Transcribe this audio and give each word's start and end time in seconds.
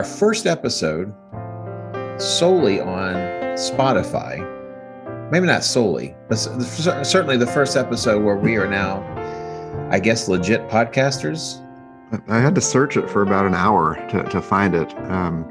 our 0.00 0.04
first 0.04 0.46
episode 0.46 1.12
solely 2.18 2.80
on 2.80 3.14
Spotify. 3.58 4.40
Maybe 5.30 5.46
not 5.46 5.62
solely, 5.62 6.16
but 6.26 6.36
certainly 6.36 7.36
the 7.36 7.46
first 7.46 7.76
episode 7.76 8.24
where 8.24 8.36
we 8.36 8.56
are 8.56 8.66
now, 8.66 9.02
I 9.90 10.00
guess, 10.00 10.26
legit 10.26 10.66
podcasters. 10.70 11.60
I 12.28 12.38
had 12.38 12.54
to 12.54 12.62
search 12.62 12.96
it 12.96 13.10
for 13.10 13.20
about 13.20 13.44
an 13.44 13.54
hour 13.54 13.96
to, 14.08 14.22
to 14.22 14.40
find 14.40 14.74
it. 14.74 14.90
Um, 15.10 15.46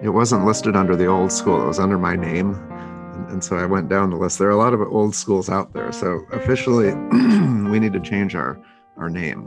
it 0.00 0.10
wasn't 0.10 0.44
listed 0.44 0.76
under 0.76 0.94
the 0.94 1.06
old 1.06 1.32
school, 1.32 1.60
it 1.60 1.66
was 1.66 1.80
under 1.80 1.98
my 1.98 2.14
name. 2.14 2.54
And, 3.14 3.30
and 3.32 3.42
so 3.42 3.56
I 3.56 3.66
went 3.66 3.88
down 3.88 4.10
the 4.10 4.16
list. 4.16 4.38
There 4.38 4.46
are 4.46 4.52
a 4.52 4.56
lot 4.56 4.74
of 4.74 4.80
old 4.80 5.16
schools 5.16 5.50
out 5.50 5.72
there. 5.72 5.90
So 5.90 6.24
officially, 6.30 6.94
we 7.68 7.80
need 7.80 7.94
to 7.94 8.00
change 8.00 8.36
our, 8.36 8.60
our 8.96 9.10
name. 9.10 9.44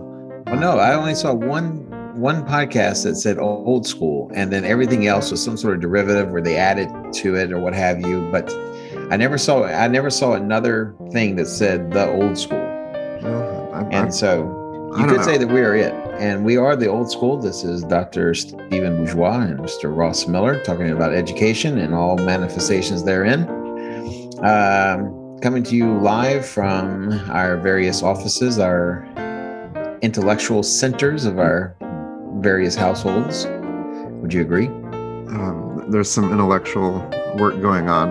Well, 0.48 0.60
no, 0.60 0.72
I 0.78 0.94
only 0.94 1.16
saw 1.16 1.34
one 1.34 2.01
one 2.14 2.46
podcast 2.46 3.04
that 3.04 3.16
said 3.16 3.38
old 3.38 3.88
school, 3.88 4.32
and 4.34 4.52
then 4.52 4.66
everything 4.66 5.08
else 5.08 5.32
was 5.32 5.44
some 5.44 5.58
sort 5.58 5.76
of 5.76 5.82
derivative 5.82 6.32
where 6.32 6.42
they 6.42 6.58
added 6.58 6.90
to 7.14 7.36
it 7.36 7.52
or 7.52 7.60
what 7.60 7.74
have 7.74 8.02
you. 8.02 8.28
But 8.32 8.52
I 9.12 9.18
never 9.18 9.38
saw 9.38 9.64
I 9.64 9.88
never 9.88 10.10
saw 10.10 10.34
another 10.34 10.96
thing 11.12 11.36
that 11.38 11.48
said 11.48 11.92
the 11.92 12.10
old 12.10 12.38
school. 12.38 12.60
Well, 13.22 13.72
I, 13.74 13.82
and 13.84 14.08
I, 14.08 14.10
so 14.10 14.94
you 14.98 15.06
could 15.06 15.18
know. 15.18 15.24
say 15.24 15.38
that 15.38 15.48
we 15.48 15.62
are 15.62 15.76
it, 15.76 15.94
and 16.20 16.44
we 16.44 16.58
are 16.58 16.76
the 16.76 16.88
old 16.88 17.12
school. 17.12 17.38
This 17.38 17.64
is 17.64 17.84
Dr. 17.84 18.34
Steven 18.34 18.98
Bourgeois 18.98 19.42
and 19.42 19.60
Mr. 19.60 19.96
Ross 19.96 20.28
Miller 20.28 20.62
talking 20.64 20.90
about 20.92 21.14
education 21.14 21.78
and 21.78 21.94
all 21.94 22.18
manifestations 22.18 23.04
therein. 23.04 23.44
Um, 24.44 25.40
coming 25.42 25.64
to 25.64 25.76
you 25.76 25.98
live 26.00 26.46
from 26.46 27.14
our 27.30 27.58
various 27.58 28.04
offices, 28.04 28.60
our 28.60 29.08
intellectual 30.02 30.64
centers 30.64 31.26
of 31.26 31.40
our 31.40 31.76
various 32.42 32.76
households. 32.76 33.46
Would 34.22 34.34
you 34.34 34.42
agree? 34.42 34.68
Um, 34.68 35.86
there's 35.90 36.10
some 36.10 36.32
intellectual 36.32 37.00
work 37.38 37.62
going 37.62 37.88
on 37.88 38.10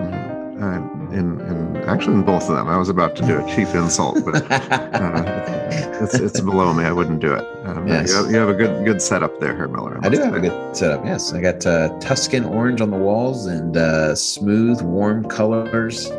uh, 0.61 0.87
in, 1.11 1.41
in 1.41 1.77
actually 1.87 2.15
in 2.15 2.23
both 2.23 2.49
of 2.49 2.55
them. 2.55 2.67
I 2.67 2.77
was 2.77 2.89
about 2.89 3.15
to 3.17 3.25
do 3.25 3.43
a 3.43 3.55
cheap 3.55 3.67
insult, 3.75 4.23
but 4.23 4.35
uh, 4.51 5.23
it's, 6.01 6.15
it's 6.15 6.41
below 6.41 6.73
me. 6.73 6.83
I 6.83 6.91
wouldn't 6.91 7.19
do 7.19 7.33
it. 7.33 7.45
Um, 7.65 7.87
yes. 7.87 8.09
you, 8.09 8.15
have, 8.15 8.31
you, 8.31 8.37
have, 8.37 8.49
a 8.49 8.53
good 8.53 8.85
good 8.85 9.01
setup 9.01 9.39
there, 9.39 9.55
Herr 9.55 9.67
Miller. 9.67 9.99
I, 10.01 10.07
I 10.07 10.09
do 10.09 10.19
have 10.21 10.35
a 10.35 10.39
good 10.39 10.75
setup. 10.75 11.05
Yes, 11.05 11.33
I 11.33 11.41
got 11.41 11.65
uh, 11.65 11.97
Tuscan 11.99 12.45
orange 12.45 12.81
on 12.81 12.89
the 12.89 12.97
walls 12.97 13.45
and 13.45 13.75
uh, 13.75 14.15
smooth, 14.15 14.81
warm 14.81 15.25
colors. 15.25 16.09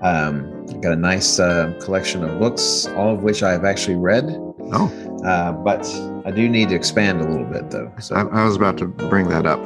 Um, 0.00 0.66
got 0.80 0.92
a 0.92 0.96
nice 0.96 1.40
uh, 1.40 1.76
collection 1.82 2.22
of 2.22 2.38
books, 2.38 2.86
all 2.86 3.14
of 3.14 3.22
which 3.22 3.42
I 3.42 3.50
have 3.50 3.64
actually 3.64 3.96
read. 3.96 4.47
Oh, 4.72 4.88
uh, 5.24 5.52
but 5.52 5.86
I 6.26 6.30
do 6.30 6.48
need 6.48 6.68
to 6.70 6.74
expand 6.74 7.20
a 7.20 7.24
little 7.24 7.46
bit, 7.46 7.70
though. 7.70 7.92
So 8.00 8.14
I, 8.14 8.22
I 8.22 8.44
was 8.44 8.56
about 8.56 8.78
to 8.78 8.86
bring 8.86 9.28
that 9.28 9.46
up. 9.46 9.58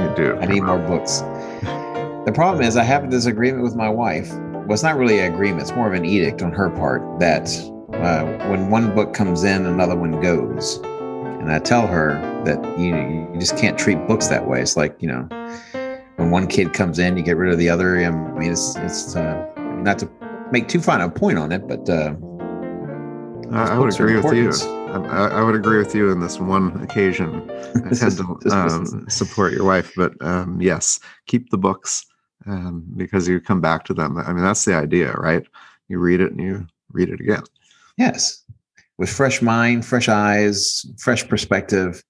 you 0.00 0.14
do. 0.16 0.36
I 0.40 0.46
need 0.46 0.62
more 0.62 0.78
books. 0.78 1.20
The 2.26 2.32
problem 2.34 2.62
is, 2.62 2.76
I 2.76 2.84
have 2.84 3.04
a 3.04 3.08
disagreement 3.08 3.62
with 3.62 3.74
my 3.74 3.88
wife. 3.88 4.30
Well, 4.32 4.72
it's 4.72 4.82
not 4.82 4.96
really 4.96 5.18
an 5.18 5.32
agreement; 5.32 5.62
it's 5.62 5.72
more 5.72 5.88
of 5.88 5.94
an 5.94 6.04
edict 6.04 6.42
on 6.42 6.52
her 6.52 6.70
part 6.70 7.02
that 7.20 7.48
uh, 7.94 8.24
when 8.48 8.70
one 8.70 8.94
book 8.94 9.14
comes 9.14 9.42
in, 9.44 9.66
another 9.66 9.96
one 9.96 10.20
goes. 10.20 10.78
And 10.84 11.50
I 11.50 11.58
tell 11.58 11.86
her 11.86 12.20
that 12.44 12.62
you 12.78 12.94
you 12.94 13.40
just 13.40 13.56
can't 13.56 13.78
treat 13.78 14.06
books 14.06 14.28
that 14.28 14.46
way. 14.46 14.60
It's 14.60 14.76
like 14.76 14.96
you 15.00 15.08
know, 15.08 15.28
when 16.16 16.30
one 16.30 16.46
kid 16.46 16.72
comes 16.72 16.98
in, 16.98 17.16
you 17.16 17.22
get 17.22 17.36
rid 17.36 17.52
of 17.52 17.58
the 17.58 17.68
other. 17.68 17.96
I 18.04 18.10
mean, 18.10 18.52
it's 18.52 18.76
it's 18.76 19.16
uh, 19.16 19.50
not 19.56 19.98
to 20.00 20.10
make 20.52 20.68
too 20.68 20.80
fine 20.80 21.00
a 21.00 21.08
point 21.08 21.38
on 21.38 21.52
it, 21.52 21.66
but 21.66 21.88
uh, 21.88 22.14
I, 23.52 23.74
I 23.74 23.78
would 23.78 23.92
agree 23.92 24.16
with 24.16 24.32
you. 24.34 24.50
I, 24.90 25.28
I, 25.28 25.42
would 25.42 25.54
agree 25.54 25.78
with 25.78 25.94
you 25.94 26.10
in 26.10 26.20
this 26.20 26.38
one 26.38 26.80
occasion. 26.82 27.48
I 27.84 27.94
tend 27.94 28.16
to 28.16 28.38
um, 28.50 29.08
support 29.08 29.52
your 29.52 29.64
wife, 29.64 29.92
but 29.96 30.12
um, 30.20 30.60
yes, 30.60 31.00
keep 31.26 31.50
the 31.50 31.58
books 31.58 32.04
um, 32.46 32.84
because 32.96 33.28
you 33.28 33.40
come 33.40 33.60
back 33.60 33.84
to 33.86 33.94
them. 33.94 34.18
I 34.18 34.32
mean, 34.32 34.44
that's 34.44 34.64
the 34.64 34.74
idea, 34.74 35.12
right? 35.12 35.44
You 35.88 35.98
read 35.98 36.20
it 36.20 36.32
and 36.32 36.40
you 36.40 36.66
read 36.92 37.08
it 37.08 37.20
again. 37.20 37.42
Yes, 37.96 38.44
with 38.98 39.10
fresh 39.10 39.42
mind, 39.42 39.84
fresh 39.84 40.08
eyes, 40.08 40.86
fresh 40.98 41.26
perspective, 41.28 42.02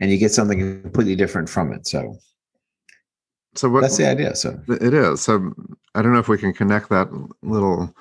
and 0.00 0.10
you 0.10 0.18
get 0.18 0.32
something 0.32 0.82
completely 0.82 1.16
different 1.16 1.48
from 1.48 1.72
it. 1.72 1.86
So, 1.86 2.16
so 3.54 3.68
what, 3.68 3.82
that's 3.82 3.96
the 3.96 4.08
idea. 4.08 4.34
So 4.34 4.58
it 4.68 4.94
is. 4.94 5.20
So 5.20 5.52
I 5.94 6.02
don't 6.02 6.12
know 6.12 6.18
if 6.18 6.28
we 6.28 6.38
can 6.38 6.52
connect 6.52 6.88
that 6.90 7.08
little 7.42 7.92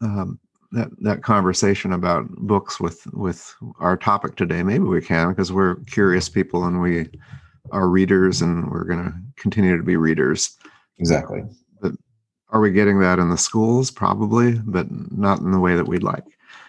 um, 0.00 0.38
that 0.72 0.88
that 1.00 1.22
conversation 1.22 1.92
about 1.92 2.28
books 2.36 2.78
with 2.78 3.06
with 3.12 3.54
our 3.80 3.96
topic 3.96 4.36
today 4.36 4.62
maybe 4.62 4.84
we 4.84 5.00
can 5.00 5.30
because 5.30 5.52
we're 5.52 5.76
curious 5.86 6.28
people 6.28 6.64
and 6.64 6.80
we 6.80 7.08
are 7.72 7.88
readers 7.88 8.40
and 8.42 8.70
we're 8.70 8.84
going 8.84 9.04
to 9.04 9.12
continue 9.36 9.76
to 9.76 9.82
be 9.82 9.96
readers. 9.96 10.56
Exactly. 10.98 11.42
But 11.80 11.92
are 12.50 12.60
we 12.60 12.72
getting 12.72 13.00
that 13.00 13.18
in 13.18 13.30
the 13.30 13.38
schools? 13.38 13.90
Probably 13.90 14.54
but 14.58 14.86
not 15.12 15.40
in 15.40 15.50
the 15.52 15.60
way 15.60 15.74
that 15.74 15.86
we'd 15.86 16.02
like. 16.02 16.24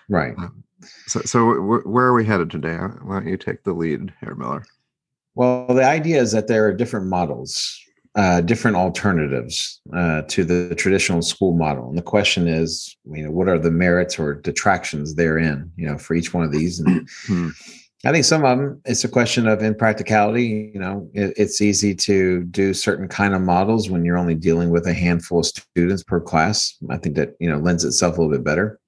Right. 0.09 0.33
Um, 0.37 0.63
so 1.07 1.21
so 1.21 1.61
where 1.61 2.05
are 2.05 2.13
we 2.13 2.25
headed 2.25 2.49
today? 2.49 2.77
Why 2.77 3.19
don't 3.19 3.27
you 3.27 3.37
take 3.37 3.63
the 3.63 3.73
lead 3.73 4.13
here 4.19 4.35
miller? 4.35 4.65
Well 5.35 5.67
the 5.67 5.85
idea 5.85 6.21
is 6.21 6.31
that 6.31 6.47
there 6.47 6.65
are 6.65 6.73
different 6.73 7.07
models 7.07 7.79
uh, 8.15 8.41
different 8.41 8.75
alternatives 8.75 9.79
uh, 9.95 10.21
to 10.23 10.43
the 10.43 10.75
traditional 10.75 11.21
school 11.21 11.53
model. 11.53 11.87
And 11.89 11.97
the 11.97 12.03
question 12.03 12.47
is, 12.47 12.95
you 13.05 13.23
know, 13.23 13.31
what 13.31 13.47
are 13.47 13.59
the 13.59 13.71
merits 13.71 14.19
or 14.19 14.35
detractions 14.35 15.15
therein, 15.15 15.71
you 15.77 15.87
know, 15.87 15.97
for 15.97 16.13
each 16.13 16.33
one 16.33 16.43
of 16.43 16.51
these? 16.51 16.79
And 16.79 17.07
hmm. 17.25 17.49
I 18.03 18.11
think 18.11 18.25
some 18.25 18.43
of 18.43 18.57
them, 18.57 18.81
it's 18.85 19.03
a 19.03 19.09
question 19.09 19.47
of 19.47 19.63
impracticality. 19.63 20.71
You 20.73 20.79
know, 20.79 21.09
it, 21.13 21.33
it's 21.37 21.61
easy 21.61 21.95
to 21.95 22.43
do 22.45 22.73
certain 22.73 23.07
kind 23.07 23.33
of 23.33 23.41
models 23.41 23.89
when 23.89 24.03
you're 24.03 24.17
only 24.17 24.35
dealing 24.35 24.71
with 24.71 24.87
a 24.87 24.93
handful 24.93 25.39
of 25.39 25.45
students 25.45 26.03
per 26.03 26.19
class. 26.19 26.75
I 26.89 26.97
think 26.97 27.15
that, 27.15 27.35
you 27.39 27.49
know, 27.49 27.59
lends 27.59 27.85
itself 27.85 28.17
a 28.17 28.21
little 28.21 28.35
bit 28.35 28.43
better. 28.43 28.79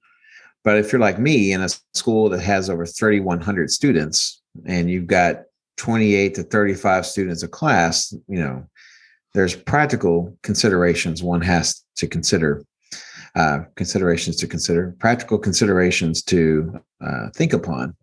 But 0.64 0.78
if 0.78 0.92
you're 0.92 1.00
like 1.00 1.18
me 1.18 1.52
in 1.52 1.62
a 1.62 1.68
school 1.94 2.28
that 2.30 2.40
has 2.40 2.68
over 2.68 2.84
3,100 2.84 3.70
students 3.70 4.42
and 4.66 4.90
you've 4.90 5.06
got 5.06 5.42
28 5.76 6.34
to 6.34 6.42
35 6.42 7.06
students 7.06 7.42
a 7.42 7.48
class, 7.48 8.12
you 8.28 8.40
know, 8.40 8.66
there's 9.34 9.56
practical 9.56 10.36
considerations 10.42 11.22
one 11.22 11.40
has 11.40 11.84
to 11.96 12.06
consider 12.06 12.64
uh, 13.36 13.60
considerations 13.74 14.36
to 14.36 14.46
consider 14.46 14.94
practical 15.00 15.38
considerations 15.38 16.22
to 16.22 16.80
uh, 17.04 17.28
think 17.34 17.52
upon 17.52 17.94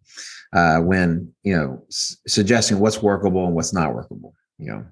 uh, 0.53 0.79
when 0.79 1.31
you 1.43 1.55
know 1.55 1.81
s- 1.89 2.17
suggesting 2.27 2.79
what's 2.79 3.01
workable 3.01 3.45
and 3.45 3.55
what's 3.55 3.73
not 3.73 3.95
workable 3.95 4.33
you 4.57 4.67
know? 4.67 4.85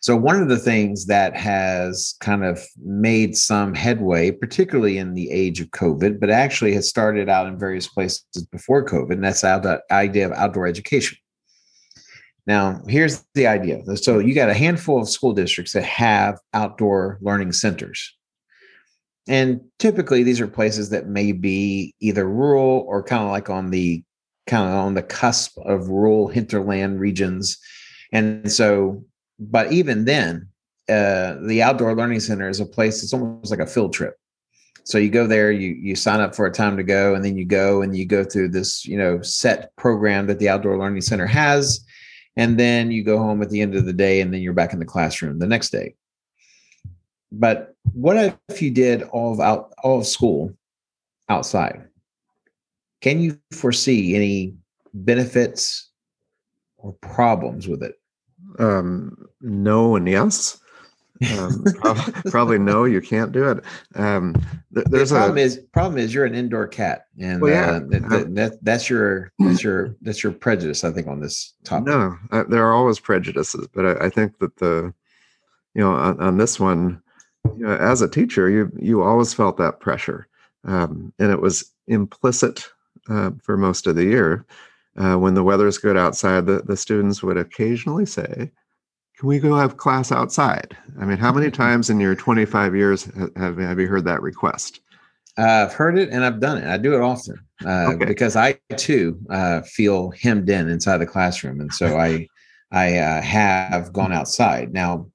So 0.00 0.14
one 0.16 0.40
of 0.40 0.48
the 0.48 0.58
things 0.58 1.06
that 1.06 1.34
has 1.34 2.14
kind 2.20 2.44
of 2.44 2.62
made 2.84 3.36
some 3.36 3.74
headway 3.74 4.30
particularly 4.30 4.98
in 4.98 5.14
the 5.14 5.30
age 5.30 5.60
of 5.60 5.70
covid 5.70 6.20
but 6.20 6.30
actually 6.30 6.74
has 6.74 6.88
started 6.88 7.28
out 7.28 7.46
in 7.46 7.58
various 7.58 7.88
places 7.88 8.24
before 8.52 8.84
covid 8.84 9.12
and 9.12 9.24
that's 9.24 9.40
the 9.40 9.80
idea 9.90 10.26
of 10.26 10.32
outdoor 10.32 10.66
education 10.66 11.16
now, 12.46 12.82
here's 12.86 13.24
the 13.34 13.46
idea. 13.46 13.82
So 13.96 14.18
you 14.18 14.34
got 14.34 14.50
a 14.50 14.54
handful 14.54 15.00
of 15.00 15.08
school 15.08 15.32
districts 15.32 15.72
that 15.72 15.84
have 15.84 16.38
outdoor 16.52 17.18
learning 17.22 17.52
centers. 17.52 18.14
And 19.26 19.62
typically 19.78 20.22
these 20.22 20.40
are 20.40 20.46
places 20.46 20.90
that 20.90 21.06
may 21.06 21.32
be 21.32 21.94
either 22.00 22.28
rural 22.28 22.84
or 22.86 23.02
kind 23.02 23.22
of 23.22 23.30
like 23.30 23.48
on 23.48 23.70
the 23.70 24.04
kind 24.46 24.68
of 24.68 24.74
on 24.74 24.92
the 24.92 25.02
cusp 25.02 25.56
of 25.64 25.88
rural 25.88 26.28
hinterland 26.28 27.00
regions. 27.00 27.58
And 28.12 28.52
so, 28.52 29.02
but 29.38 29.72
even 29.72 30.04
then, 30.04 30.48
uh, 30.90 31.36
the 31.46 31.62
outdoor 31.62 31.96
learning 31.96 32.20
center 32.20 32.50
is 32.50 32.60
a 32.60 32.66
place 32.66 33.00
that's 33.00 33.14
almost 33.14 33.50
like 33.50 33.60
a 33.60 33.66
field 33.66 33.94
trip. 33.94 34.16
So 34.84 34.98
you 34.98 35.08
go 35.08 35.26
there, 35.26 35.50
you 35.50 35.70
you 35.70 35.96
sign 35.96 36.20
up 36.20 36.34
for 36.34 36.44
a 36.44 36.52
time 36.52 36.76
to 36.76 36.82
go, 36.82 37.14
and 37.14 37.24
then 37.24 37.38
you 37.38 37.46
go 37.46 37.80
and 37.80 37.96
you 37.96 38.04
go 38.04 38.22
through 38.22 38.50
this, 38.50 38.84
you 38.84 38.98
know, 38.98 39.22
set 39.22 39.74
program 39.76 40.26
that 40.26 40.38
the 40.38 40.50
outdoor 40.50 40.78
learning 40.78 41.00
center 41.00 41.24
has 41.24 41.83
and 42.36 42.58
then 42.58 42.90
you 42.90 43.02
go 43.02 43.18
home 43.18 43.42
at 43.42 43.50
the 43.50 43.60
end 43.60 43.74
of 43.74 43.86
the 43.86 43.92
day 43.92 44.20
and 44.20 44.32
then 44.32 44.40
you're 44.40 44.52
back 44.52 44.72
in 44.72 44.78
the 44.78 44.84
classroom 44.84 45.38
the 45.38 45.46
next 45.46 45.70
day. 45.70 45.94
But 47.32 47.74
what 47.92 48.34
if 48.48 48.62
you 48.62 48.70
did 48.70 49.02
all 49.04 49.32
of 49.32 49.40
out 49.40 49.72
all 49.82 49.98
of 49.98 50.06
school 50.06 50.54
outside? 51.28 51.88
Can 53.00 53.20
you 53.20 53.38
foresee 53.52 54.14
any 54.14 54.54
benefits 54.92 55.90
or 56.76 56.92
problems 56.94 57.68
with 57.68 57.82
it? 57.82 57.94
Um, 58.58 59.26
no 59.40 59.96
and 59.96 60.08
yes 60.08 60.60
um, 61.38 61.64
probably, 62.30 62.58
no, 62.58 62.84
you 62.84 63.00
can't 63.00 63.32
do 63.32 63.50
it. 63.50 63.64
Um, 63.94 64.34
th- 64.74 64.86
there's 64.90 65.10
the 65.10 65.16
problem 65.16 65.38
a, 65.38 65.40
is 65.40 65.58
problem 65.72 65.98
is 65.98 66.12
you're 66.12 66.24
an 66.24 66.34
indoor 66.34 66.66
cat, 66.66 67.06
and 67.18 67.40
well, 67.40 67.52
yeah, 67.52 67.70
uh, 67.70 67.80
th- 67.80 68.08
th- 68.08 68.26
that, 68.30 68.58
that's 68.62 68.90
your 68.90 69.32
that's 69.38 69.62
your 69.62 69.94
that's 70.02 70.22
your 70.22 70.32
prejudice. 70.32 70.84
I 70.84 70.90
think 70.90 71.06
on 71.06 71.20
this 71.20 71.54
topic. 71.64 71.86
No, 71.86 72.16
uh, 72.32 72.44
there 72.48 72.66
are 72.66 72.72
always 72.72 72.98
prejudices, 72.98 73.66
but 73.72 73.86
I, 73.86 74.06
I, 74.06 74.10
think 74.10 74.38
that 74.38 74.56
the 74.56 74.92
you 75.74 75.82
know 75.82 75.92
on, 75.92 76.20
on 76.20 76.36
this 76.36 76.58
one, 76.58 77.00
you 77.56 77.66
know, 77.66 77.76
as 77.76 78.02
a 78.02 78.08
teacher, 78.08 78.50
you 78.50 78.72
you 78.80 79.02
always 79.02 79.32
felt 79.32 79.56
that 79.58 79.80
pressure, 79.80 80.26
um, 80.64 81.12
and 81.18 81.30
it 81.30 81.40
was 81.40 81.72
implicit 81.86 82.68
uh, 83.08 83.30
for 83.42 83.56
most 83.56 83.86
of 83.86 83.96
the 83.96 84.04
year. 84.04 84.44
uh, 84.96 85.16
when 85.16 85.34
the 85.34 85.42
weather's 85.42 85.78
good 85.78 85.96
outside, 85.96 86.46
the, 86.46 86.62
the 86.62 86.76
students 86.76 87.22
would 87.22 87.36
occasionally 87.36 88.06
say, 88.06 88.50
Can 89.18 89.28
we 89.28 89.38
go 89.38 89.54
have 89.56 89.76
class 89.76 90.10
outside? 90.10 90.76
I 91.00 91.04
mean, 91.04 91.18
how 91.18 91.32
many 91.32 91.50
times 91.62 91.90
in 91.90 92.00
your 92.00 92.14
25 92.14 92.74
years 92.74 93.04
have, 93.36 93.58
have 93.58 93.78
you 93.78 93.86
heard 93.86 94.04
that 94.04 94.22
request? 94.22 94.80
Uh, 95.36 95.66
I've 95.66 95.72
heard 95.72 95.98
it 95.98 96.10
and 96.10 96.24
I've 96.24 96.40
done 96.40 96.58
it. 96.58 96.66
I 96.66 96.76
do 96.76 96.94
it 96.94 97.00
often 97.00 97.36
uh, 97.64 97.92
okay. 97.94 98.04
because 98.04 98.36
I 98.36 98.58
too 98.76 99.18
uh, 99.30 99.62
feel 99.62 100.12
hemmed 100.12 100.48
in 100.48 100.68
inside 100.68 100.98
the 100.98 101.06
classroom, 101.06 101.60
and 101.60 101.72
so 101.72 101.98
I 101.98 102.28
I 102.70 102.98
uh, 102.98 103.20
have 103.20 103.92
gone 103.92 104.12
outside. 104.12 104.72
Now, 104.72 105.08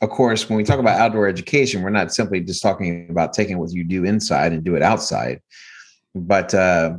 of 0.00 0.10
course, 0.10 0.48
when 0.48 0.56
we 0.56 0.64
talk 0.64 0.78
about 0.78 0.98
outdoor 0.98 1.28
education, 1.28 1.82
we're 1.82 1.90
not 1.90 2.12
simply 2.12 2.40
just 2.40 2.62
talking 2.62 3.08
about 3.10 3.32
taking 3.32 3.58
what 3.58 3.72
you 3.72 3.84
do 3.84 4.04
inside 4.04 4.52
and 4.52 4.64
do 4.64 4.74
it 4.74 4.82
outside, 4.82 5.40
but 6.14 6.52
uh, 6.52 6.98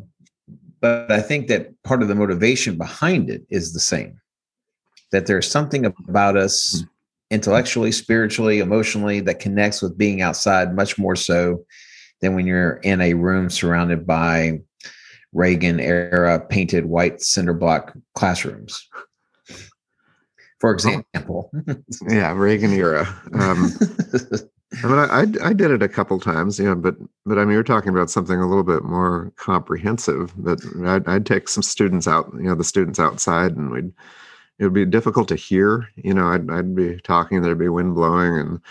but 0.81 1.12
I 1.12 1.21
think 1.21 1.48
that 1.48 1.71
part 1.83 2.01
of 2.01 2.07
the 2.07 2.15
motivation 2.15 2.77
behind 2.77 3.30
it 3.30 3.45
is 3.50 3.74
the 3.74 3.80
same. 3.80 4.19
That 5.15 5.27
there's 5.27 5.50
something 5.50 5.85
about 5.85 6.35
us 6.35 6.81
hmm. 6.81 6.88
intellectually, 7.31 7.94
spiritually, 7.94 8.59
emotionally 8.59 9.21
that 9.21 9.39
connects 9.39 9.81
with 9.81 9.97
being 9.97 10.21
outside 10.21 10.75
much 10.75 10.97
more 10.97 11.15
so 11.15 11.63
than 12.19 12.35
when 12.35 12.45
you're 12.45 12.81
in 12.83 13.00
a 13.00 13.13
room 13.13 13.50
surrounded 13.50 14.06
by 14.06 14.59
Reagan 15.31 15.79
era 15.79 16.45
painted 16.45 16.88
white 16.88 17.21
cinder 17.21 17.53
block 17.53 17.94
classrooms. 18.13 18.89
For 20.59 20.71
example. 20.71 21.50
yeah, 22.09 22.33
Reagan 22.33 22.73
era. 22.73 23.07
Um, 23.31 23.71
I 24.83 24.88
mean, 24.88 25.00
I, 25.00 25.47
I 25.47 25.53
did 25.53 25.71
it 25.71 25.81
a 25.81 25.88
couple 25.88 26.19
times, 26.19 26.59
yeah, 26.59 26.73
but 26.73 26.97
but 27.25 27.38
I 27.38 27.45
mean, 27.45 27.53
you're 27.53 27.63
talking 27.63 27.91
about 27.91 28.09
something 28.09 28.38
a 28.38 28.50
little 28.50 28.65
bit 28.65 28.83
more 28.83 29.31
comprehensive. 29.38 30.33
That 30.44 30.59
I'd, 30.85 31.07
I'd 31.07 31.25
take 31.25 31.47
some 31.47 31.63
students 31.63 32.06
out, 32.06 32.29
you 32.33 32.50
know, 32.50 32.56
the 32.56 32.65
students 32.65 33.00
outside, 33.00 33.56
and 33.56 33.71
we'd 33.71 33.94
it 34.59 34.63
would 34.63 34.73
be 34.73 34.85
difficult 34.85 35.27
to 35.29 35.35
hear. 35.35 35.87
You 35.95 36.13
know, 36.13 36.27
I'd 36.27 36.49
I'd 36.49 36.75
be 36.75 36.97
talking, 37.01 37.41
there'd 37.41 37.57
be 37.57 37.69
wind 37.69 37.95
blowing, 37.95 38.61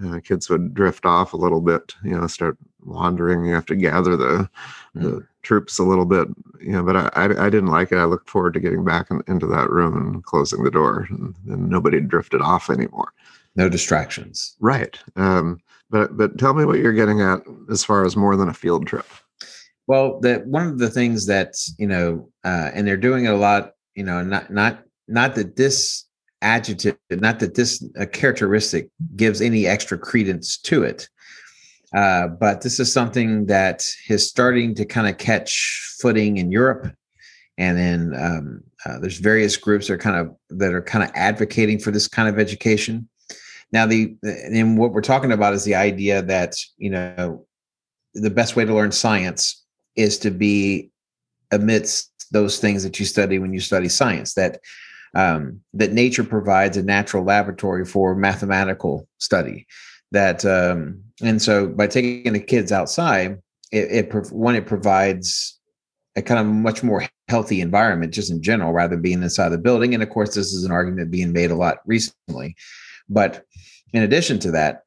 and 0.00 0.14
uh, 0.14 0.20
kids 0.20 0.48
would 0.50 0.74
drift 0.74 1.06
off 1.06 1.32
a 1.32 1.38
little 1.38 1.60
bit. 1.60 1.94
You 2.04 2.18
know, 2.18 2.26
start 2.26 2.56
wandering. 2.84 3.44
You 3.44 3.54
have 3.54 3.66
to 3.66 3.76
gather 3.76 4.16
the 4.16 4.48
the 4.94 5.08
mm. 5.08 5.26
troops 5.42 5.78
a 5.78 5.84
little 5.84 6.06
bit. 6.06 6.28
You 6.60 6.72
know, 6.72 6.82
but 6.82 6.96
I, 6.96 7.10
I, 7.14 7.46
I 7.46 7.50
didn't 7.50 7.70
like 7.70 7.92
it. 7.92 7.98
I 7.98 8.04
looked 8.04 8.30
forward 8.30 8.54
to 8.54 8.60
getting 8.60 8.84
back 8.84 9.10
in, 9.10 9.22
into 9.28 9.46
that 9.46 9.70
room 9.70 9.96
and 9.96 10.24
closing 10.24 10.64
the 10.64 10.70
door, 10.70 11.06
and, 11.10 11.34
and 11.48 11.68
nobody 11.68 12.00
drifted 12.00 12.40
off 12.40 12.70
anymore 12.70 13.12
no 13.56 13.68
distractions. 13.68 14.56
Right. 14.60 14.98
Um, 15.16 15.60
but 15.90 16.16
but 16.16 16.38
tell 16.38 16.54
me 16.54 16.64
what 16.64 16.78
you're 16.78 16.92
getting 16.92 17.20
at 17.20 17.42
as 17.70 17.84
far 17.84 18.04
as 18.04 18.16
more 18.16 18.36
than 18.36 18.48
a 18.48 18.54
field 18.54 18.86
trip. 18.86 19.06
Well, 19.86 20.20
that 20.20 20.46
one 20.46 20.66
of 20.66 20.78
the 20.78 20.90
things 20.90 21.26
that 21.26 21.54
you 21.78 21.86
know, 21.86 22.28
uh, 22.44 22.70
and 22.74 22.86
they're 22.86 22.96
doing 22.96 23.26
it 23.26 23.32
a 23.32 23.36
lot. 23.36 23.72
You 23.94 24.04
know, 24.04 24.22
not 24.22 24.50
not 24.50 24.84
not 25.12 25.34
that 25.34 25.56
this 25.56 26.06
adjective, 26.40 26.96
not 27.10 27.38
that 27.40 27.54
this 27.54 27.84
uh, 27.98 28.06
characteristic 28.06 28.88
gives 29.16 29.40
any 29.40 29.66
extra 29.66 29.98
credence 29.98 30.58
to 30.58 30.82
it. 30.82 31.08
Uh, 31.94 32.26
but 32.26 32.62
this 32.62 32.80
is 32.80 32.92
something 32.92 33.46
that 33.46 33.84
is 34.08 34.28
starting 34.28 34.74
to 34.74 34.84
kind 34.84 35.06
of 35.06 35.18
catch 35.18 35.94
footing 36.00 36.38
in 36.38 36.50
Europe, 36.50 36.90
and 37.58 37.76
then 37.78 38.14
um, 38.18 38.62
uh, 38.86 38.98
there's 38.98 39.18
various 39.18 39.56
groups 39.56 39.86
that 39.86 39.94
are 39.94 39.98
kind 39.98 40.16
of 40.16 40.34
that 40.48 40.72
are 40.72 40.82
kind 40.82 41.04
of 41.04 41.10
advocating 41.14 41.78
for 41.78 41.90
this 41.90 42.08
kind 42.08 42.28
of 42.28 42.38
education. 42.38 43.08
Now, 43.72 43.86
the 43.86 44.16
and 44.22 44.78
what 44.78 44.92
we're 44.92 45.02
talking 45.02 45.32
about 45.32 45.52
is 45.52 45.64
the 45.64 45.74
idea 45.74 46.22
that 46.22 46.56
you 46.78 46.90
know 46.90 47.46
the 48.14 48.30
best 48.30 48.56
way 48.56 48.64
to 48.64 48.74
learn 48.74 48.92
science 48.92 49.62
is 49.94 50.18
to 50.18 50.30
be 50.30 50.90
amidst 51.50 52.10
those 52.30 52.58
things 52.58 52.82
that 52.82 52.98
you 52.98 53.04
study 53.04 53.38
when 53.38 53.52
you 53.52 53.60
study 53.60 53.90
science. 53.90 54.32
That 54.32 54.60
um, 55.14 55.60
that 55.74 55.92
nature 55.92 56.24
provides 56.24 56.76
a 56.76 56.82
natural 56.82 57.24
laboratory 57.24 57.84
for 57.84 58.14
mathematical 58.14 59.06
study. 59.18 59.66
That 60.10 60.44
um, 60.44 61.02
and 61.22 61.40
so 61.40 61.68
by 61.68 61.86
taking 61.86 62.32
the 62.32 62.40
kids 62.40 62.72
outside, 62.72 63.38
it, 63.70 64.12
it 64.12 64.32
one 64.32 64.54
it 64.54 64.66
provides 64.66 65.58
a 66.16 66.22
kind 66.22 66.38
of 66.38 66.46
much 66.46 66.82
more 66.82 67.08
healthy 67.28 67.60
environment 67.60 68.12
just 68.12 68.30
in 68.30 68.42
general 68.42 68.72
rather 68.72 68.96
than 68.96 69.02
being 69.02 69.22
inside 69.22 69.48
the 69.48 69.58
building. 69.58 69.94
And 69.94 70.02
of 70.02 70.10
course, 70.10 70.34
this 70.34 70.52
is 70.52 70.64
an 70.64 70.70
argument 70.70 71.10
being 71.10 71.32
made 71.32 71.50
a 71.50 71.56
lot 71.56 71.78
recently. 71.86 72.54
But 73.08 73.46
in 73.94 74.02
addition 74.02 74.38
to 74.40 74.50
that, 74.50 74.82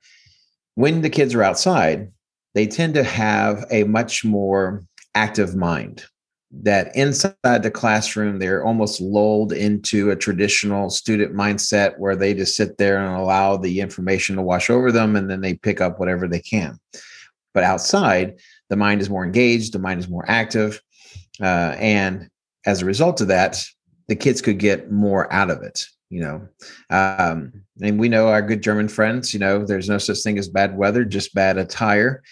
when 0.75 1.01
the 1.01 1.09
kids 1.09 1.33
are 1.33 1.43
outside, 1.43 2.11
they 2.53 2.67
tend 2.67 2.93
to 2.93 3.03
have 3.03 3.65
a 3.71 3.83
much 3.85 4.23
more 4.23 4.85
active 5.15 5.55
mind. 5.55 6.05
That 6.51 6.95
inside 6.95 7.63
the 7.63 7.71
classroom, 7.71 8.39
they're 8.39 8.63
almost 8.63 9.01
lulled 9.01 9.51
into 9.51 10.11
a 10.11 10.15
traditional 10.15 10.89
student 10.89 11.33
mindset 11.33 11.97
where 11.97 12.15
they 12.15 12.33
just 12.33 12.55
sit 12.55 12.77
there 12.77 12.97
and 12.97 13.15
allow 13.15 13.57
the 13.57 13.81
information 13.81 14.35
to 14.35 14.41
wash 14.41 14.69
over 14.69 14.91
them 14.91 15.15
and 15.15 15.29
then 15.29 15.41
they 15.41 15.55
pick 15.55 15.81
up 15.81 15.99
whatever 15.99 16.27
they 16.27 16.39
can. 16.39 16.79
But 17.53 17.63
outside, 17.63 18.39
the 18.69 18.75
mind 18.75 19.01
is 19.01 19.09
more 19.09 19.25
engaged, 19.25 19.73
the 19.73 19.79
mind 19.79 19.99
is 19.99 20.07
more 20.07 20.25
active. 20.27 20.81
Uh, 21.41 21.75
and 21.77 22.29
as 22.65 22.81
a 22.81 22.85
result 22.85 23.21
of 23.21 23.27
that, 23.27 23.63
the 24.07 24.15
kids 24.15 24.41
could 24.41 24.59
get 24.59 24.91
more 24.91 25.31
out 25.33 25.49
of 25.49 25.61
it 25.61 25.85
you 26.09 26.21
know 26.21 26.47
um, 26.89 27.51
and 27.81 27.99
we 27.99 28.09
know 28.09 28.27
our 28.27 28.41
good 28.41 28.61
german 28.61 28.87
friends 28.87 29.33
you 29.33 29.39
know 29.39 29.65
there's 29.65 29.89
no 29.89 29.97
such 29.97 30.21
thing 30.21 30.37
as 30.37 30.47
bad 30.47 30.77
weather 30.77 31.03
just 31.03 31.33
bad 31.33 31.57
attire 31.57 32.23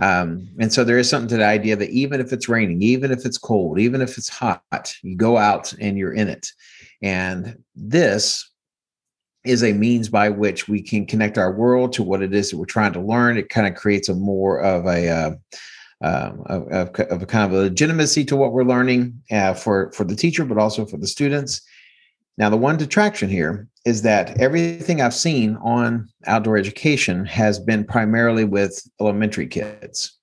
um, 0.00 0.48
and 0.58 0.72
so 0.72 0.84
there 0.84 0.98
is 0.98 1.08
something 1.08 1.28
to 1.28 1.36
the 1.36 1.46
idea 1.46 1.76
that 1.76 1.90
even 1.90 2.20
if 2.20 2.32
it's 2.32 2.48
raining 2.48 2.82
even 2.82 3.10
if 3.10 3.24
it's 3.24 3.38
cold 3.38 3.78
even 3.78 4.00
if 4.00 4.18
it's 4.18 4.28
hot 4.28 4.62
you 5.02 5.16
go 5.16 5.36
out 5.36 5.72
and 5.80 5.98
you're 5.98 6.14
in 6.14 6.28
it 6.28 6.48
and 7.02 7.56
this 7.74 8.48
is 9.44 9.64
a 9.64 9.72
means 9.72 10.08
by 10.08 10.28
which 10.28 10.68
we 10.68 10.82
can 10.82 11.06
connect 11.06 11.38
our 11.38 11.52
world 11.52 11.92
to 11.92 12.02
what 12.02 12.22
it 12.22 12.34
is 12.34 12.50
that 12.50 12.58
we're 12.58 12.64
trying 12.64 12.92
to 12.92 13.00
learn 13.00 13.38
it 13.38 13.48
kind 13.48 13.66
of 13.66 13.74
creates 13.74 14.08
a 14.08 14.14
more 14.14 14.60
of 14.60 14.86
a 14.86 15.08
uh, 15.08 15.30
um, 16.02 16.42
of, 16.46 16.66
of, 16.98 17.22
a 17.22 17.26
kind 17.26 17.44
of 17.44 17.52
a 17.52 17.62
legitimacy 17.62 18.24
to 18.24 18.36
what 18.36 18.52
we're 18.52 18.64
learning 18.64 19.22
uh, 19.30 19.52
for 19.52 19.92
for 19.92 20.04
the 20.04 20.16
teacher, 20.16 20.46
but 20.46 20.56
also 20.56 20.86
for 20.86 20.96
the 20.96 21.06
students. 21.06 21.60
Now, 22.38 22.48
the 22.48 22.56
one 22.56 22.76
detraction 22.76 23.28
here 23.28 23.68
is 23.84 24.02
that 24.02 24.40
everything 24.40 25.00
I've 25.00 25.14
seen 25.14 25.56
on 25.56 26.08
outdoor 26.26 26.56
education 26.56 27.24
has 27.26 27.58
been 27.58 27.84
primarily 27.84 28.44
with 28.44 28.82
elementary 29.00 29.46
kids. 29.46 30.16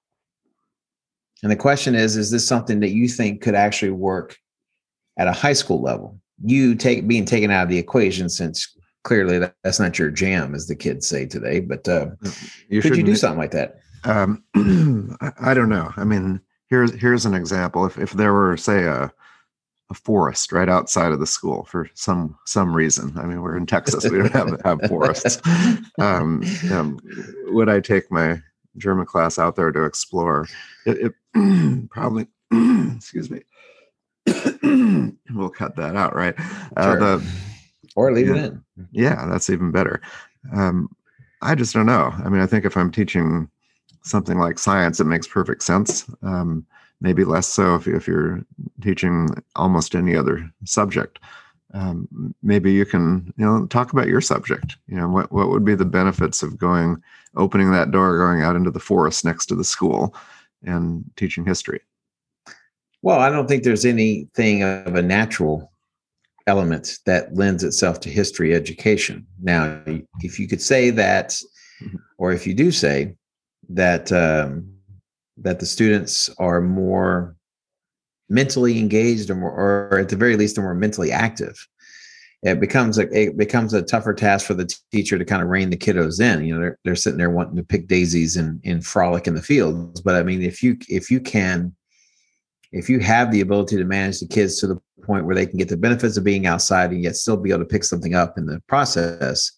And 1.43 1.51
the 1.51 1.55
question 1.55 1.95
is 1.95 2.17
is 2.17 2.31
this 2.31 2.47
something 2.47 2.79
that 2.79 2.91
you 2.91 3.07
think 3.07 3.41
could 3.41 3.55
actually 3.55 3.91
work 3.91 4.37
at 5.17 5.27
a 5.27 5.31
high 5.31 5.53
school 5.53 5.81
level? 5.81 6.19
You 6.43 6.75
take 6.75 7.07
being 7.07 7.25
taken 7.25 7.51
out 7.51 7.63
of 7.63 7.69
the 7.69 7.77
equation 7.77 8.29
since 8.29 8.75
clearly 9.03 9.39
that, 9.39 9.55
that's 9.63 9.79
not 9.79 9.97
your 9.97 10.11
jam, 10.11 10.53
as 10.53 10.67
the 10.67 10.75
kids 10.75 11.07
say 11.07 11.25
today. 11.25 11.59
But 11.59 11.87
uh, 11.87 12.09
you 12.69 12.81
could 12.81 12.97
you 12.97 13.03
do 13.03 13.15
something 13.15 13.39
like 13.39 13.51
that? 13.51 13.79
Um, 14.03 14.43
I 15.39 15.53
don't 15.53 15.69
know. 15.69 15.91
I 15.97 16.03
mean, 16.03 16.41
here's 16.69 16.93
here's 16.93 17.25
an 17.25 17.33
example. 17.33 17.85
If 17.85 17.97
if 17.97 18.11
there 18.11 18.33
were, 18.33 18.57
say, 18.57 18.83
a 18.83 19.11
a 19.89 19.93
forest 19.93 20.51
right 20.51 20.67
outside 20.67 21.11
of 21.11 21.19
the 21.19 21.27
school 21.27 21.63
for 21.63 21.89
some 21.93 22.37
some 22.45 22.75
reason. 22.75 23.17
I 23.17 23.25
mean, 23.25 23.41
we're 23.41 23.57
in 23.57 23.65
Texas; 23.65 24.09
we 24.09 24.17
don't 24.17 24.33
have 24.33 24.61
have 24.63 24.81
forests. 24.87 25.41
Um, 25.99 26.43
um, 26.71 26.99
would 27.45 27.69
I 27.69 27.79
take 27.79 28.11
my 28.11 28.39
German 28.77 29.07
class 29.07 29.39
out 29.39 29.55
there 29.55 29.71
to 29.71 29.83
explore? 29.83 30.47
It, 30.85 31.13
it 31.33 31.89
probably. 31.89 32.27
excuse 32.95 33.31
me. 33.31 33.41
we'll 35.33 35.49
cut 35.49 35.75
that 35.75 35.95
out, 35.95 36.15
right? 36.15 36.35
Uh, 36.75 36.83
sure. 36.83 36.99
The, 36.99 37.31
or 37.95 38.11
leave 38.13 38.27
yeah, 38.27 38.35
it 38.35 38.45
in. 38.45 38.63
Yeah, 38.91 39.25
that's 39.27 39.49
even 39.49 39.71
better. 39.71 40.01
Um, 40.53 40.89
I 41.41 41.55
just 41.55 41.73
don't 41.73 41.85
know. 41.85 42.13
I 42.23 42.29
mean, 42.29 42.41
I 42.41 42.45
think 42.45 42.65
if 42.65 42.77
I'm 42.77 42.91
teaching 42.91 43.49
something 44.03 44.37
like 44.37 44.59
science, 44.59 44.99
it 44.99 45.05
makes 45.05 45.27
perfect 45.27 45.63
sense. 45.63 46.05
Um, 46.21 46.65
maybe 47.01 47.23
less 47.23 47.47
so 47.47 47.75
if, 47.75 47.87
if 47.87 48.07
you're 48.07 48.43
teaching 48.81 49.29
almost 49.55 49.95
any 49.95 50.15
other 50.15 50.49
subject. 50.65 51.19
Um, 51.73 52.33
maybe 52.41 52.71
you 52.71 52.85
can 52.85 53.33
you 53.37 53.45
know 53.45 53.65
talk 53.67 53.91
about 53.91 54.07
your 54.07 54.21
subject 54.21 54.77
you 54.87 54.95
know 54.95 55.09
what, 55.09 55.33
what 55.33 55.49
would 55.49 55.65
be 55.65 55.75
the 55.75 55.83
benefits 55.83 56.41
of 56.41 56.57
going 56.57 57.03
opening 57.35 57.71
that 57.73 57.91
door 57.91 58.17
going 58.17 58.41
out 58.41 58.55
into 58.55 58.71
the 58.71 58.79
forest 58.79 59.25
next 59.25 59.47
to 59.47 59.55
the 59.55 59.65
school 59.65 60.15
and 60.63 61.03
teaching 61.17 61.45
history 61.45 61.81
well 63.01 63.19
i 63.19 63.29
don't 63.29 63.47
think 63.47 63.63
there's 63.63 63.83
anything 63.83 64.63
of 64.63 64.95
a 64.95 65.01
natural 65.01 65.69
element 66.47 66.99
that 67.05 67.35
lends 67.35 67.65
itself 67.65 67.99
to 67.99 68.09
history 68.09 68.55
education 68.55 69.27
now 69.41 69.81
if 70.21 70.39
you 70.39 70.47
could 70.47 70.61
say 70.61 70.89
that 70.89 71.31
mm-hmm. 71.83 71.97
or 72.17 72.31
if 72.31 72.47
you 72.47 72.53
do 72.53 72.71
say 72.71 73.13
that 73.67 74.09
um, 74.13 74.76
that 75.41 75.59
the 75.59 75.65
students 75.65 76.29
are 76.39 76.61
more 76.61 77.35
mentally 78.29 78.79
engaged 78.79 79.29
or 79.29 79.35
more, 79.35 79.51
or 79.51 79.99
at 79.99 80.09
the 80.09 80.15
very 80.15 80.35
least, 80.35 80.55
they're 80.55 80.63
more 80.63 80.73
mentally 80.73 81.11
active. 81.11 81.55
It 82.43 82.59
becomes 82.59 82.99
a 82.99 83.07
it 83.17 83.35
becomes 83.35 83.73
a 83.73 83.81
tougher 83.81 84.13
task 84.13 84.45
for 84.45 84.53
the 84.53 84.71
teacher 84.91 85.17
to 85.17 85.25
kind 85.25 85.41
of 85.41 85.49
rein 85.49 85.71
the 85.71 85.77
kiddos 85.77 86.21
in. 86.21 86.45
You 86.45 86.53
know, 86.53 86.61
they're 86.61 86.79
they're 86.83 86.95
sitting 86.95 87.17
there 87.17 87.31
wanting 87.31 87.55
to 87.55 87.63
pick 87.63 87.87
daisies 87.87 88.37
and 88.37 88.61
and 88.63 88.85
frolic 88.85 89.27
in 89.27 89.33
the 89.33 89.41
fields. 89.41 90.01
But 90.01 90.15
I 90.15 90.23
mean, 90.23 90.43
if 90.43 90.61
you 90.61 90.77
if 90.87 91.09
you 91.09 91.19
can 91.19 91.75
if 92.71 92.89
you 92.89 92.99
have 92.99 93.31
the 93.31 93.41
ability 93.41 93.77
to 93.77 93.85
manage 93.85 94.19
the 94.19 94.27
kids 94.27 94.59
to 94.59 94.67
the 94.67 94.79
point 95.03 95.25
where 95.25 95.35
they 95.35 95.45
can 95.45 95.57
get 95.57 95.69
the 95.69 95.77
benefits 95.77 96.17
of 96.17 96.23
being 96.23 96.45
outside 96.45 96.91
and 96.91 97.03
yet 97.03 97.15
still 97.15 97.37
be 97.37 97.49
able 97.49 97.59
to 97.59 97.65
pick 97.65 97.83
something 97.83 98.13
up 98.13 98.37
in 98.37 98.45
the 98.45 98.61
process, 98.67 99.51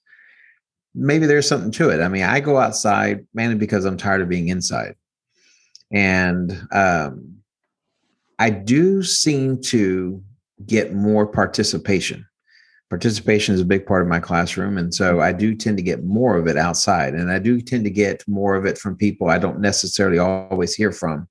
maybe 0.94 1.26
there's 1.26 1.48
something 1.48 1.72
to 1.72 1.90
it. 1.90 2.02
I 2.02 2.08
mean, 2.08 2.24
I 2.24 2.40
go 2.40 2.58
outside 2.58 3.26
mainly 3.34 3.56
because 3.56 3.86
I'm 3.86 3.98
tired 3.98 4.22
of 4.22 4.30
being 4.30 4.50
inside. 4.50 4.96
And 5.92 6.68
um, 6.72 7.36
I 8.38 8.50
do 8.50 9.04
seem 9.04 9.62
to 9.64 10.24
get 10.66 10.94
more 10.94 11.26
participation. 11.26 12.26
Participation 12.90 13.54
is 13.54 13.62
a 13.62 13.66
big 13.66 13.86
part 13.86 14.02
of 14.02 14.08
my 14.08 14.20
classroom. 14.20 14.78
And 14.78 14.94
so 14.94 15.22
I 15.22 15.32
do 15.32 15.54
tend 15.54 15.78
to 15.78 15.84
get 15.84 16.04
more 16.04 16.38
of 16.38 16.48
it 16.48 16.58
outside. 16.58 17.14
And 17.14 17.32
I 17.32 17.38
do 17.38 17.62
tend 17.62 17.84
to 17.84 17.92
get 17.92 18.28
more 18.28 18.56
of 18.56 18.66
it 18.66 18.78
from 18.78 18.96
people 18.96 19.30
I 19.30 19.38
don't 19.38 19.60
necessarily 19.60 20.18
always 20.18 20.74
hear 20.74 20.92
from 20.92 21.28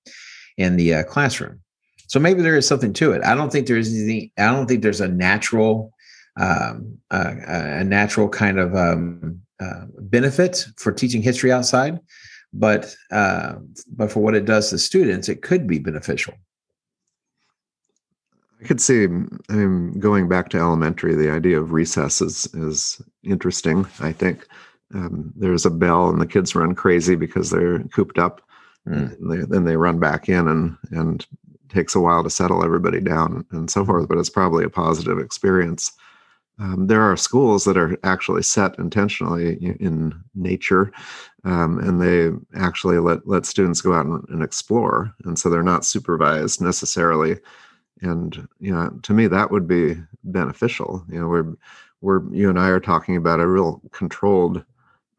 in 0.57 0.77
the 0.77 0.95
uh, 0.95 1.03
classroom. 1.05 1.61
So 2.09 2.19
maybe 2.19 2.43
there 2.43 2.57
is 2.57 2.67
something 2.67 2.93
to 2.95 3.13
it. 3.13 3.23
I 3.25 3.35
don't 3.35 3.51
think 3.51 3.67
there's 3.67 3.93
anything. 3.93 4.31
I 4.39 4.47
don't 4.47 4.67
think 4.67 4.83
there's 4.83 5.01
a 5.01 5.09
natural, 5.09 5.93
um, 6.39 6.99
uh, 7.11 7.35
a 7.47 7.85
natural 7.85 8.29
kind 8.29 8.59
of 8.59 8.75
um, 8.75 9.41
uh, 9.61 9.85
benefit 10.01 10.67
for 10.77 10.91
teaching 10.91 11.23
history 11.23 11.53
outside, 11.53 11.99
but 12.53 12.95
uh, 13.11 13.57
but 13.89 14.11
for 14.11 14.21
what 14.21 14.35
it 14.35 14.45
does 14.45 14.71
to 14.71 14.79
students, 14.79 15.29
it 15.29 15.43
could 15.43 15.67
be 15.67 15.79
beneficial. 15.79 16.35
I 18.61 18.65
could 18.65 18.81
see, 18.81 19.05
I 19.05 19.53
mean, 19.53 20.01
going 20.01 20.29
back 20.29 20.49
to 20.51 20.59
elementary, 20.59 21.15
the 21.15 21.31
idea 21.31 21.61
of 21.61 21.73
recess 21.73 22.21
is 22.21 22.49
is 22.55 23.01
interesting. 23.23 23.87
I 24.01 24.13
think 24.13 24.47
um, 24.95 25.33
there's 25.37 25.67
a 25.67 25.71
bell 25.71 26.09
and 26.09 26.21
the 26.21 26.27
kids 26.27 26.55
run 26.55 26.75
crazy 26.75 27.15
because 27.15 27.51
they're 27.51 27.81
cooped 27.85 28.19
up. 28.19 28.43
Mm. 28.87 29.19
And 29.19 29.31
they, 29.31 29.47
then 29.47 29.65
they 29.65 29.77
run 29.77 29.99
back 30.01 30.29
in 30.29 30.49
and 30.49 30.77
and 30.91 31.27
takes 31.69 31.95
a 31.95 32.01
while 32.01 32.25
to 32.25 32.31
settle 32.31 32.65
everybody 32.65 33.01
down 33.01 33.45
and 33.53 33.71
so 33.71 33.85
forth. 33.85 34.09
But 34.09 34.19
it's 34.19 34.31
probably 34.31 34.65
a 34.65 34.71
positive 34.71 35.19
experience. 35.19 35.93
Um, 36.61 36.89
there 36.89 37.03
are 37.03 37.17
schools 37.17 37.65
that 37.65 37.77
are 37.77 37.97
actually 38.03 38.43
set 38.43 38.79
intentionally 38.79 39.77
in 39.79 40.13
nature, 40.35 40.93
um, 41.45 41.79
and 41.79 42.03
they 42.03 42.31
actually 42.59 42.99
let 42.99 43.27
let 43.29 43.47
students 43.47 43.81
go 43.81 43.95
out 43.95 44.07
and, 44.07 44.29
and, 44.29 44.43
explore, 44.43 45.15
and 45.25 45.39
so 45.39 45.49
they're 45.49 45.63
not 45.63 45.85
supervised 45.85 46.61
necessarily. 46.61 47.37
And 48.01 48.49
you 48.59 48.73
know, 48.73 48.91
to 49.03 49.13
me, 49.13 49.29
that 49.29 49.53
would 49.53 49.69
be 49.69 49.97
beneficial. 50.25 51.05
You 51.09 51.21
know, 51.21 51.29
we're 51.29 51.55
we're 52.01 52.29
you 52.33 52.49
and 52.49 52.59
I 52.59 52.69
are 52.69 52.81
talking 52.81 53.17
about 53.17 53.41
a 53.41 53.47
real 53.47 53.81
controlled 53.93 54.65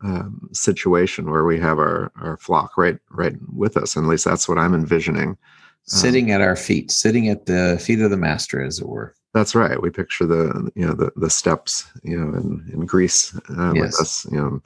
um, 0.02 0.50
situation 0.52 1.30
where 1.30 1.46
we 1.46 1.60
have 1.60 1.80
our 1.80 2.12
our 2.18 2.38
flock 2.38 2.78
right 2.78 2.98
right 3.12 3.36
with 3.54 3.78
us. 3.78 3.96
And 3.96 4.06
at 4.06 4.10
least 4.10 4.26
that's 4.26 4.50
what 4.50 4.58
I'm 4.58 4.74
envisioning. 4.74 5.38
Sitting 5.86 6.26
um, 6.26 6.36
at 6.36 6.42
our 6.42 6.56
feet, 6.56 6.92
sitting 6.92 7.30
at 7.30 7.46
the 7.46 7.82
feet 7.82 8.02
of 8.02 8.12
the 8.12 8.18
master, 8.18 8.62
as 8.62 8.80
it 8.80 8.88
were. 8.88 9.16
That's 9.34 9.54
right. 9.54 9.82
We 9.82 9.90
picture 9.92 10.26
the 10.26 10.72
you 10.76 10.86
know 10.86 10.94
the 10.94 11.12
the 11.16 11.30
steps 11.30 11.86
you 12.04 12.18
know 12.18 12.38
in 12.38 12.68
in 12.74 12.86
Greece 12.86 13.36
uh, 13.58 13.74
yes. 13.74 13.84
with 13.84 14.02
us 14.02 14.28
you 14.32 14.38
know 14.38 14.62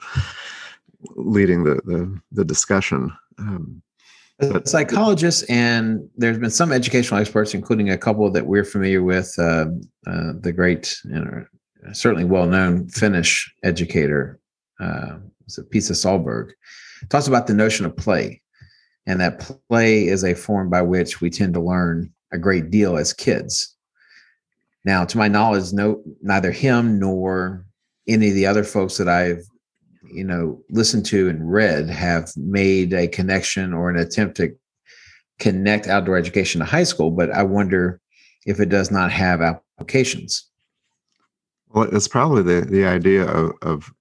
leading 1.16 1.64
the 1.64 1.74
the, 1.84 2.20
the 2.32 2.44
discussion. 2.44 3.12
Um, 3.38 3.82
but, 4.38 4.68
psychologists 4.68 5.44
and 5.44 6.08
there's 6.16 6.38
been 6.38 6.50
some 6.50 6.72
educational 6.72 7.20
experts, 7.20 7.54
including 7.54 7.90
a 7.90 7.98
couple 7.98 8.28
that 8.30 8.46
we're 8.46 8.64
familiar 8.64 9.02
with. 9.02 9.34
Uh, 9.38 9.66
uh, 10.06 10.32
the 10.40 10.52
great, 10.52 10.98
you 11.04 11.12
know, 11.12 11.44
certainly 11.92 12.24
well-known 12.24 12.88
Finnish 12.88 13.52
educator, 13.62 14.40
uh, 14.80 15.18
Pasi 15.70 15.92
Sahlberg, 15.92 16.50
talks 17.10 17.28
about 17.28 17.46
the 17.46 17.54
notion 17.54 17.86
of 17.86 17.96
play, 17.96 18.42
and 19.06 19.20
that 19.20 19.54
play 19.68 20.06
is 20.06 20.24
a 20.24 20.34
form 20.34 20.68
by 20.68 20.82
which 20.82 21.20
we 21.20 21.30
tend 21.30 21.54
to 21.54 21.60
learn 21.60 22.10
a 22.32 22.38
great 22.38 22.70
deal 22.70 22.96
as 22.96 23.12
kids 23.12 23.73
now, 24.84 25.04
to 25.04 25.18
my 25.18 25.28
knowledge, 25.28 25.72
no, 25.72 26.02
neither 26.20 26.52
him 26.52 26.98
nor 26.98 27.64
any 28.06 28.28
of 28.28 28.34
the 28.34 28.46
other 28.46 28.64
folks 28.64 28.98
that 28.98 29.08
I've, 29.08 29.42
you 30.12 30.24
know, 30.24 30.62
listened 30.68 31.06
to 31.06 31.28
and 31.28 31.50
read 31.50 31.88
have 31.88 32.30
made 32.36 32.92
a 32.92 33.08
connection 33.08 33.72
or 33.72 33.88
an 33.88 33.96
attempt 33.96 34.36
to 34.36 34.54
connect 35.38 35.88
outdoor 35.88 36.18
education 36.18 36.58
to 36.58 36.66
high 36.66 36.84
school. 36.84 37.10
But 37.10 37.30
I 37.30 37.42
wonder 37.42 38.00
if 38.46 38.60
it 38.60 38.68
does 38.68 38.90
not 38.90 39.10
have 39.10 39.40
applications. 39.40 40.50
Well, 41.68 41.88
it's 41.90 42.08
probably 42.08 42.42
the 42.42 42.66
the 42.66 42.84
idea 42.86 43.24
of, 43.24 43.52
of 43.62 43.92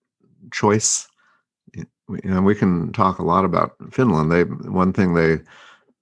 choice. 0.51 1.07
You 1.75 1.85
know, 2.25 2.41
we 2.41 2.55
can 2.55 2.91
talk 2.91 3.17
a 3.17 3.23
lot 3.23 3.45
about 3.45 3.71
Finland. 3.91 4.31
They 4.31 4.43
one 4.43 4.93
thing 4.93 5.13
they 5.13 5.39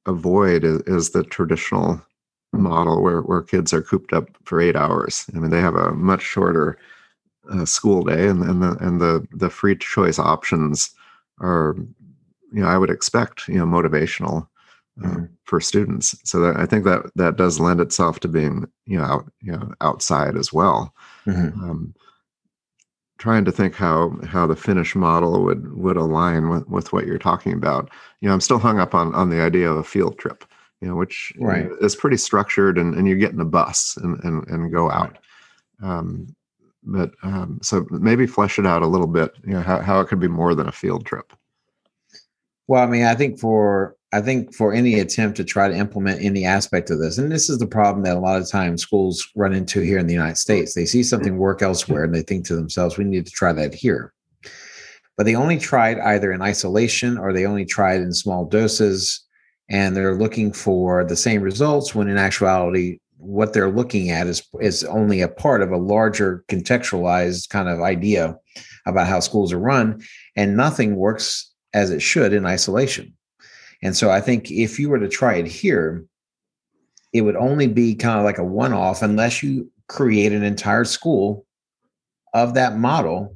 avoid 0.07 0.63
is, 0.63 0.81
is 0.81 1.11
the 1.11 1.23
traditional 1.23 2.01
model 2.53 3.01
where, 3.01 3.21
where 3.21 3.41
kids 3.41 3.73
are 3.73 3.81
cooped 3.81 4.13
up 4.13 4.29
for 4.43 4.59
eight 4.59 4.75
hours. 4.75 5.25
I 5.33 5.39
mean, 5.39 5.51
they 5.51 5.61
have 5.61 5.75
a 5.75 5.91
much 5.93 6.21
shorter 6.21 6.77
uh, 7.51 7.65
school 7.65 8.03
day, 8.03 8.27
and, 8.27 8.43
and 8.43 8.61
the 8.61 8.77
and 8.79 9.01
the 9.01 9.25
the 9.31 9.49
free 9.49 9.75
choice 9.75 10.19
options 10.19 10.91
are, 11.39 11.75
you 12.53 12.61
know, 12.61 12.67
I 12.67 12.77
would 12.77 12.89
expect, 12.89 13.47
you 13.47 13.55
know, 13.55 13.65
motivational 13.65 14.47
uh, 15.03 15.07
mm-hmm. 15.07 15.25
for 15.45 15.59
students. 15.59 16.15
So 16.23 16.39
that, 16.41 16.57
I 16.57 16.65
think 16.65 16.85
that 16.85 17.11
that 17.15 17.37
does 17.37 17.59
lend 17.59 17.79
itself 17.79 18.19
to 18.21 18.27
being, 18.27 18.67
you 18.85 18.97
know, 18.97 19.05
out, 19.05 19.31
you 19.41 19.53
know, 19.53 19.73
outside 19.81 20.37
as 20.37 20.53
well. 20.53 20.93
Mm-hmm. 21.25 21.63
Um, 21.63 21.95
trying 23.17 23.45
to 23.45 23.51
think 23.51 23.75
how 23.75 24.17
how 24.27 24.45
the 24.45 24.55
Finnish 24.55 24.95
model 24.95 25.43
would 25.43 25.73
would 25.75 25.97
align 25.97 26.49
with, 26.49 26.67
with 26.67 26.93
what 26.93 27.05
you're 27.05 27.17
talking 27.17 27.53
about. 27.53 27.89
You 28.19 28.27
know, 28.27 28.33
I'm 28.33 28.41
still 28.41 28.59
hung 28.59 28.79
up 28.79 28.93
on 28.93 29.15
on 29.15 29.29
the 29.29 29.41
idea 29.41 29.69
of 29.69 29.77
a 29.77 29.83
field 29.83 30.19
trip 30.19 30.43
you 30.81 30.87
know, 30.87 30.95
which 30.95 31.31
right. 31.37 31.69
is 31.79 31.95
pretty 31.95 32.17
structured 32.17 32.77
and, 32.77 32.95
and 32.95 33.07
you 33.07 33.15
get 33.15 33.31
in 33.31 33.39
a 33.39 33.45
bus 33.45 33.97
and, 33.97 34.21
and, 34.23 34.47
and 34.47 34.71
go 34.71 34.89
out. 34.89 35.17
Right. 35.79 35.89
Um, 35.89 36.35
but 36.83 37.11
um, 37.21 37.59
so 37.61 37.85
maybe 37.91 38.25
flesh 38.25 38.57
it 38.57 38.65
out 38.65 38.81
a 38.81 38.87
little 38.87 39.07
bit, 39.07 39.31
you 39.45 39.53
know, 39.53 39.61
how, 39.61 39.79
how 39.79 39.99
it 39.99 40.07
could 40.07 40.19
be 40.19 40.27
more 40.27 40.55
than 40.55 40.67
a 40.67 40.71
field 40.71 41.05
trip. 41.05 41.33
Well, 42.67 42.81
I 42.81 42.87
mean, 42.87 43.03
I 43.03 43.15
think 43.15 43.39
for 43.39 43.95
I 44.13 44.21
think 44.21 44.53
for 44.53 44.73
any 44.73 44.99
attempt 44.99 45.37
to 45.37 45.43
try 45.43 45.67
to 45.69 45.75
implement 45.75 46.21
any 46.21 46.45
aspect 46.45 46.89
of 46.89 46.99
this, 46.99 47.17
and 47.17 47.31
this 47.31 47.49
is 47.49 47.59
the 47.59 47.67
problem 47.67 48.03
that 48.03 48.17
a 48.17 48.19
lot 48.19 48.41
of 48.41 48.49
times 48.49 48.81
schools 48.81 49.25
run 49.35 49.53
into 49.53 49.81
here 49.81 49.97
in 49.99 50.07
the 50.07 50.13
United 50.13 50.37
States. 50.37 50.73
They 50.73 50.85
see 50.85 51.03
something 51.03 51.37
work 51.37 51.61
elsewhere 51.61 52.03
and 52.03 52.13
they 52.13 52.21
think 52.21 52.45
to 52.47 52.55
themselves, 52.55 52.97
we 52.97 53.03
need 53.03 53.25
to 53.25 53.31
try 53.31 53.53
that 53.53 53.73
here. 53.73 54.13
But 55.17 55.25
they 55.25 55.35
only 55.35 55.59
try 55.59 55.91
it 55.91 55.99
either 55.99 56.31
in 56.31 56.41
isolation 56.41 57.17
or 57.17 57.31
they 57.31 57.45
only 57.45 57.65
try 57.65 57.95
it 57.95 58.01
in 58.01 58.13
small 58.13 58.45
doses 58.45 59.25
and 59.71 59.95
they're 59.95 60.15
looking 60.15 60.51
for 60.51 61.05
the 61.05 61.15
same 61.15 61.41
results 61.41 61.95
when 61.95 62.09
in 62.09 62.17
actuality 62.17 62.99
what 63.17 63.53
they're 63.53 63.71
looking 63.71 64.09
at 64.11 64.27
is 64.27 64.43
is 64.59 64.83
only 64.83 65.21
a 65.21 65.27
part 65.27 65.61
of 65.61 65.71
a 65.71 65.77
larger 65.77 66.43
contextualized 66.49 67.49
kind 67.49 67.69
of 67.69 67.79
idea 67.79 68.35
about 68.85 69.07
how 69.07 69.19
schools 69.19 69.53
are 69.53 69.59
run 69.59 70.01
and 70.35 70.57
nothing 70.57 70.95
works 70.95 71.51
as 71.73 71.91
it 71.91 72.01
should 72.01 72.33
in 72.33 72.45
isolation. 72.45 73.13
And 73.81 73.95
so 73.95 74.11
i 74.11 74.21
think 74.21 74.51
if 74.51 74.77
you 74.77 74.89
were 74.89 74.99
to 74.99 75.07
try 75.07 75.35
it 75.35 75.47
here 75.47 76.05
it 77.13 77.21
would 77.21 77.35
only 77.35 77.67
be 77.67 77.95
kind 77.95 78.19
of 78.19 78.25
like 78.25 78.37
a 78.37 78.43
one 78.43 78.73
off 78.73 79.01
unless 79.01 79.41
you 79.41 79.71
create 79.87 80.31
an 80.31 80.43
entire 80.43 80.85
school 80.85 81.45
of 82.33 82.53
that 82.53 82.77
model 82.77 83.35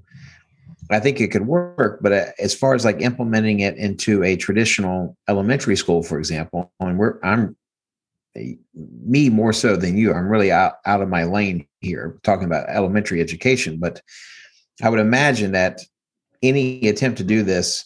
I 0.90 1.00
think 1.00 1.20
it 1.20 1.32
could 1.32 1.48
work, 1.48 2.00
but 2.02 2.12
uh, 2.12 2.26
as 2.40 2.54
far 2.54 2.76
as 2.76 2.86
like 2.86 3.02
implementing 3.02 3.62
it 3.62 3.76
into 3.78 4.24
a 4.24 4.36
traditional 4.36 5.18
elementary 5.28 5.76
school, 5.76 6.04
for 6.04 6.20
example, 6.20 6.72
and 6.80 7.00
we're 7.00 7.20
I'm 7.24 7.56
me 8.74 9.30
more 9.30 9.54
so 9.54 9.76
than 9.76 9.98
you. 9.98 10.14
I'm 10.14 10.28
really 10.28 10.52
out, 10.52 10.74
out 10.86 11.02
of 11.02 11.10
my 11.10 11.24
lane 11.24 11.66
here 11.80 12.20
talking 12.24 12.46
about 12.46 12.70
elementary 12.70 13.22
education, 13.22 13.80
but 13.80 14.02
I 14.84 14.90
would 14.90 15.00
imagine 15.00 15.54
that 15.54 15.82
any 16.44 16.88
attempt 16.88 17.18
to 17.20 17.24
do 17.24 17.44
this 17.44 17.86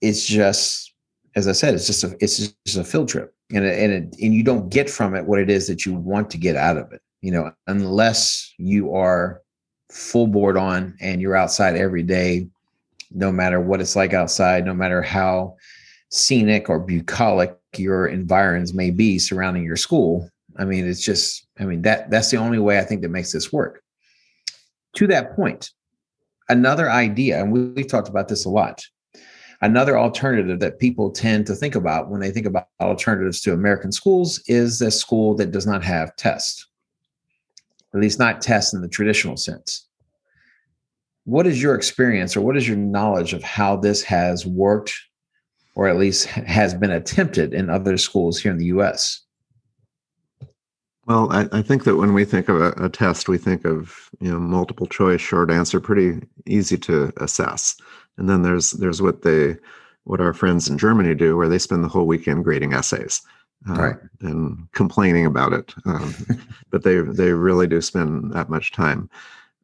is 0.00 0.26
just, 0.26 0.92
as 1.34 1.48
I 1.48 1.52
said, 1.52 1.74
it's 1.74 1.86
just 1.86 2.04
a 2.04 2.16
it's 2.20 2.54
just 2.66 2.76
a 2.76 2.84
field 2.84 3.08
trip, 3.08 3.34
and 3.50 3.64
it, 3.64 3.78
and 3.78 3.92
it, 3.92 4.16
and 4.22 4.34
you 4.34 4.42
don't 4.42 4.68
get 4.68 4.90
from 4.90 5.14
it 5.14 5.24
what 5.24 5.40
it 5.40 5.50
is 5.50 5.66
that 5.66 5.86
you 5.86 5.94
want 5.94 6.30
to 6.30 6.38
get 6.38 6.56
out 6.56 6.76
of 6.76 6.92
it. 6.92 7.00
You 7.22 7.32
know, 7.32 7.52
unless 7.66 8.52
you 8.58 8.94
are 8.94 9.42
full 9.90 10.26
board 10.26 10.56
on 10.56 10.96
and 11.00 11.20
you're 11.20 11.36
outside 11.36 11.76
every 11.76 12.02
day, 12.02 12.48
no 13.10 13.30
matter 13.30 13.60
what 13.60 13.80
it's 13.80 13.96
like 13.96 14.12
outside, 14.12 14.64
no 14.64 14.74
matter 14.74 15.02
how 15.02 15.56
scenic 16.10 16.68
or 16.68 16.78
bucolic 16.78 17.56
your 17.76 18.06
environs 18.06 18.74
may 18.74 18.90
be 18.90 19.18
surrounding 19.18 19.64
your 19.64 19.76
school. 19.76 20.28
I 20.56 20.64
mean, 20.64 20.86
it's 20.86 21.02
just, 21.02 21.46
I 21.58 21.64
mean, 21.64 21.82
that 21.82 22.10
that's 22.10 22.30
the 22.30 22.38
only 22.38 22.58
way 22.58 22.78
I 22.78 22.84
think 22.84 23.02
that 23.02 23.10
makes 23.10 23.32
this 23.32 23.52
work. 23.52 23.82
To 24.96 25.06
that 25.08 25.36
point, 25.36 25.70
another 26.48 26.90
idea, 26.90 27.40
and 27.40 27.52
we, 27.52 27.66
we've 27.66 27.88
talked 27.88 28.08
about 28.08 28.28
this 28.28 28.44
a 28.44 28.50
lot. 28.50 28.84
Another 29.62 29.98
alternative 29.98 30.60
that 30.60 30.78
people 30.78 31.10
tend 31.10 31.46
to 31.46 31.54
think 31.54 31.74
about 31.74 32.10
when 32.10 32.20
they 32.20 32.30
think 32.30 32.46
about 32.46 32.68
alternatives 32.80 33.40
to 33.42 33.52
American 33.52 33.90
schools 33.92 34.42
is 34.46 34.80
a 34.82 34.90
school 34.90 35.34
that 35.36 35.50
does 35.50 35.66
not 35.66 35.82
have 35.82 36.14
tests 36.16 36.66
at 37.96 38.02
least 38.02 38.18
not 38.18 38.40
tests 38.40 38.74
in 38.74 38.82
the 38.82 38.88
traditional 38.88 39.36
sense. 39.36 39.86
What 41.24 41.46
is 41.46 41.60
your 41.60 41.74
experience 41.74 42.36
or 42.36 42.40
what 42.40 42.56
is 42.56 42.68
your 42.68 42.76
knowledge 42.76 43.32
of 43.32 43.42
how 43.42 43.76
this 43.76 44.02
has 44.02 44.46
worked 44.46 44.94
or 45.74 45.88
at 45.88 45.96
least 45.96 46.26
has 46.26 46.74
been 46.74 46.90
attempted 46.90 47.52
in 47.52 47.68
other 47.68 47.96
schools 47.96 48.38
here 48.38 48.52
in 48.52 48.58
the 48.58 48.66
US? 48.66 49.22
Well, 51.06 51.30
I, 51.32 51.48
I, 51.52 51.62
think 51.62 51.84
that 51.84 51.96
when 51.96 52.14
we 52.14 52.24
think 52.24 52.48
of 52.48 52.60
a, 52.60 52.72
a, 52.84 52.88
test, 52.88 53.28
we 53.28 53.38
think 53.38 53.64
of 53.64 54.10
you 54.20 54.30
know 54.30 54.40
multiple 54.40 54.88
choice, 54.88 55.20
short 55.20 55.52
answer, 55.52 55.78
pretty 55.78 56.20
easy 56.46 56.76
to 56.78 57.12
assess. 57.18 57.76
And 58.18 58.28
then 58.28 58.42
there's 58.42 58.72
there's 58.72 59.00
what 59.00 59.22
they 59.22 59.56
what 60.02 60.20
our 60.20 60.34
friends 60.34 60.68
in 60.68 60.78
Germany 60.78 61.14
do, 61.14 61.36
where 61.36 61.48
they 61.48 61.58
spend 61.58 61.84
the 61.84 61.88
whole 61.88 62.08
weekend 62.08 62.42
grading 62.42 62.72
essays 62.72 63.22
uh, 63.68 63.74
right. 63.74 63.96
and 64.20 64.70
complaining 64.72 65.26
about 65.26 65.52
it. 65.52 65.74
Um, 65.84 66.14
but 66.70 66.82
they 66.82 67.00
they 67.00 67.32
really 67.32 67.66
do 67.66 67.80
spend 67.80 68.32
that 68.32 68.50
much 68.50 68.72
time. 68.72 69.10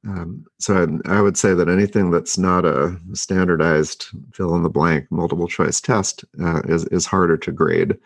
Um, 0.04 0.44
so 0.58 1.00
I, 1.06 1.18
I, 1.18 1.20
would 1.20 1.36
say 1.36 1.54
that 1.54 1.68
anything 1.68 2.10
that's 2.10 2.36
not 2.36 2.64
a 2.64 2.98
standardized 3.12 4.06
fill 4.32 4.56
in 4.56 4.64
the 4.64 4.68
blank 4.68 5.06
multiple 5.12 5.46
choice 5.46 5.80
test 5.80 6.24
uh, 6.42 6.60
is 6.64 6.84
is 6.86 7.06
harder 7.06 7.36
to 7.36 7.52
grade, 7.52 7.96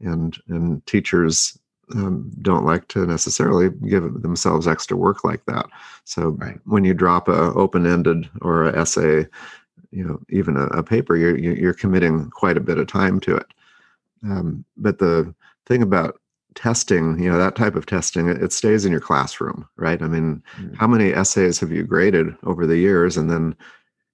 and 0.00 0.38
and 0.48 0.84
teachers 0.86 1.58
um, 1.94 2.30
don't 2.42 2.64
like 2.64 2.86
to 2.88 3.06
necessarily 3.06 3.70
give 3.88 4.22
themselves 4.22 4.68
extra 4.68 4.96
work 4.96 5.24
like 5.24 5.44
that. 5.46 5.66
So 6.04 6.28
right. 6.28 6.58
when 6.64 6.84
you 6.84 6.94
drop 6.94 7.28
a 7.28 7.52
open 7.54 7.86
ended 7.86 8.30
or 8.40 8.68
an 8.68 8.76
essay, 8.76 9.26
you 9.90 10.04
know 10.04 10.20
even 10.30 10.56
a, 10.56 10.66
a, 10.66 10.82
paper, 10.82 11.16
you're 11.16 11.36
you're 11.36 11.74
committing 11.74 12.30
quite 12.30 12.56
a 12.56 12.60
bit 12.60 12.78
of 12.78 12.86
time 12.86 13.18
to 13.20 13.36
it. 13.36 13.46
Um, 14.24 14.64
but 14.76 14.98
the 14.98 15.34
thing 15.66 15.82
about 15.82 16.20
testing, 16.54 17.18
you 17.22 17.30
know, 17.30 17.38
that 17.38 17.56
type 17.56 17.74
of 17.74 17.86
testing, 17.86 18.28
it, 18.28 18.42
it 18.42 18.52
stays 18.52 18.84
in 18.84 18.92
your 18.92 19.00
classroom, 19.00 19.66
right? 19.76 20.02
I 20.02 20.06
mean, 20.06 20.42
mm-hmm. 20.56 20.74
how 20.74 20.86
many 20.86 21.12
essays 21.12 21.58
have 21.60 21.72
you 21.72 21.82
graded 21.82 22.34
over 22.44 22.66
the 22.66 22.76
years? 22.76 23.16
And 23.16 23.30
then 23.30 23.56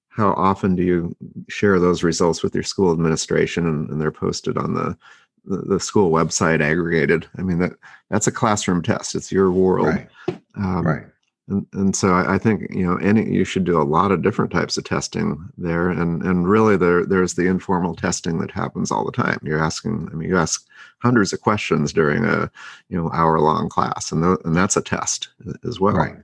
how 0.08 0.32
often 0.32 0.74
do 0.74 0.82
you 0.82 1.16
share 1.48 1.78
those 1.78 2.02
results 2.02 2.42
with 2.42 2.54
your 2.54 2.64
school 2.64 2.92
administration 2.92 3.66
and, 3.66 3.90
and 3.90 4.00
they're 4.00 4.10
posted 4.10 4.56
on 4.56 4.74
the, 4.74 4.96
the, 5.44 5.58
the 5.62 5.80
school 5.80 6.10
website 6.10 6.60
aggregated? 6.60 7.26
I 7.38 7.42
mean, 7.42 7.58
that 7.58 7.72
that's 8.10 8.26
a 8.26 8.32
classroom 8.32 8.82
test. 8.82 9.14
It's 9.14 9.32
your 9.32 9.50
world. 9.50 9.86
Right. 9.86 10.08
Um, 10.56 10.86
right 10.86 11.06
and, 11.48 11.66
and 11.72 11.96
so 11.96 12.12
I, 12.12 12.34
I, 12.34 12.38
think 12.38 12.66
you 12.70 12.86
know 12.86 12.96
any 12.96 13.30
you 13.32 13.44
should 13.44 13.64
do 13.64 13.80
a 13.80 13.84
lot 13.84 14.12
of 14.12 14.22
different 14.22 14.52
types 14.52 14.76
of 14.76 14.84
testing 14.84 15.48
there. 15.56 15.88
And 15.88 16.22
and 16.22 16.48
really 16.48 16.76
there 16.76 17.06
there's 17.06 17.34
the 17.34 17.46
informal 17.46 17.94
testing 17.94 18.38
that 18.38 18.50
happens 18.50 18.90
all 18.90 19.04
the 19.04 19.12
time. 19.12 19.40
You're 19.42 19.62
asking 19.62 20.08
i 20.12 20.14
mean 20.14 20.28
you 20.28 20.36
ask 20.36 20.66
hundreds 20.98 21.32
of 21.32 21.40
questions 21.40 21.92
during 21.92 22.24
a 22.24 22.50
you 22.88 23.00
know 23.00 23.10
hour 23.12 23.40
long 23.40 23.68
class 23.68 24.12
and 24.12 24.22
th- 24.22 24.38
and 24.44 24.54
that's 24.54 24.76
a 24.76 24.82
test 24.82 25.28
as 25.64 25.80
well. 25.80 25.96
Right. 25.96 26.16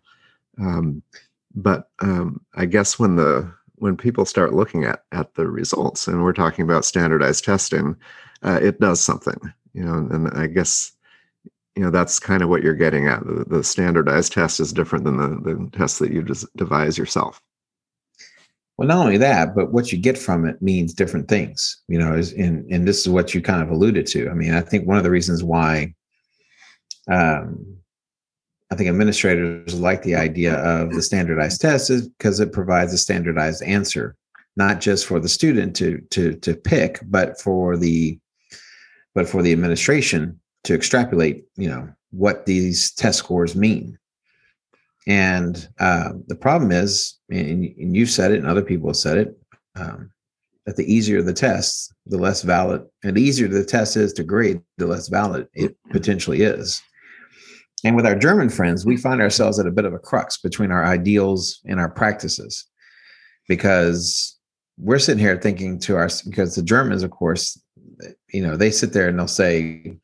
um, 0.58 1.02
but 1.54 1.90
um, 2.00 2.40
i 2.54 2.66
guess 2.66 2.98
when 2.98 3.16
the 3.16 3.50
when 3.76 3.96
people 3.96 4.24
start 4.24 4.54
looking 4.54 4.84
at 4.84 5.04
at 5.12 5.34
the 5.34 5.46
results 5.46 6.08
and 6.08 6.22
we're 6.22 6.32
talking 6.32 6.64
about 6.64 6.84
standardized 6.84 7.44
testing 7.44 7.96
uh, 8.42 8.58
it 8.60 8.80
does 8.80 9.00
something 9.00 9.38
you 9.72 9.84
know 9.84 10.08
and 10.10 10.28
i 10.36 10.46
guess 10.46 10.92
you 11.76 11.82
know 11.82 11.90
that's 11.90 12.18
kind 12.18 12.42
of 12.42 12.48
what 12.48 12.62
you're 12.62 12.74
getting 12.74 13.08
at. 13.08 13.24
The, 13.26 13.44
the 13.48 13.64
standardized 13.64 14.32
test 14.32 14.60
is 14.60 14.72
different 14.72 15.04
than 15.04 15.16
the, 15.16 15.28
the 15.28 15.70
test 15.76 15.98
that 15.98 16.12
you 16.12 16.22
just 16.22 16.46
devise 16.56 16.96
yourself. 16.96 17.40
Well 18.76 18.88
not 18.88 19.04
only 19.04 19.18
that 19.18 19.54
but 19.54 19.72
what 19.72 19.92
you 19.92 19.98
get 19.98 20.18
from 20.18 20.46
it 20.46 20.60
means 20.60 20.94
different 20.94 21.28
things 21.28 21.82
you 21.88 21.98
know 21.98 22.14
is 22.14 22.32
and 22.32 22.70
and 22.70 22.86
this 22.86 23.00
is 23.00 23.08
what 23.08 23.34
you 23.34 23.40
kind 23.40 23.62
of 23.62 23.70
alluded 23.70 24.06
to. 24.08 24.28
I 24.28 24.34
mean 24.34 24.54
i 24.54 24.60
think 24.60 24.86
one 24.86 24.96
of 24.96 25.04
the 25.04 25.10
reasons 25.10 25.42
why 25.42 25.94
um 27.10 27.76
i 28.70 28.74
think 28.74 28.88
administrators 28.88 29.78
like 29.78 30.02
the 30.02 30.16
idea 30.16 30.54
of 30.54 30.92
the 30.92 31.02
standardized 31.02 31.60
test 31.60 31.90
is 31.90 32.08
because 32.08 32.40
it 32.40 32.52
provides 32.52 32.92
a 32.92 32.98
standardized 32.98 33.62
answer 33.62 34.16
not 34.56 34.80
just 34.80 35.06
for 35.06 35.20
the 35.20 35.28
student 35.28 35.76
to 35.76 36.00
to 36.10 36.34
to 36.36 36.54
pick 36.54 36.98
but 37.04 37.40
for 37.40 37.76
the 37.76 38.18
but 39.14 39.28
for 39.28 39.42
the 39.42 39.52
administration 39.52 40.40
to 40.64 40.74
extrapolate, 40.74 41.44
you 41.56 41.68
know, 41.68 41.88
what 42.10 42.46
these 42.46 42.92
test 42.92 43.18
scores 43.18 43.54
mean. 43.54 43.98
And 45.06 45.68
uh, 45.78 46.10
the 46.26 46.36
problem 46.36 46.72
is, 46.72 47.18
and, 47.30 47.64
and 47.64 47.96
you've 47.96 48.10
said 48.10 48.32
it, 48.32 48.38
and 48.38 48.46
other 48.46 48.62
people 48.62 48.88
have 48.88 48.96
said 48.96 49.18
it, 49.18 49.38
um, 49.76 50.10
that 50.64 50.76
the 50.76 50.92
easier 50.92 51.20
the 51.20 51.34
test, 51.34 51.92
the 52.06 52.16
less 52.16 52.42
valid, 52.42 52.82
and 53.02 53.16
the 53.16 53.22
easier 53.22 53.48
the 53.48 53.64
test 53.64 53.96
is 53.96 54.12
to 54.14 54.24
grade, 54.24 54.62
the 54.78 54.86
less 54.86 55.08
valid 55.08 55.46
it 55.52 55.76
potentially 55.90 56.42
is. 56.42 56.80
And 57.84 57.94
with 57.96 58.06
our 58.06 58.18
German 58.18 58.48
friends, 58.48 58.86
we 58.86 58.96
find 58.96 59.20
ourselves 59.20 59.58
at 59.58 59.66
a 59.66 59.70
bit 59.70 59.84
of 59.84 59.92
a 59.92 59.98
crux 59.98 60.38
between 60.38 60.70
our 60.70 60.86
ideals 60.86 61.60
and 61.66 61.78
our 61.78 61.90
practices, 61.90 62.64
because 63.46 64.38
we're 64.78 64.98
sitting 64.98 65.20
here 65.20 65.36
thinking 65.36 65.78
to 65.80 65.96
our 65.96 66.08
because 66.24 66.54
the 66.54 66.62
Germans, 66.62 67.02
of 67.02 67.10
course, 67.10 67.60
you 68.32 68.40
know, 68.40 68.56
they 68.56 68.70
sit 68.70 68.94
there 68.94 69.08
and 69.08 69.18
they'll 69.18 69.28
say, 69.28 69.98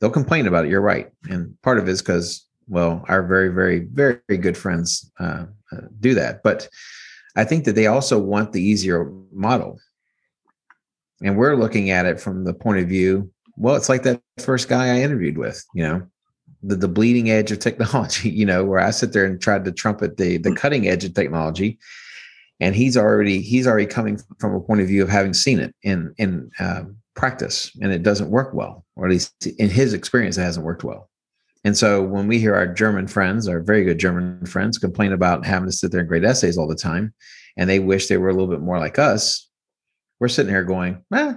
they'll 0.00 0.10
complain 0.10 0.46
about 0.46 0.64
it. 0.64 0.70
You're 0.70 0.80
right, 0.80 1.10
and 1.28 1.60
part 1.62 1.78
of 1.78 1.88
it 1.88 1.92
is 1.92 2.02
because 2.02 2.46
well, 2.70 3.04
our 3.08 3.24
very, 3.24 3.48
very, 3.48 3.80
very 3.80 4.20
good 4.38 4.56
friends 4.56 5.10
uh, 5.18 5.46
uh, 5.72 5.80
do 5.98 6.14
that. 6.14 6.42
But 6.44 6.68
I 7.36 7.44
think 7.44 7.64
that 7.64 7.74
they 7.74 7.88
also 7.88 8.18
want 8.18 8.52
the 8.52 8.62
easier 8.62 9.12
model, 9.32 9.78
and 11.22 11.36
we're 11.36 11.56
looking 11.56 11.90
at 11.90 12.06
it 12.06 12.20
from 12.20 12.44
the 12.44 12.54
point 12.54 12.78
of 12.78 12.88
view. 12.88 13.30
Well, 13.56 13.74
it's 13.74 13.88
like 13.88 14.04
that 14.04 14.22
first 14.38 14.68
guy 14.68 14.94
I 14.94 15.00
interviewed 15.00 15.36
with, 15.36 15.62
you 15.74 15.82
know, 15.82 16.06
the, 16.62 16.76
the 16.76 16.88
bleeding 16.88 17.30
edge 17.30 17.50
of 17.50 17.58
technology, 17.58 18.30
you 18.30 18.46
know, 18.46 18.64
where 18.64 18.80
I 18.80 18.90
sit 18.90 19.12
there 19.12 19.24
and 19.24 19.40
tried 19.40 19.64
to 19.64 19.72
trumpet 19.72 20.16
the 20.16 20.38
the 20.38 20.54
cutting 20.54 20.88
edge 20.88 21.04
of 21.04 21.14
technology. 21.14 21.78
And 22.60 22.76
he's 22.76 22.96
already 22.96 23.40
he's 23.40 23.66
already 23.66 23.86
coming 23.86 24.20
from 24.38 24.54
a 24.54 24.60
point 24.60 24.80
of 24.80 24.86
view 24.86 25.02
of 25.02 25.08
having 25.08 25.34
seen 25.34 25.58
it 25.58 25.74
in 25.82 26.14
in 26.18 26.50
um, 26.60 26.96
practice 27.20 27.70
and 27.82 27.92
it 27.92 28.02
doesn't 28.02 28.30
work 28.30 28.54
well, 28.54 28.86
or 28.96 29.04
at 29.04 29.10
least 29.10 29.46
in 29.46 29.68
his 29.68 29.92
experience, 29.92 30.38
it 30.38 30.42
hasn't 30.42 30.64
worked 30.64 30.84
well. 30.84 31.10
And 31.64 31.76
so 31.76 32.02
when 32.02 32.26
we 32.26 32.38
hear 32.38 32.54
our 32.54 32.66
German 32.66 33.06
friends, 33.06 33.46
our 33.46 33.60
very 33.60 33.84
good 33.84 33.98
German 33.98 34.46
friends, 34.46 34.78
complain 34.78 35.12
about 35.12 35.44
having 35.44 35.68
to 35.68 35.76
sit 35.76 35.92
there 35.92 36.00
and 36.00 36.08
grade 36.08 36.24
essays 36.24 36.56
all 36.56 36.66
the 36.66 36.74
time, 36.74 37.12
and 37.58 37.68
they 37.68 37.78
wish 37.78 38.06
they 38.06 38.16
were 38.16 38.30
a 38.30 38.32
little 38.32 38.48
bit 38.48 38.62
more 38.62 38.78
like 38.78 38.98
us, 38.98 39.50
we're 40.18 40.28
sitting 40.28 40.50
here 40.50 40.64
going, 40.64 41.04
eh, 41.14 41.34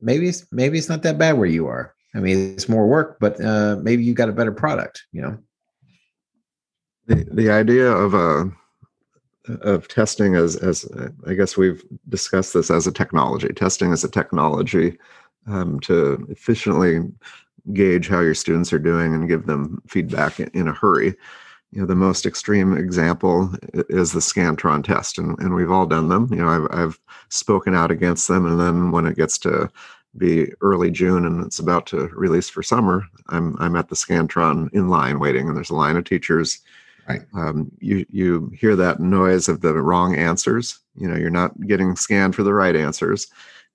maybe 0.00 0.28
it's 0.28 0.44
maybe 0.50 0.78
it's 0.78 0.88
not 0.88 1.02
that 1.04 1.18
bad 1.18 1.38
where 1.38 1.46
you 1.46 1.68
are. 1.68 1.94
I 2.12 2.18
mean, 2.18 2.54
it's 2.54 2.68
more 2.68 2.88
work, 2.88 3.18
but 3.20 3.40
uh, 3.40 3.76
maybe 3.80 4.02
you 4.02 4.14
got 4.14 4.28
a 4.28 4.32
better 4.32 4.52
product, 4.52 5.04
you 5.12 5.22
know. 5.22 5.38
The 7.06 7.24
the 7.30 7.50
idea 7.50 7.88
of 7.88 8.14
a 8.14 8.50
uh, 9.48 9.54
of 9.62 9.86
testing 9.86 10.34
as 10.34 10.56
as 10.56 10.88
I 11.26 11.34
guess 11.34 11.56
we've 11.56 11.82
discussed 12.08 12.54
this 12.54 12.70
as 12.70 12.88
a 12.88 12.92
technology. 12.92 13.48
Testing 13.48 13.92
as 13.92 14.02
a 14.02 14.10
technology 14.10 14.98
um, 15.46 15.80
to 15.80 16.26
efficiently 16.30 17.00
gauge 17.72 18.08
how 18.08 18.20
your 18.20 18.34
students 18.34 18.72
are 18.72 18.78
doing 18.78 19.14
and 19.14 19.28
give 19.28 19.46
them 19.46 19.82
feedback 19.86 20.40
in, 20.40 20.68
a 20.68 20.72
hurry. 20.72 21.14
You 21.72 21.80
know, 21.80 21.86
the 21.86 21.94
most 21.94 22.26
extreme 22.26 22.76
example 22.76 23.54
is 23.72 24.12
the 24.12 24.20
Scantron 24.20 24.82
test, 24.82 25.18
and, 25.18 25.38
and 25.38 25.54
we've 25.54 25.70
all 25.70 25.86
done 25.86 26.08
them. 26.08 26.28
You 26.30 26.38
know, 26.38 26.48
I've, 26.48 26.66
I've 26.70 27.00
spoken 27.28 27.74
out 27.74 27.90
against 27.90 28.26
them, 28.28 28.46
and 28.46 28.58
then 28.58 28.90
when 28.90 29.06
it 29.06 29.16
gets 29.16 29.38
to 29.38 29.70
be 30.16 30.52
early 30.60 30.90
June 30.90 31.24
and 31.24 31.44
it's 31.44 31.60
about 31.60 31.86
to 31.86 32.08
release 32.08 32.48
for 32.48 32.62
summer, 32.62 33.04
I'm 33.28 33.56
I'm 33.60 33.76
at 33.76 33.88
the 33.88 33.94
Scantron 33.94 34.72
in 34.72 34.88
line 34.88 35.20
waiting, 35.20 35.46
and 35.46 35.56
there's 35.56 35.70
a 35.70 35.76
line 35.76 35.96
of 35.96 36.04
teachers. 36.04 36.60
Right. 37.08 37.22
Um, 37.34 37.70
you 37.78 38.04
you 38.10 38.50
hear 38.54 38.76
that 38.76 39.00
noise 39.00 39.48
of 39.48 39.60
the 39.60 39.74
wrong 39.74 40.16
answers. 40.16 40.80
You 40.96 41.08
know, 41.08 41.16
you're 41.16 41.30
not 41.30 41.58
getting 41.66 41.96
scanned 41.96 42.34
for 42.34 42.42
the 42.42 42.54
right 42.54 42.74
answers, 42.74 43.28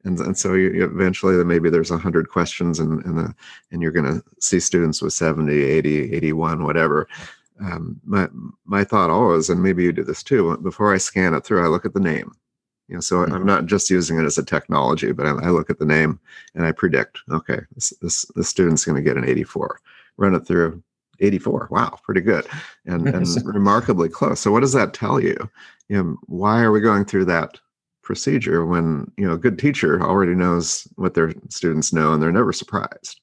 and, 0.06 0.20
and 0.20 0.38
so 0.38 0.54
you, 0.54 0.86
eventually 0.86 1.44
maybe 1.44 1.70
there's 1.70 1.91
100 1.91 2.30
questions 2.30 2.80
and 2.80 3.04
and, 3.06 3.20
uh, 3.20 3.32
and 3.72 3.82
you're 3.82 3.91
going 3.91 4.06
to 4.06 4.24
see 4.39 4.60
students 4.60 5.02
with 5.02 5.13
70 5.13 5.52
80 5.54 6.13
81 6.13 6.63
whatever. 6.63 7.08
Um, 7.60 8.00
my 8.06 8.28
my 8.65 8.84
thought 8.84 9.10
always 9.10 9.50
and 9.50 9.63
maybe 9.63 9.84
you 9.84 9.91
do 9.91 10.04
this 10.04 10.24
too 10.24 10.58
before 10.58 10.94
i 10.94 10.98
scan 10.98 11.34
it 11.34 11.46
through 11.46 11.63
i 11.63 11.68
look 11.68 11.86
at 11.86 11.94
the 11.94 12.00
name. 12.00 12.32
You 12.88 12.96
know 12.96 13.02
so 13.02 13.18
mm-hmm. 13.18 13.34
i'm 13.34 13.46
not 13.46 13.65
just 13.65 13.89
using 13.89 14.20
it 14.20 14.26
as 14.26 14.38
a 14.38 14.44
technology 14.44 15.12
but 15.12 15.26
I, 15.26 15.30
I 15.30 15.50
look 15.50 15.70
at 15.70 15.80
the 15.80 15.86
name 15.86 16.20
and 16.54 16.65
i 16.65 16.72
predict 16.72 17.20
okay 17.32 17.62
this 17.74 17.94
this, 18.02 18.26
this 18.36 18.50
student's 18.50 18.84
going 18.84 18.98
to 18.98 19.02
get 19.02 19.18
an 19.18 19.28
84 19.28 19.80
run 20.18 20.36
it 20.36 20.46
through 20.46 20.84
84 21.20 21.70
wow 21.72 21.98
pretty 22.04 22.22
good. 22.22 22.46
And, 22.86 23.08
and 23.08 23.28
remarkably 23.46 24.10
close. 24.10 24.39
So 24.39 24.52
what 24.52 24.60
does 24.62 24.74
that 24.74 24.94
tell 24.94 25.20
you? 25.20 25.38
You 25.89 26.04
know 26.04 26.18
why 26.26 26.62
are 26.62 26.72
we 26.72 26.82
going 26.82 27.06
through 27.06 27.26
that 27.26 27.60
procedure 28.06 28.65
when 28.65 29.12
you 29.18 29.28
know 29.28 29.34
a 29.34 29.38
good 29.38 29.60
teacher 29.60 30.02
already 30.02 30.36
knows 30.36 30.88
what 30.96 31.13
their 31.13 31.34
students 31.50 31.91
know 31.91 32.13
and 32.13 32.24
they're 32.24 32.32
never 32.32 32.54
surprised. 32.54 33.20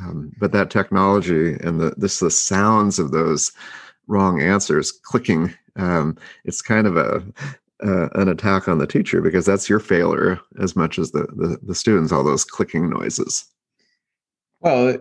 Um, 0.00 0.32
but 0.40 0.50
that 0.52 0.70
technology 0.70 1.54
and 1.62 1.80
the 1.80 1.94
this 1.96 2.18
the 2.18 2.30
sounds 2.30 2.98
of 2.98 3.12
those 3.12 3.52
wrong 4.08 4.42
answers 4.42 4.90
clicking 4.90 5.54
um, 5.76 6.16
it's 6.44 6.62
kind 6.62 6.86
of 6.86 6.96
a 6.96 7.24
uh, 7.84 8.08
an 8.14 8.28
attack 8.28 8.68
on 8.68 8.78
the 8.78 8.86
teacher 8.86 9.20
because 9.20 9.44
that's 9.44 9.68
your 9.68 9.80
failure 9.80 10.40
as 10.60 10.74
much 10.74 10.98
as 10.98 11.12
the, 11.12 11.26
the 11.36 11.58
the 11.62 11.74
students 11.74 12.12
all 12.12 12.24
those 12.24 12.44
clicking 12.44 12.88
noises. 12.90 13.44
Well 14.60 14.98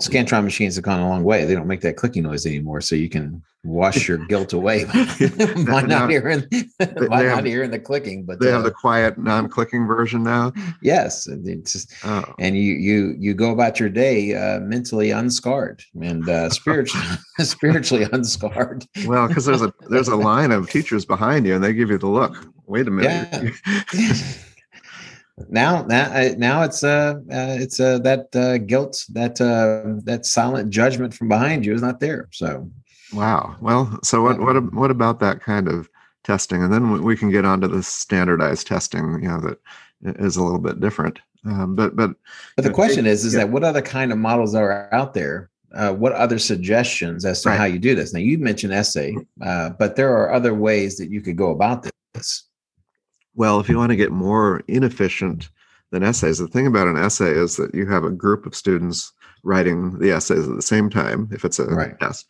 Scantron 0.00 0.44
machines 0.44 0.76
have 0.76 0.84
gone 0.84 1.00
a 1.00 1.08
long 1.08 1.24
way. 1.24 1.44
They 1.44 1.54
don't 1.54 1.66
make 1.66 1.80
that 1.82 1.96
clicking 1.96 2.22
noise 2.22 2.46
anymore, 2.46 2.80
so 2.80 2.94
you 2.94 3.08
can 3.08 3.42
wash 3.62 4.08
your 4.08 4.18
guilt 4.28 4.52
away 4.52 4.84
by 4.84 5.82
not 5.86 6.08
hearing 6.08 6.44
by 6.78 7.22
not 7.24 7.44
hearing 7.44 7.70
the 7.70 7.78
clicking. 7.78 8.24
But 8.24 8.40
they 8.40 8.48
uh, 8.48 8.54
have 8.54 8.64
the 8.64 8.70
quiet, 8.70 9.18
non-clicking 9.18 9.86
version 9.86 10.22
now. 10.22 10.52
Yes, 10.82 11.28
just, 11.64 11.92
oh. 12.04 12.24
and 12.38 12.56
you 12.56 12.74
you 12.74 13.14
you 13.18 13.34
go 13.34 13.50
about 13.50 13.78
your 13.78 13.88
day 13.88 14.34
uh, 14.34 14.60
mentally 14.60 15.10
unscarred 15.10 15.82
and 16.00 16.28
uh, 16.28 16.50
spiritually 16.50 17.06
spiritually 17.38 18.06
unscarred. 18.12 18.86
well, 19.06 19.28
because 19.28 19.44
there's 19.44 19.62
a 19.62 19.72
there's 19.88 20.08
a 20.08 20.16
line 20.16 20.52
of 20.52 20.70
teachers 20.70 21.04
behind 21.04 21.46
you, 21.46 21.54
and 21.54 21.62
they 21.62 21.72
give 21.72 21.90
you 21.90 21.98
the 21.98 22.08
look. 22.08 22.46
Wait 22.66 22.86
a 22.86 22.90
minute. 22.90 23.54
Yeah. 23.92 24.12
Now 25.48 25.82
now 25.82 26.04
uh, 26.12 26.34
now 26.36 26.62
it's 26.62 26.84
uh, 26.84 27.14
uh 27.30 27.56
it's 27.58 27.80
uh 27.80 27.98
that 27.98 28.34
uh 28.34 28.58
guilt 28.58 29.04
that 29.10 29.40
uh 29.40 30.00
that 30.04 30.26
silent 30.26 30.70
judgment 30.70 31.14
from 31.14 31.28
behind 31.28 31.64
you 31.64 31.74
is 31.74 31.82
not 31.82 32.00
there 32.00 32.28
so. 32.32 32.70
Wow. 33.12 33.56
Well 33.60 33.98
so 34.02 34.22
what 34.22 34.40
what 34.40 34.72
what 34.74 34.90
about 34.90 35.20
that 35.20 35.40
kind 35.40 35.68
of 35.68 35.88
testing? 36.24 36.62
And 36.62 36.72
then 36.72 37.02
we 37.02 37.16
can 37.16 37.30
get 37.30 37.44
onto 37.44 37.66
the 37.66 37.82
standardized 37.82 38.66
testing 38.66 39.20
you 39.22 39.28
know 39.28 39.40
that 39.40 39.58
is 40.20 40.36
a 40.36 40.42
little 40.42 40.60
bit 40.60 40.80
different. 40.80 41.18
Um, 41.44 41.74
but 41.74 41.96
but 41.96 42.10
but 42.56 42.62
the 42.62 42.70
question 42.70 43.06
is 43.06 43.24
is 43.24 43.34
yeah. 43.34 43.40
that 43.40 43.50
what 43.50 43.64
other 43.64 43.82
kind 43.82 44.12
of 44.12 44.18
models 44.18 44.54
are 44.54 44.92
out 44.92 45.14
there 45.14 45.50
uh, 45.72 45.92
what 45.92 46.12
other 46.12 46.38
suggestions 46.38 47.24
as 47.24 47.42
to 47.42 47.48
right. 47.48 47.58
how 47.58 47.64
you 47.64 47.78
do 47.78 47.94
this? 47.94 48.12
Now 48.12 48.20
you 48.20 48.38
mentioned 48.38 48.72
essay 48.72 49.16
uh, 49.42 49.70
but 49.70 49.96
there 49.96 50.14
are 50.16 50.32
other 50.32 50.54
ways 50.54 50.98
that 50.98 51.10
you 51.10 51.20
could 51.20 51.36
go 51.36 51.50
about 51.50 51.88
this 52.14 52.49
well, 53.34 53.60
if 53.60 53.68
you 53.68 53.76
want 53.76 53.90
to 53.90 53.96
get 53.96 54.12
more 54.12 54.62
inefficient 54.68 55.50
than 55.90 56.02
essays, 56.02 56.38
the 56.38 56.48
thing 56.48 56.66
about 56.66 56.88
an 56.88 56.96
essay 56.96 57.30
is 57.30 57.56
that 57.56 57.74
you 57.74 57.86
have 57.86 58.04
a 58.04 58.10
group 58.10 58.46
of 58.46 58.54
students 58.54 59.12
writing 59.42 59.98
the 59.98 60.10
essays 60.10 60.48
at 60.48 60.56
the 60.56 60.62
same 60.62 60.90
time, 60.90 61.28
if 61.32 61.44
it's 61.44 61.58
a 61.58 61.64
right. 61.66 61.98
test. 62.00 62.26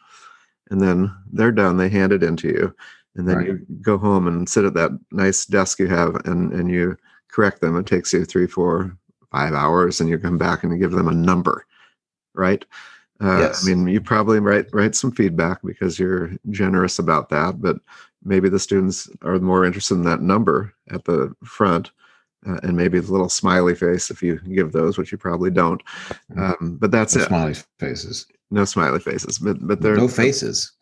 And 0.70 0.80
then 0.80 1.14
they're 1.32 1.52
done, 1.52 1.76
they 1.76 1.88
hand 1.88 2.12
it 2.12 2.22
into 2.22 2.48
you. 2.48 2.74
And 3.16 3.28
then 3.28 3.36
right. 3.38 3.46
you 3.48 3.66
go 3.82 3.98
home 3.98 4.28
and 4.28 4.48
sit 4.48 4.64
at 4.64 4.74
that 4.74 4.92
nice 5.10 5.44
desk 5.44 5.80
you 5.80 5.88
have 5.88 6.14
and, 6.26 6.52
and 6.52 6.70
you 6.70 6.96
correct 7.28 7.60
them. 7.60 7.76
It 7.76 7.86
takes 7.86 8.12
you 8.12 8.24
three, 8.24 8.46
four, 8.46 8.96
five 9.30 9.52
hours, 9.52 10.00
and 10.00 10.08
you 10.08 10.18
come 10.18 10.38
back 10.38 10.62
and 10.62 10.72
you 10.72 10.78
give 10.78 10.92
them 10.92 11.08
a 11.08 11.12
number, 11.12 11.66
right? 12.34 12.64
Uh, 13.22 13.38
yes. 13.38 13.66
I 13.66 13.74
mean, 13.74 13.86
you 13.86 14.00
probably 14.00 14.40
write 14.40 14.66
write 14.72 14.94
some 14.94 15.12
feedback 15.12 15.60
because 15.62 15.98
you're 15.98 16.30
generous 16.50 16.98
about 16.98 17.28
that, 17.28 17.60
but 17.60 17.76
maybe 18.24 18.48
the 18.48 18.58
students 18.58 19.08
are 19.22 19.38
more 19.38 19.64
interested 19.64 19.94
in 19.94 20.04
that 20.04 20.22
number 20.22 20.74
at 20.90 21.04
the 21.04 21.34
front 21.44 21.90
uh, 22.46 22.58
and 22.62 22.76
maybe 22.76 22.98
the 22.98 23.12
little 23.12 23.28
smiley 23.28 23.74
face 23.74 24.10
if 24.10 24.22
you 24.22 24.38
give 24.54 24.72
those 24.72 24.96
which 24.96 25.12
you 25.12 25.18
probably 25.18 25.50
don't. 25.50 25.84
Mm-hmm. 25.84 26.42
um, 26.42 26.76
but 26.80 26.90
that's 26.90 27.16
no 27.16 27.22
it. 27.22 27.28
smiley 27.28 27.54
faces. 27.78 28.26
No 28.50 28.64
smiley 28.64 29.00
faces 29.00 29.38
but 29.38 29.64
but 29.66 29.80
there 29.80 29.96
no 29.96 30.08
faces. 30.08 30.72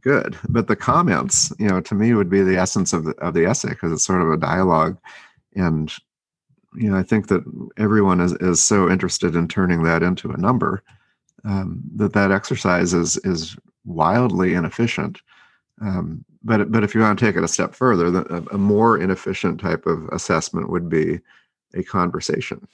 Good 0.00 0.36
but 0.48 0.68
the 0.68 0.76
comments 0.76 1.52
you 1.58 1.68
know 1.68 1.80
to 1.80 1.94
me 1.94 2.14
would 2.14 2.30
be 2.30 2.42
the 2.42 2.56
essence 2.56 2.92
of 2.92 3.04
the 3.04 3.12
of 3.16 3.34
the 3.34 3.46
essay 3.46 3.70
because 3.70 3.92
it's 3.92 4.04
sort 4.04 4.22
of 4.22 4.30
a 4.30 4.36
dialogue. 4.36 4.98
And 5.54 5.92
you 6.74 6.90
know 6.90 6.96
i 6.96 7.02
think 7.02 7.28
that 7.28 7.42
everyone 7.76 8.20
is 8.20 8.32
is 8.34 8.64
so 8.64 8.90
interested 8.90 9.36
in 9.36 9.48
turning 9.48 9.82
that 9.82 10.02
into 10.02 10.30
a 10.30 10.36
number 10.36 10.82
um, 11.44 11.82
that 11.96 12.12
that 12.12 12.30
exercise 12.30 12.94
is 12.94 13.16
is 13.18 13.56
wildly 13.84 14.54
inefficient 14.54 15.20
um, 15.80 16.24
but 16.44 16.70
but 16.70 16.84
if 16.84 16.94
you 16.94 17.00
want 17.00 17.18
to 17.18 17.24
take 17.24 17.36
it 17.36 17.44
a 17.44 17.48
step 17.48 17.74
further, 17.74 18.10
the, 18.10 18.46
a, 18.50 18.58
more 18.58 18.98
inefficient 18.98 19.60
type 19.60 19.86
of 19.86 20.08
assessment 20.08 20.70
would 20.70 20.88
be 20.88 21.20
a 21.74 21.82
conversation. 21.82 22.66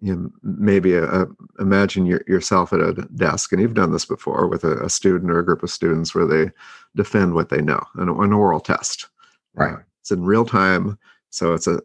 You 0.00 0.14
know, 0.14 0.30
maybe 0.42 0.94
a, 0.94 1.04
a, 1.04 1.26
imagine 1.58 2.06
your, 2.06 2.22
yourself 2.28 2.72
at 2.72 2.80
a 2.80 2.92
desk, 3.16 3.52
and 3.52 3.60
you've 3.60 3.74
done 3.74 3.92
this 3.92 4.04
before 4.04 4.46
with 4.46 4.62
a, 4.62 4.78
a, 4.84 4.88
student 4.88 5.30
or 5.30 5.40
a 5.40 5.44
group 5.44 5.64
of 5.64 5.70
students 5.70 6.14
where 6.14 6.26
they 6.26 6.52
defend 6.94 7.34
what 7.34 7.48
they 7.48 7.60
know, 7.60 7.82
an, 7.96 8.08
an 8.08 8.32
oral 8.32 8.60
test. 8.60 9.08
Right. 9.54 9.74
Uh, 9.74 9.78
it's 10.00 10.12
in 10.12 10.22
real 10.22 10.44
time, 10.44 10.98
so 11.30 11.52
it's 11.52 11.66
a 11.66 11.80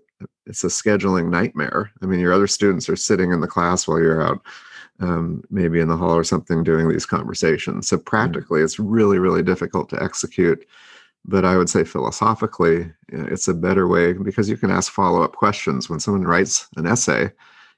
it's 0.45 0.63
a 0.63 0.67
scheduling 0.67 1.30
nightmare. 1.30 1.91
I 2.02 2.06
mean, 2.06 2.19
your 2.19 2.34
other 2.34 2.47
students 2.47 2.88
are 2.88 2.95
sitting 2.95 3.32
in 3.32 3.41
the 3.41 3.47
class 3.47 3.88
while 3.88 3.99
you're 3.99 4.21
out 4.21 4.41
um, 4.99 5.43
maybe 5.49 5.79
in 5.79 5.88
the 5.88 5.97
hall 5.97 6.15
or 6.15 6.23
something 6.23 6.63
doing 6.63 6.88
these 6.88 7.06
conversations. 7.06 7.88
So 7.88 7.97
practically, 7.97 8.62
it's 8.62 8.79
really, 8.79 9.19
really 9.19 9.43
difficult 9.43 9.89
to 9.89 10.01
execute. 10.01 10.65
But 11.25 11.45
I 11.45 11.58
would 11.58 11.69
say 11.69 11.84
philosophically, 11.84 12.91
it's 13.10 13.47
a 13.47 13.53
better 13.53 13.88
way 13.88 14.13
because 14.13 14.49
you 14.49 14.58
can 14.58 14.69
ask 14.69 14.91
follow 14.91 15.23
up 15.23 15.34
questions. 15.34 15.89
When 15.89 15.99
someone 15.99 16.23
writes 16.23 16.67
an 16.75 16.86
essay, 16.86 17.32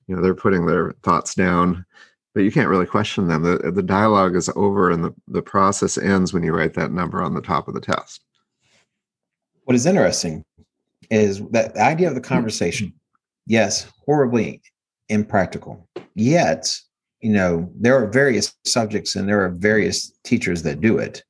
you 0.07 0.15
know, 0.15 0.21
they're 0.21 0.33
putting 0.33 0.65
their 0.65 0.93
thoughts 1.03 1.35
down, 1.35 1.85
but 2.33 2.41
you 2.41 2.51
can't 2.51 2.69
really 2.69 2.85
question 2.85 3.27
them. 3.27 3.43
The, 3.43 3.71
the 3.71 3.83
dialogue 3.83 4.35
is 4.35 4.49
over 4.55 4.89
and 4.89 5.03
the, 5.03 5.13
the 5.27 5.41
process 5.41 5.97
ends 5.97 6.33
when 6.33 6.43
you 6.43 6.53
write 6.53 6.73
that 6.73 6.91
number 6.91 7.21
on 7.21 7.33
the 7.33 7.41
top 7.41 7.67
of 7.67 7.73
the 7.73 7.81
test. 7.81 8.21
What 9.63 9.75
is 9.75 9.85
interesting 9.85 10.43
is 11.11 11.41
that 11.49 11.75
the 11.75 11.81
idea 11.81 12.07
of 12.07 12.15
the 12.15 12.21
conversation, 12.21 12.93
yes, 13.45 13.87
horribly 14.05 14.61
impractical. 15.09 15.87
Yet 16.15 16.79
you 17.25 17.33
know, 17.33 17.67
there 17.75 17.97
are 17.97 18.05
various 18.05 18.53
subjects 18.65 19.15
and 19.15 19.27
there 19.27 19.43
are 19.43 19.49
various 19.49 20.11
teachers 20.23 20.61
that 20.61 20.79
do 20.79 20.99
it. 20.99 21.23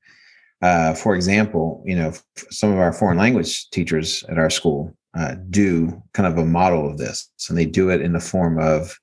Uh, 0.62 0.93
for 0.93 1.15
example, 1.15 1.81
you 1.86 1.95
know, 1.95 2.12
some 2.49 2.69
of 2.69 2.79
our 2.79 2.91
foreign 2.91 3.17
language 3.17 3.69
teachers 3.69 4.21
at 4.27 4.38
our 4.38 4.49
school 4.49 4.93
uh, 5.17 5.36
do 5.49 6.03
kind 6.13 6.27
of 6.27 6.38
a 6.38 6.45
model 6.45 6.86
of 6.89 6.97
this, 6.97 7.29
and 7.47 7.58
they 7.58 7.65
do 7.65 7.91
it 7.91 8.01
in 8.01 8.12
the 8.12 8.19
form 8.19 8.60
of, 8.60 8.99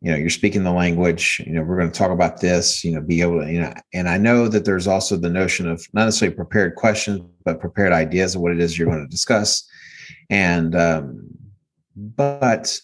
you 0.00 0.10
know, 0.10 0.16
you're 0.16 0.30
speaking 0.30 0.64
the 0.64 0.72
language. 0.72 1.42
You 1.46 1.52
know, 1.52 1.62
we're 1.62 1.78
going 1.78 1.92
to 1.92 1.98
talk 1.98 2.10
about 2.10 2.40
this. 2.40 2.82
You 2.82 2.94
know, 2.94 3.02
be 3.02 3.20
able 3.20 3.42
to, 3.42 3.52
you 3.52 3.60
know, 3.60 3.74
and 3.92 4.08
I 4.08 4.16
know 4.16 4.48
that 4.48 4.64
there's 4.64 4.86
also 4.86 5.18
the 5.18 5.28
notion 5.28 5.68
of 5.68 5.86
not 5.92 6.06
necessarily 6.06 6.34
prepared 6.34 6.74
questions, 6.76 7.20
but 7.44 7.60
prepared 7.60 7.92
ideas 7.92 8.34
of 8.34 8.40
what 8.40 8.52
it 8.52 8.60
is 8.60 8.78
you're 8.78 8.88
going 8.88 9.04
to 9.04 9.10
discuss, 9.10 9.68
and 10.30 10.74
um, 10.74 11.28
but 11.94 12.80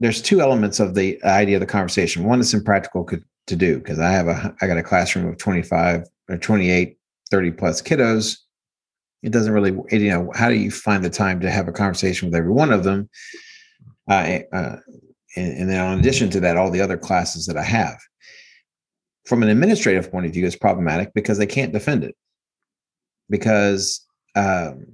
there's 0.00 0.22
two 0.22 0.40
elements 0.40 0.80
of 0.80 0.94
the 0.94 1.22
idea 1.24 1.56
of 1.56 1.60
the 1.60 1.66
conversation. 1.66 2.24
One 2.24 2.40
is 2.40 2.54
impractical 2.54 3.06
to 3.46 3.56
do 3.56 3.78
because 3.78 3.98
I 3.98 4.10
have 4.10 4.28
a 4.28 4.54
I 4.60 4.66
got 4.66 4.78
a 4.78 4.82
classroom 4.82 5.28
of 5.28 5.36
25 5.36 6.04
or 6.30 6.38
28, 6.38 6.96
30 7.30 7.50
plus 7.52 7.82
kiddos. 7.82 8.38
It 9.22 9.32
doesn't 9.32 9.52
really, 9.52 9.76
you 9.92 10.08
know, 10.08 10.32
how 10.34 10.48
do 10.48 10.54
you 10.54 10.70
find 10.70 11.04
the 11.04 11.10
time 11.10 11.40
to 11.40 11.50
have 11.50 11.68
a 11.68 11.72
conversation 11.72 12.28
with 12.28 12.34
every 12.34 12.50
one 12.50 12.72
of 12.72 12.84
them? 12.84 13.10
Uh, 14.08 14.40
uh, 14.52 14.76
and, 15.36 15.52
and 15.58 15.70
then, 15.70 15.92
in 15.92 15.98
addition 15.98 16.30
to 16.30 16.40
that, 16.40 16.56
all 16.56 16.70
the 16.70 16.80
other 16.80 16.96
classes 16.96 17.44
that 17.46 17.58
I 17.58 17.62
have. 17.62 17.98
From 19.26 19.42
an 19.42 19.50
administrative 19.50 20.10
point 20.10 20.24
of 20.24 20.32
view, 20.32 20.46
it's 20.46 20.56
problematic 20.56 21.12
because 21.14 21.36
they 21.36 21.46
can't 21.46 21.72
defend 21.72 22.02
it. 22.02 22.16
Because 23.28 24.04
um, 24.34 24.86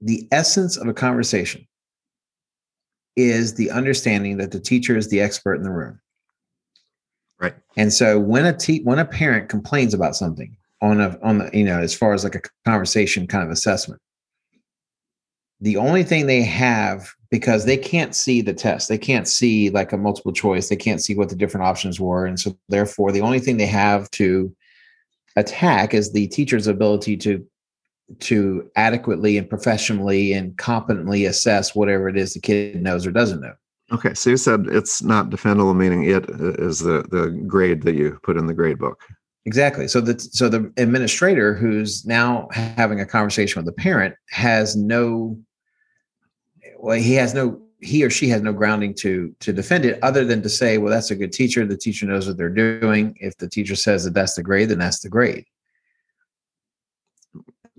the 0.00 0.26
essence 0.32 0.78
of 0.78 0.88
a 0.88 0.94
conversation 0.94 1.66
is 3.16 3.54
the 3.54 3.70
understanding 3.70 4.36
that 4.38 4.52
the 4.52 4.60
teacher 4.60 4.96
is 4.96 5.08
the 5.08 5.20
expert 5.20 5.54
in 5.54 5.62
the 5.62 5.70
room. 5.70 6.00
Right. 7.40 7.54
And 7.76 7.92
so 7.92 8.18
when 8.18 8.46
a 8.46 8.56
te- 8.56 8.82
when 8.82 8.98
a 8.98 9.04
parent 9.04 9.48
complains 9.48 9.94
about 9.94 10.14
something 10.14 10.56
on 10.82 11.00
a 11.00 11.18
on 11.22 11.38
the 11.38 11.50
you 11.52 11.64
know 11.64 11.80
as 11.80 11.94
far 11.94 12.12
as 12.12 12.24
like 12.24 12.34
a 12.34 12.42
conversation 12.64 13.26
kind 13.26 13.44
of 13.44 13.50
assessment, 13.50 14.00
the 15.60 15.76
only 15.76 16.04
thing 16.04 16.26
they 16.26 16.42
have 16.42 17.12
because 17.30 17.64
they 17.64 17.76
can't 17.76 18.14
see 18.14 18.42
the 18.42 18.52
test, 18.52 18.88
they 18.88 18.98
can't 18.98 19.28
see 19.28 19.70
like 19.70 19.92
a 19.92 19.96
multiple 19.96 20.32
choice, 20.32 20.68
they 20.68 20.76
can't 20.76 21.02
see 21.02 21.14
what 21.14 21.28
the 21.28 21.36
different 21.36 21.66
options 21.66 21.98
were, 21.98 22.26
and 22.26 22.38
so 22.38 22.56
therefore 22.68 23.10
the 23.10 23.20
only 23.22 23.40
thing 23.40 23.56
they 23.56 23.66
have 23.66 24.10
to 24.10 24.54
attack 25.36 25.94
is 25.94 26.12
the 26.12 26.26
teacher's 26.28 26.66
ability 26.66 27.16
to 27.16 27.44
to 28.18 28.70
adequately 28.76 29.38
and 29.38 29.48
professionally 29.48 30.32
and 30.32 30.56
competently 30.58 31.24
assess 31.26 31.74
whatever 31.74 32.08
it 32.08 32.16
is 32.16 32.34
the 32.34 32.40
kid 32.40 32.82
knows 32.82 33.06
or 33.06 33.12
doesn't 33.12 33.40
know. 33.40 33.54
Okay, 33.92 34.14
so 34.14 34.30
you 34.30 34.36
said 34.36 34.66
it's 34.68 35.02
not 35.02 35.30
defendable, 35.30 35.74
meaning 35.74 36.04
it 36.04 36.28
is 36.28 36.80
the 36.80 37.04
the 37.10 37.30
grade 37.46 37.82
that 37.82 37.94
you 37.94 38.18
put 38.22 38.36
in 38.36 38.46
the 38.46 38.54
grade 38.54 38.78
book. 38.78 39.02
Exactly. 39.46 39.88
So 39.88 40.00
the 40.00 40.18
so 40.18 40.48
the 40.48 40.72
administrator 40.76 41.54
who's 41.54 42.04
now 42.04 42.48
having 42.52 43.00
a 43.00 43.06
conversation 43.06 43.58
with 43.58 43.66
the 43.66 43.80
parent 43.80 44.14
has 44.28 44.76
no 44.76 45.38
well 46.78 46.98
he 46.98 47.14
has 47.14 47.34
no 47.34 47.60
he 47.80 48.04
or 48.04 48.10
she 48.10 48.28
has 48.28 48.42
no 48.42 48.52
grounding 48.52 48.94
to 48.94 49.34
to 49.40 49.52
defend 49.52 49.84
it 49.84 49.98
other 50.02 50.24
than 50.24 50.42
to 50.42 50.48
say 50.48 50.78
well 50.78 50.90
that's 50.90 51.10
a 51.10 51.16
good 51.16 51.32
teacher 51.32 51.64
the 51.64 51.76
teacher 51.76 52.06
knows 52.06 52.26
what 52.26 52.36
they're 52.36 52.50
doing 52.50 53.16
if 53.20 53.36
the 53.38 53.48
teacher 53.48 53.76
says 53.76 54.04
that 54.04 54.14
that's 54.14 54.34
the 54.34 54.42
grade 54.42 54.68
then 54.68 54.78
that's 54.78 55.00
the 55.00 55.08
grade 55.08 55.44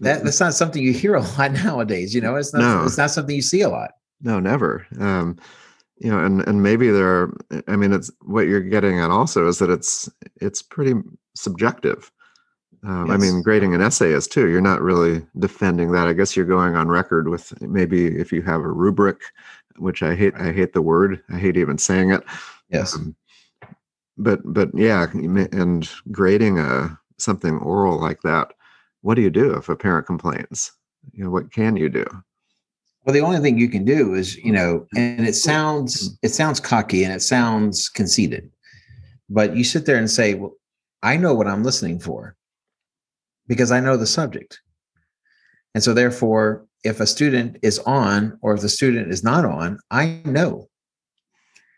that, 0.01 0.23
that's 0.23 0.39
not 0.39 0.53
something 0.53 0.81
you 0.81 0.93
hear 0.93 1.15
a 1.15 1.21
lot 1.37 1.53
nowadays. 1.53 2.13
You 2.13 2.21
know, 2.21 2.35
it's 2.35 2.53
not. 2.53 2.61
No. 2.61 2.85
It's 2.85 2.97
not 2.97 3.11
something 3.11 3.35
you 3.35 3.41
see 3.41 3.61
a 3.61 3.69
lot. 3.69 3.91
No, 4.21 4.39
never. 4.39 4.85
Um, 4.99 5.37
you 5.99 6.11
know, 6.11 6.23
and 6.23 6.41
and 6.47 6.63
maybe 6.63 6.89
there. 6.89 7.07
Are, 7.07 7.37
I 7.67 7.75
mean, 7.75 7.93
it's 7.93 8.11
what 8.21 8.47
you're 8.47 8.61
getting 8.61 8.99
at 8.99 9.11
also 9.11 9.47
is 9.47 9.59
that 9.59 9.69
it's 9.69 10.09
it's 10.41 10.61
pretty 10.61 10.95
subjective. 11.35 12.11
Um, 12.83 13.07
yes. 13.07 13.13
I 13.13 13.17
mean, 13.17 13.43
grading 13.43 13.75
an 13.75 13.81
essay 13.81 14.11
is 14.11 14.27
too. 14.27 14.49
You're 14.49 14.59
not 14.59 14.81
really 14.81 15.25
defending 15.37 15.91
that. 15.91 16.07
I 16.07 16.13
guess 16.13 16.35
you're 16.35 16.45
going 16.47 16.75
on 16.75 16.87
record 16.87 17.27
with 17.27 17.53
maybe 17.61 18.07
if 18.07 18.31
you 18.31 18.41
have 18.41 18.61
a 18.61 18.71
rubric, 18.71 19.21
which 19.77 20.01
I 20.01 20.15
hate. 20.15 20.33
I 20.35 20.51
hate 20.51 20.73
the 20.73 20.81
word. 20.81 21.21
I 21.31 21.37
hate 21.37 21.57
even 21.57 21.77
saying 21.77 22.11
it. 22.11 22.23
Yes. 22.69 22.95
Um, 22.95 23.15
but 24.17 24.39
but 24.43 24.69
yeah, 24.73 25.05
and 25.13 25.89
grading 26.11 26.57
a 26.57 26.97
something 27.19 27.59
oral 27.59 27.99
like 27.99 28.21
that, 28.21 28.53
what 29.01 29.15
do 29.15 29.21
you 29.21 29.29
do 29.29 29.53
if 29.53 29.69
a 29.69 29.75
parent 29.75 30.05
complains? 30.05 30.71
You 31.11 31.23
know, 31.23 31.29
what 31.29 31.51
can 31.51 31.75
you 31.75 31.89
do? 31.89 32.05
Well, 33.03 33.13
the 33.13 33.21
only 33.21 33.39
thing 33.39 33.57
you 33.57 33.69
can 33.69 33.83
do 33.83 34.13
is, 34.13 34.37
you 34.37 34.51
know, 34.51 34.85
and 34.95 35.27
it 35.27 35.33
sounds 35.33 36.17
it 36.21 36.29
sounds 36.29 36.59
cocky 36.59 37.03
and 37.03 37.11
it 37.13 37.21
sounds 37.21 37.89
conceited, 37.89 38.51
but 39.29 39.55
you 39.55 39.63
sit 39.63 39.85
there 39.87 39.97
and 39.97 40.09
say, 40.09 40.35
"Well, 40.35 40.53
I 41.01 41.17
know 41.17 41.33
what 41.33 41.47
I'm 41.47 41.63
listening 41.63 41.99
for 41.99 42.35
because 43.47 43.71
I 43.71 43.79
know 43.79 43.97
the 43.97 44.05
subject." 44.05 44.61
And 45.73 45.83
so 45.83 45.93
therefore, 45.93 46.65
if 46.83 46.99
a 46.99 47.07
student 47.07 47.57
is 47.63 47.79
on 47.79 48.37
or 48.41 48.53
if 48.53 48.61
the 48.61 48.69
student 48.69 49.11
is 49.11 49.23
not 49.23 49.45
on, 49.45 49.79
I 49.89 50.21
know. 50.25 50.69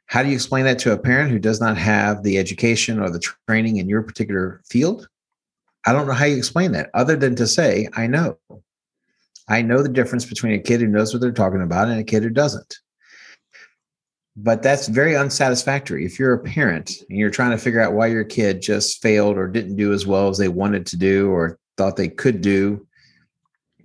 How 0.08 0.24
do 0.24 0.30
you 0.30 0.36
explain 0.36 0.66
that 0.66 0.80
to 0.80 0.92
a 0.92 0.98
parent 0.98 1.32
who 1.32 1.40
does 1.40 1.62
not 1.62 1.78
have 1.78 2.24
the 2.24 2.38
education 2.38 3.00
or 3.00 3.10
the 3.10 3.20
training 3.48 3.78
in 3.78 3.88
your 3.88 4.04
particular 4.04 4.62
field? 4.70 5.08
I 5.86 5.92
don't 5.92 6.08
know 6.08 6.14
how 6.14 6.26
you 6.26 6.38
explain 6.38 6.72
that 6.74 6.90
other 6.94 7.16
than 7.16 7.36
to 7.36 7.48
say, 7.48 7.88
I 7.94 8.08
know. 8.08 8.38
I 9.50 9.62
know 9.62 9.84
the 9.84 9.90
difference 9.90 10.26
between 10.26 10.54
a 10.54 10.60
kid 10.60 10.80
who 10.80 10.88
knows 10.88 11.14
what 11.14 11.22
they're 11.22 11.32
talking 11.32 11.62
about 11.62 11.90
and 11.90 12.00
a 12.00 12.04
kid 12.04 12.24
who 12.24 12.30
doesn't. 12.30 12.78
But 14.36 14.64
that's 14.64 14.88
very 14.88 15.16
unsatisfactory. 15.16 16.06
If 16.06 16.18
you're 16.18 16.34
a 16.34 16.40
parent 16.40 16.92
and 17.10 17.20
you're 17.20 17.30
trying 17.30 17.52
to 17.52 17.58
figure 17.58 17.82
out 17.82 17.94
why 17.94 18.08
your 18.08 18.24
kid 18.24 18.62
just 18.62 19.02
failed 19.02 19.38
or 19.38 19.48
didn't 19.48 19.76
do 19.76 19.94
as 19.94 20.08
well 20.08 20.30
as 20.30 20.38
they 20.38 20.48
wanted 20.48 20.86
to 20.88 20.98
do 20.98 21.30
or 21.30 21.60
thought 21.78 21.98
they 21.98 22.08
could 22.08 22.42
do, 22.42 22.88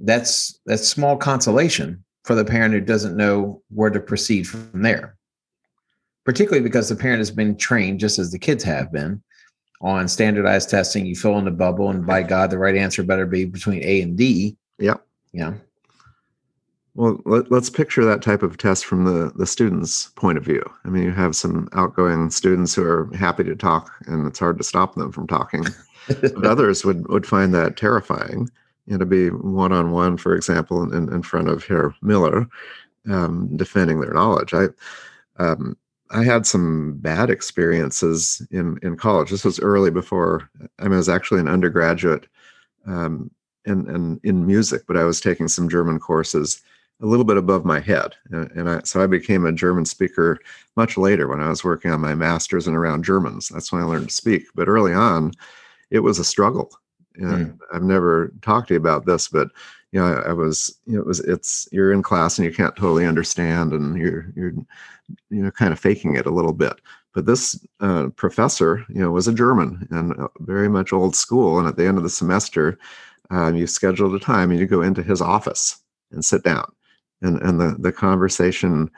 that's 0.00 0.58
that's 0.64 0.88
small 0.88 1.16
consolation 1.16 2.04
for 2.24 2.34
the 2.34 2.44
parent 2.44 2.72
who 2.72 2.80
doesn't 2.80 3.16
know 3.16 3.62
where 3.70 3.90
to 3.90 4.00
proceed 4.00 4.46
from 4.46 4.82
there. 4.82 5.16
Particularly 6.24 6.62
because 6.62 6.88
the 6.88 6.96
parent 6.96 7.18
has 7.18 7.30
been 7.30 7.56
trained 7.56 8.00
just 8.00 8.18
as 8.18 8.30
the 8.30 8.38
kids 8.38 8.62
have 8.64 8.92
been 8.92 9.22
on 9.80 10.08
standardized 10.08 10.70
testing. 10.70 11.06
You 11.06 11.14
fill 11.14 11.38
in 11.38 11.44
the 11.44 11.50
bubble, 11.50 11.90
and 11.90 12.06
by 12.06 12.22
God, 12.22 12.50
the 12.50 12.58
right 12.58 12.76
answer 12.76 13.02
better 13.02 13.26
be 13.26 13.44
between 13.44 13.82
A 13.82 14.02
and 14.02 14.16
D. 14.16 14.56
Yep. 14.78 15.04
Yeah. 15.32 15.54
Well, 16.94 17.20
let, 17.26 17.52
us 17.52 17.70
picture 17.70 18.04
that 18.04 18.22
type 18.22 18.42
of 18.42 18.58
test 18.58 18.84
from 18.84 19.04
the, 19.04 19.30
the 19.36 19.46
student's 19.46 20.08
point 20.16 20.36
of 20.36 20.44
view. 20.44 20.62
I 20.84 20.88
mean, 20.88 21.04
you 21.04 21.12
have 21.12 21.36
some 21.36 21.68
outgoing 21.72 22.28
students 22.30 22.74
who 22.74 22.82
are 22.82 23.08
happy 23.14 23.44
to 23.44 23.54
talk, 23.54 23.92
and 24.06 24.26
it's 24.26 24.40
hard 24.40 24.58
to 24.58 24.64
stop 24.64 24.96
them 24.96 25.12
from 25.12 25.28
talking. 25.28 25.64
but 26.08 26.44
others 26.44 26.84
would, 26.84 27.06
would 27.08 27.24
find 27.24 27.54
that 27.54 27.76
terrifying. 27.76 28.50
You 28.86 28.94
know, 28.94 28.98
to 28.98 29.06
be 29.06 29.28
one 29.28 29.70
on 29.70 29.92
one, 29.92 30.16
for 30.16 30.34
example, 30.34 30.82
in, 30.92 31.12
in 31.12 31.22
front 31.22 31.48
of 31.48 31.62
Herr 31.62 31.94
Miller, 32.02 32.48
um, 33.08 33.56
defending 33.56 34.00
their 34.00 34.14
knowledge. 34.14 34.52
I 34.52 34.66
um, 35.38 35.76
I 36.10 36.24
had 36.24 36.46
some 36.46 36.94
bad 36.98 37.30
experiences 37.30 38.46
in 38.50 38.78
in 38.82 38.96
college. 38.96 39.30
This 39.30 39.44
was 39.44 39.60
early 39.60 39.90
before 39.90 40.50
I, 40.78 40.84
mean, 40.84 40.94
I 40.94 40.96
was 40.96 41.08
actually 41.08 41.40
an 41.40 41.48
undergraduate 41.48 42.26
um, 42.86 43.30
in, 43.64 43.88
in 43.94 44.20
in 44.22 44.46
music, 44.46 44.82
but 44.86 44.96
I 44.96 45.04
was 45.04 45.20
taking 45.20 45.48
some 45.48 45.68
German 45.68 45.98
courses 45.98 46.62
a 47.00 47.06
little 47.06 47.24
bit 47.24 47.36
above 47.36 47.64
my 47.64 47.78
head, 47.78 48.14
and, 48.30 48.50
and 48.52 48.70
I, 48.70 48.80
so 48.84 49.02
I 49.02 49.06
became 49.06 49.46
a 49.46 49.52
German 49.52 49.84
speaker 49.84 50.40
much 50.76 50.96
later 50.96 51.28
when 51.28 51.40
I 51.40 51.48
was 51.48 51.62
working 51.62 51.92
on 51.92 52.00
my 52.00 52.14
master's 52.14 52.66
and 52.66 52.76
around 52.76 53.04
Germans. 53.04 53.48
That's 53.48 53.70
when 53.70 53.82
I 53.82 53.84
learned 53.84 54.08
to 54.08 54.14
speak. 54.14 54.46
But 54.54 54.68
early 54.68 54.92
on, 54.92 55.32
it 55.90 56.00
was 56.00 56.18
a 56.18 56.24
struggle. 56.24 56.72
Mm. 57.20 57.58
I've 57.72 57.82
never 57.82 58.32
talked 58.42 58.68
to 58.68 58.74
you 58.74 58.80
about 58.80 59.06
this, 59.06 59.28
but 59.28 59.48
you 59.92 60.00
know, 60.00 60.06
I, 60.06 60.30
I, 60.30 60.32
was, 60.32 60.78
you 60.86 60.94
know, 60.94 61.00
it 61.00 61.06
was, 61.06 61.20
it's, 61.20 61.68
you're 61.72 61.92
in 61.92 62.02
class 62.02 62.38
and 62.38 62.44
you 62.44 62.52
can't 62.52 62.76
totally 62.76 63.06
understand 63.06 63.72
and 63.72 63.96
you're, 63.96 64.32
you're, 64.36 64.52
you 65.30 65.42
know, 65.42 65.50
kind 65.50 65.72
of 65.72 65.78
faking 65.78 66.16
it 66.16 66.26
a 66.26 66.30
little 66.30 66.52
bit. 66.52 66.74
But 67.14 67.26
this 67.26 67.58
uh, 67.80 68.08
professor, 68.16 68.84
you 68.88 69.00
know, 69.00 69.10
was 69.10 69.28
a 69.28 69.34
German 69.34 69.88
and 69.90 70.12
uh, 70.18 70.28
very 70.40 70.68
much 70.68 70.92
old 70.92 71.16
school. 71.16 71.58
And 71.58 71.66
at 71.66 71.76
the 71.76 71.86
end 71.86 71.96
of 71.96 72.04
the 72.04 72.10
semester, 72.10 72.78
um, 73.30 73.56
you 73.56 73.66
scheduled 73.66 74.14
a 74.14 74.18
time 74.18 74.50
and 74.50 74.60
you 74.60 74.66
go 74.66 74.82
into 74.82 75.02
his 75.02 75.20
office 75.20 75.80
and 76.12 76.24
sit 76.24 76.44
down. 76.44 76.70
And, 77.22 77.40
and 77.42 77.60
the, 77.60 77.76
the 77.78 77.92
conversation 77.92 78.90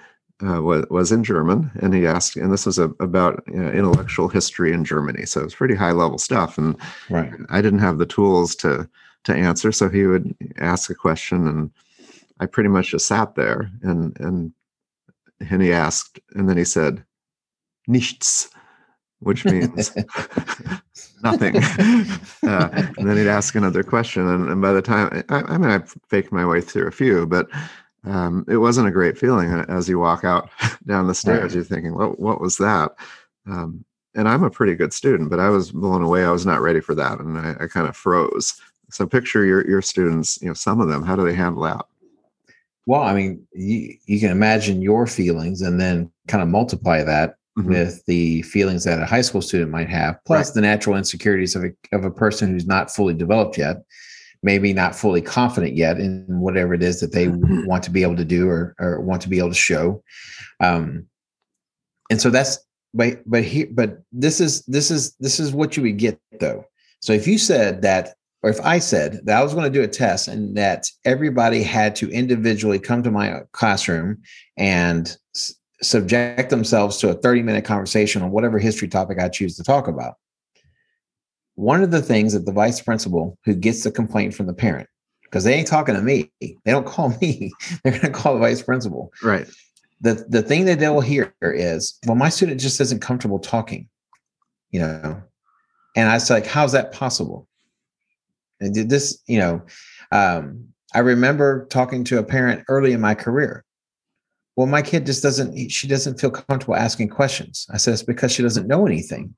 uh, 0.42 0.61
was, 0.62 0.87
was 0.90 1.12
in 1.12 1.22
German, 1.22 1.70
and 1.81 1.92
he 1.94 2.07
asked, 2.07 2.37
and 2.37 2.53
this 2.53 2.66
was 2.66 2.79
a, 2.79 2.85
about 3.00 3.42
you 3.46 3.55
know, 3.55 3.70
intellectual 3.70 4.29
history 4.29 4.72
in 4.72 4.85
Germany, 4.85 5.26
so 5.26 5.42
it's 5.42 5.55
pretty 5.55 5.74
high 5.74 5.92
level 5.92 6.18
stuff. 6.18 6.57
And 6.59 6.76
right. 7.11 7.33
I 7.50 7.61
didn't 7.61 7.81
have 7.81 7.98
the 7.98 8.07
tools 8.07 8.55
to 8.57 8.88
to 9.24 9.35
answer, 9.35 9.72
so 9.72 9.88
he 9.88 10.06
would 10.06 10.35
ask 10.59 10.90
a 10.90 10.94
question, 10.94 11.46
and 11.46 11.70
I 12.40 12.46
pretty 12.46 12.68
much 12.68 12.90
just 12.90 13.06
sat 13.06 13.35
there, 13.35 13.70
and 13.83 14.18
and 14.20 14.52
and 15.40 15.62
he 15.62 15.72
asked, 15.72 16.20
and 16.35 16.48
then 16.48 16.56
he 16.56 16.64
said, 16.64 17.04
"Nichts," 17.88 18.48
which 19.20 19.44
means 19.44 19.92
nothing. 21.22 21.56
uh, 22.42 22.68
and 22.98 23.09
then 23.09 23.16
he'd 23.16 23.28
ask 23.28 23.54
another 23.54 23.83
question, 23.83 24.26
and, 24.26 24.48
and 24.48 24.62
by 24.62 24.72
the 24.72 24.83
time 24.83 25.24
I, 25.28 25.42
I 25.42 25.59
mean 25.59 25.70
I 25.70 25.80
faked 26.09 26.33
my 26.33 26.46
way 26.46 26.61
through 26.61 26.87
a 26.87 26.92
few, 26.92 27.26
but 27.26 27.48
um, 28.04 28.44
it 28.48 28.56
wasn't 28.56 28.88
a 28.88 28.92
great 28.92 29.18
feeling 29.18 29.50
as 29.68 29.88
you 29.88 29.98
walk 29.98 30.24
out 30.24 30.50
down 30.87 31.06
the 31.06 31.14
stairs. 31.14 31.42
Right. 31.42 31.54
You're 31.56 31.64
thinking, 31.64 31.94
"What? 31.94 32.18
What 32.18 32.40
was 32.40 32.56
that?" 32.59 32.92
Um, 33.46 33.85
and 34.14 34.28
I'm 34.28 34.42
a 34.42 34.50
pretty 34.50 34.74
good 34.74 34.92
student, 34.92 35.30
but 35.30 35.40
I 35.40 35.50
was 35.50 35.70
blown 35.70 36.02
away. 36.02 36.24
I 36.24 36.30
was 36.30 36.46
not 36.46 36.61
ready 36.61 36.80
for 36.80 36.94
that, 36.94 37.20
and 37.20 37.38
I, 37.38 37.56
I 37.61 37.66
kind 37.66 37.88
of 37.88 37.96
froze. 37.96 38.61
So 38.92 39.07
picture 39.07 39.44
your 39.44 39.68
your 39.68 39.83
students. 39.83 40.40
You 40.42 40.48
know, 40.48 40.55
some 40.55 40.81
of 40.81 40.88
them. 40.88 41.03
How 41.03 41.16
do 41.16 41.24
they 41.24 41.35
handle 41.35 41.62
that? 41.62 41.85
Well, 42.87 43.03
I 43.03 43.14
mean, 43.14 43.46
you, 43.53 43.96
you 44.07 44.18
can 44.18 44.31
imagine 44.31 44.83
your 44.83 45.07
feelings, 45.07 45.62
and 45.62 45.81
then 45.81 46.11
kind 46.29 46.42
of 46.42 46.48
multiply 46.48 47.03
that 47.03 47.37
mm-hmm. 47.59 47.68
with 47.68 48.05
the 48.07 48.42
feelings 48.42 48.85
that 48.85 49.00
a 49.00 49.07
high 49.07 49.20
school 49.20 49.42
student 49.42 49.70
might 49.70 49.88
have, 49.88 50.18
plus 50.24 50.48
right. 50.48 50.55
the 50.55 50.61
natural 50.62 50.96
insecurities 50.96 51.55
of 51.55 51.64
a 51.64 51.70
of 51.92 52.05
a 52.05 52.11
person 52.11 52.50
who's 52.50 52.66
not 52.66 52.90
fully 52.90 53.14
developed 53.14 53.59
yet 53.59 53.83
maybe 54.42 54.72
not 54.72 54.94
fully 54.94 55.20
confident 55.20 55.76
yet 55.76 55.98
in 55.98 56.24
whatever 56.29 56.74
it 56.74 56.83
is 56.83 57.00
that 57.00 57.12
they 57.12 57.26
mm-hmm. 57.26 57.66
want 57.66 57.83
to 57.85 57.90
be 57.90 58.03
able 58.03 58.16
to 58.16 58.24
do 58.24 58.48
or, 58.48 58.74
or 58.79 59.00
want 59.00 59.20
to 59.22 59.29
be 59.29 59.38
able 59.38 59.50
to 59.50 59.55
show. 59.55 60.03
Um, 60.61 61.07
and 62.11 62.20
so 62.20 62.31
that's 62.31 62.59
but 62.92 63.22
but 63.24 63.44
here 63.44 63.68
but 63.70 64.03
this 64.11 64.40
is 64.40 64.64
this 64.64 64.90
is 64.90 65.14
this 65.20 65.38
is 65.38 65.53
what 65.53 65.76
you 65.76 65.83
would 65.85 65.98
get 65.98 66.18
though. 66.40 66.64
So 67.00 67.12
if 67.12 67.26
you 67.26 67.38
said 67.38 67.83
that 67.83 68.14
or 68.42 68.50
if 68.50 68.61
I 68.61 68.79
said 68.79 69.20
that 69.24 69.38
I 69.38 69.42
was 69.42 69.53
going 69.53 69.70
to 69.70 69.79
do 69.79 69.85
a 69.85 69.88
test 69.88 70.29
and 70.29 70.57
that 70.57 70.87
everybody 71.05 71.62
had 71.62 71.94
to 71.96 72.11
individually 72.11 72.79
come 72.79 73.03
to 73.03 73.11
my 73.11 73.33
uh, 73.33 73.40
classroom 73.53 74.22
and 74.57 75.16
s- 75.35 75.55
subject 75.83 76.50
themselves 76.50 76.96
to 76.98 77.11
a 77.11 77.14
30 77.14 77.42
minute 77.42 77.64
conversation 77.64 78.22
on 78.22 78.31
whatever 78.31 78.59
history 78.59 78.88
topic 78.88 79.18
I 79.18 79.29
choose 79.29 79.57
to 79.57 79.64
talk 79.64 79.88
about, 79.88 80.14
one 81.55 81.83
of 81.83 81.90
the 81.90 82.00
things 82.00 82.33
that 82.33 82.46
the 82.46 82.53
vice 82.53 82.81
principal 82.81 83.38
who 83.44 83.55
gets 83.55 83.85
the 83.85 83.90
complaint 83.90 84.35
from 84.35 84.46
the 84.46 84.55
parent, 84.55 84.88
because 85.24 85.44
they 85.44 85.55
ain't 85.55 85.68
talking 85.68 85.94
to 85.94 86.03
me, 86.03 86.33
they 86.40 86.57
don't 86.64 86.87
call 86.87 87.11
me, 87.20 87.53
they're 87.85 87.92
going 87.92 88.05
to 88.05 88.11
call 88.11 88.35
the 88.35 88.40
vice 88.40 88.62
principal. 88.62 89.12
Right. 89.22 89.46
The, 90.00 90.24
the 90.31 90.40
thing 90.40 90.64
that 90.64 90.79
they'll 90.79 91.03
hear 91.03 91.35
is, 91.42 91.98
well, 92.07 92.16
my 92.16 92.31
student 92.31 92.59
just 92.59 92.81
isn't 92.81 93.03
comfortable 93.03 93.38
talking, 93.38 93.87
you 94.70 94.81
know? 94.81 95.22
And 95.94 96.09
I 96.09 96.14
was 96.14 96.31
like, 96.31 96.46
how's 96.46 96.72
that 96.72 96.92
possible? 96.92 97.46
This, 98.60 99.22
you 99.26 99.38
know, 99.38 99.62
um, 100.12 100.66
I 100.94 101.00
remember 101.00 101.66
talking 101.66 102.04
to 102.04 102.18
a 102.18 102.24
parent 102.24 102.64
early 102.68 102.92
in 102.92 103.00
my 103.00 103.14
career. 103.14 103.64
Well, 104.56 104.66
my 104.66 104.82
kid 104.82 105.06
just 105.06 105.22
doesn't, 105.22 105.70
she 105.70 105.86
doesn't 105.88 106.20
feel 106.20 106.30
comfortable 106.30 106.76
asking 106.76 107.08
questions. 107.08 107.66
I 107.72 107.76
said, 107.76 107.94
it's 107.94 108.02
because 108.02 108.32
she 108.32 108.42
doesn't 108.42 108.66
know 108.66 108.86
anything. 108.86 109.34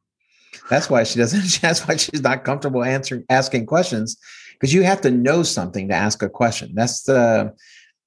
That's 0.68 0.90
why 0.90 1.04
she 1.04 1.18
doesn't. 1.18 1.61
That's 1.62 1.87
why 1.87 1.96
she's 1.96 2.22
not 2.22 2.44
comfortable 2.44 2.85
answering 2.85 3.24
asking 3.30 3.66
questions 3.66 4.16
because 4.52 4.72
you 4.72 4.82
have 4.82 5.00
to 5.02 5.11
know 5.11 5.42
something 5.42 5.88
to 5.88 5.94
ask 5.94 6.22
a 6.22 6.28
question. 6.28 6.72
That's 6.74 7.02
the, 7.02 7.54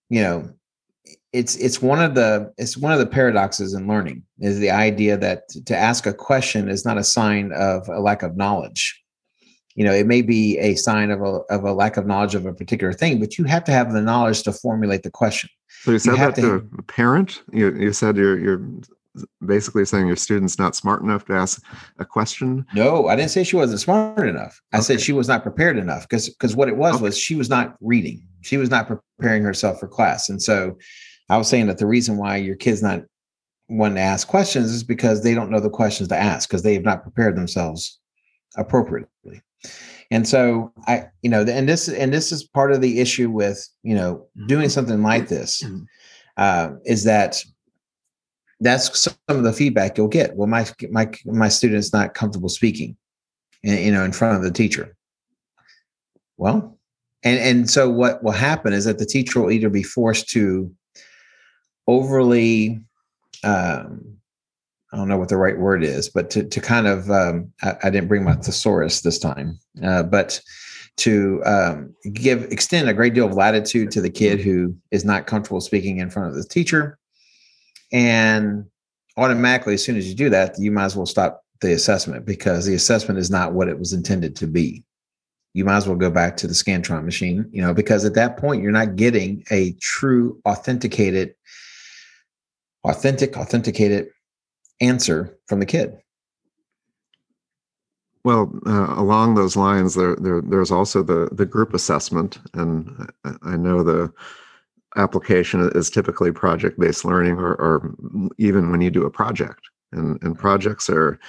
you 0.09 0.21
know, 0.21 0.49
it's 1.33 1.57
it's 1.57 1.81
one 1.81 2.01
of 2.01 2.15
the 2.15 2.53
it's 2.57 2.77
one 2.77 2.93
of 2.93 2.99
the 2.99 3.05
paradoxes 3.05 3.73
in 3.73 3.87
learning 3.87 4.23
is 4.39 4.57
the 4.59 4.71
idea 4.71 5.17
that 5.17 5.49
to 5.65 5.75
ask 5.75 6.05
a 6.05 6.13
question 6.13 6.69
is 6.69 6.85
not 6.85 6.97
a 6.97 7.03
sign 7.03 7.51
of 7.51 7.89
a 7.89 7.99
lack 7.99 8.23
of 8.23 8.37
knowledge. 8.37 9.03
You 9.75 9.83
know, 9.83 9.93
it 9.93 10.07
may 10.07 10.21
be 10.21 10.57
a 10.57 10.75
sign 10.75 11.11
of 11.11 11.21
a 11.21 11.41
of 11.49 11.63
a 11.63 11.73
lack 11.73 11.97
of 11.97 12.05
knowledge 12.05 12.33
of 12.35 12.45
a 12.45 12.53
particular 12.53 12.93
thing, 12.93 13.19
but 13.19 13.37
you 13.37 13.43
have 13.43 13.63
to 13.65 13.71
have 13.71 13.91
the 13.91 14.01
knowledge 14.01 14.43
to 14.43 14.53
formulate 14.53 15.03
the 15.03 15.11
question. 15.11 15.49
So 15.83 15.91
you 15.91 15.99
said 15.99 16.11
you 16.11 16.17
that 16.17 16.35
to, 16.35 16.41
to 16.41 16.69
a 16.77 16.81
parent. 16.83 17.43
You 17.51 17.75
you 17.75 17.91
said 17.91 18.15
you're, 18.15 18.39
you're 18.39 18.65
basically 19.45 19.85
saying 19.85 20.07
your 20.07 20.15
student's 20.15 20.59
not 20.59 20.75
smart 20.75 21.01
enough 21.01 21.25
to 21.25 21.33
ask 21.33 21.61
a 21.99 22.05
question? 22.05 22.65
No, 22.73 23.07
I 23.07 23.15
didn't 23.15 23.31
say 23.31 23.43
she 23.43 23.55
wasn't 23.55 23.79
smart 23.81 24.27
enough. 24.27 24.61
I 24.73 24.77
okay. 24.77 24.83
said 24.83 25.01
she 25.01 25.13
was 25.13 25.27
not 25.27 25.43
prepared 25.43 25.77
enough 25.77 26.07
because 26.07 26.29
because 26.29 26.55
what 26.55 26.69
it 26.69 26.77
was 26.77 26.95
okay. 26.95 27.03
was 27.03 27.17
she 27.17 27.35
was 27.35 27.49
not 27.49 27.75
reading. 27.81 28.25
She 28.41 28.57
was 28.57 28.69
not 28.69 28.87
preparing 28.87 29.43
herself 29.43 29.79
for 29.79 29.87
class. 29.87 30.29
And 30.29 30.41
so 30.41 30.77
I 31.29 31.37
was 31.37 31.47
saying 31.47 31.67
that 31.67 31.79
the 31.79 31.87
reason 31.87 32.17
why 32.17 32.37
your 32.37 32.55
kid's 32.55 32.83
not 32.83 33.01
wanting 33.67 33.95
to 33.95 34.01
ask 34.01 34.27
questions 34.27 34.71
is 34.71 34.83
because 34.83 35.23
they 35.23 35.33
don't 35.33 35.49
know 35.49 35.59
the 35.59 35.69
questions 35.69 36.09
to 36.09 36.17
ask 36.17 36.47
because 36.47 36.63
they 36.63 36.75
have 36.75 36.83
not 36.83 37.01
prepared 37.01 37.35
themselves 37.35 37.99
appropriately. 38.57 39.41
And 40.11 40.27
so 40.27 40.71
I, 40.87 41.05
you 41.21 41.29
know, 41.29 41.41
and 41.41 41.67
this 41.67 41.87
and 41.87 42.13
this 42.13 42.31
is 42.31 42.43
part 42.43 42.71
of 42.71 42.81
the 42.81 42.99
issue 42.99 43.29
with, 43.29 43.67
you 43.83 43.95
know, 43.95 44.27
doing 44.47 44.69
something 44.69 45.01
like 45.01 45.27
this 45.27 45.63
uh, 46.37 46.71
is 46.85 47.03
that 47.05 47.43
that's 48.59 49.01
some 49.01 49.15
of 49.27 49.43
the 49.43 49.53
feedback 49.53 49.97
you'll 49.97 50.07
get. 50.07 50.35
Well, 50.35 50.47
my 50.47 50.65
my 50.89 51.09
my 51.25 51.49
student's 51.49 51.91
not 51.91 52.13
comfortable 52.13 52.49
speaking, 52.49 52.95
you 53.63 53.91
know, 53.91 54.03
in 54.03 54.11
front 54.11 54.37
of 54.37 54.43
the 54.43 54.51
teacher. 54.51 54.95
Well, 56.37 56.77
and 57.23 57.39
and 57.39 57.69
so 57.69 57.89
what 57.89 58.23
will 58.23 58.31
happen 58.31 58.73
is 58.73 58.85
that 58.85 58.99
the 58.99 59.05
teacher 59.05 59.41
will 59.41 59.51
either 59.51 59.69
be 59.69 59.83
forced 59.83 60.29
to 60.29 60.73
overly 61.87 62.81
um, 63.43 64.17
I 64.95 64.97
don't 64.97 65.09
know 65.09 65.17
what 65.17 65.27
the 65.27 65.35
right 65.35 65.59
word 65.59 65.83
is, 65.83 66.07
but 66.07 66.29
to, 66.29 66.43
to 66.45 66.61
kind 66.61 66.87
of, 66.87 67.11
um, 67.11 67.51
I, 67.61 67.73
I, 67.83 67.89
didn't 67.89 68.07
bring 68.07 68.23
my 68.23 68.35
thesaurus 68.35 69.01
this 69.01 69.19
time, 69.19 69.59
uh, 69.83 70.03
but 70.03 70.39
to 70.97 71.43
um, 71.45 71.93
give, 72.13 72.43
extend 72.43 72.87
a 72.87 72.93
great 72.93 73.13
deal 73.13 73.25
of 73.25 73.33
latitude 73.33 73.91
to 73.91 73.99
the 73.99 74.09
kid 74.09 74.39
who 74.39 74.73
is 74.91 75.03
not 75.03 75.27
comfortable 75.27 75.59
speaking 75.59 75.97
in 75.97 76.09
front 76.09 76.29
of 76.29 76.35
the 76.35 76.45
teacher. 76.45 76.97
And 77.91 78.67
automatically, 79.17 79.73
as 79.73 79.83
soon 79.83 79.97
as 79.97 80.07
you 80.07 80.15
do 80.15 80.29
that, 80.29 80.57
you 80.57 80.71
might 80.71 80.85
as 80.85 80.95
well 80.95 81.05
stop 81.05 81.43
the 81.59 81.73
assessment 81.73 82.25
because 82.25 82.65
the 82.65 82.75
assessment 82.75 83.19
is 83.19 83.29
not 83.29 83.51
what 83.51 83.67
it 83.67 83.77
was 83.77 83.91
intended 83.91 84.33
to 84.37 84.47
be. 84.47 84.85
You 85.53 85.65
might 85.65 85.75
as 85.75 85.89
well 85.89 85.97
go 85.97 86.09
back 86.09 86.37
to 86.37 86.47
the 86.47 86.53
Scantron 86.53 87.03
machine, 87.03 87.49
you 87.51 87.61
know, 87.61 87.73
because 87.73 88.05
at 88.05 88.13
that 88.13 88.37
point, 88.37 88.63
you're 88.63 88.71
not 88.71 88.95
getting 88.95 89.43
a 89.51 89.73
true 89.73 90.39
authenticated, 90.45 91.35
authentic, 92.85 93.35
authenticated 93.35 94.07
answer 94.81 95.37
from 95.47 95.59
the 95.59 95.65
kid. 95.65 95.97
Well, 98.23 98.51
uh, 98.65 98.95
along 98.97 99.35
those 99.35 99.55
lines, 99.55 99.93
there, 99.93 100.15
there, 100.15 100.41
there's 100.41 100.71
also 100.71 101.03
the 101.03 101.29
the 101.31 101.45
group 101.45 101.75
assessment, 101.75 102.39
and 102.55 103.11
I 103.43 103.55
know 103.55 103.83
the 103.83 104.11
application 104.95 105.69
is 105.75 105.91
typically 105.91 106.31
project 106.31 106.79
based 106.79 107.05
learning, 107.05 107.37
or, 107.37 107.53
or, 107.53 107.95
even 108.39 108.71
when 108.71 108.81
you 108.81 108.89
do 108.89 109.05
a 109.05 109.11
project, 109.11 109.61
and 109.91 110.21
and 110.23 110.39
projects 110.39 110.89
are 110.89 111.19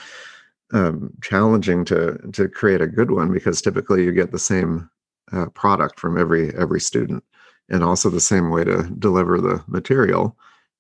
um, 0.72 1.12
challenging 1.22 1.84
to 1.84 2.16
to 2.32 2.48
create 2.48 2.80
a 2.80 2.86
good 2.86 3.10
one 3.10 3.30
because 3.30 3.60
typically 3.60 4.02
you 4.02 4.12
get 4.12 4.32
the 4.32 4.38
same 4.38 4.88
uh, 5.32 5.46
product 5.50 6.00
from 6.00 6.16
every 6.16 6.56
every 6.56 6.80
student, 6.80 7.22
and 7.68 7.84
also 7.84 8.08
the 8.08 8.20
same 8.20 8.48
way 8.48 8.64
to 8.64 8.84
deliver 8.98 9.38
the 9.38 9.62
material 9.66 10.34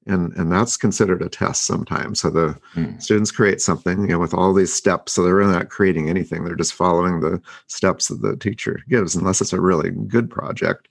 and 0.06 0.32
and 0.34 0.50
that's 0.50 0.76
considered 0.76 1.22
a 1.22 1.28
test 1.28 1.64
sometimes 1.64 2.20
so 2.20 2.30
the 2.30 2.58
mm. 2.74 3.02
students 3.02 3.30
create 3.30 3.60
something 3.60 4.02
you 4.02 4.08
know 4.08 4.18
with 4.18 4.34
all 4.34 4.52
these 4.52 4.72
steps 4.72 5.12
so 5.12 5.22
they're 5.22 5.34
really 5.34 5.52
not 5.52 5.68
creating 5.68 6.08
anything 6.08 6.44
they're 6.44 6.54
just 6.54 6.74
following 6.74 7.20
the 7.20 7.40
steps 7.66 8.08
that 8.08 8.22
the 8.22 8.36
teacher 8.36 8.80
gives 8.88 9.14
unless 9.14 9.40
it's 9.40 9.52
a 9.52 9.60
really 9.60 9.90
good 9.90 10.30
project 10.30 10.88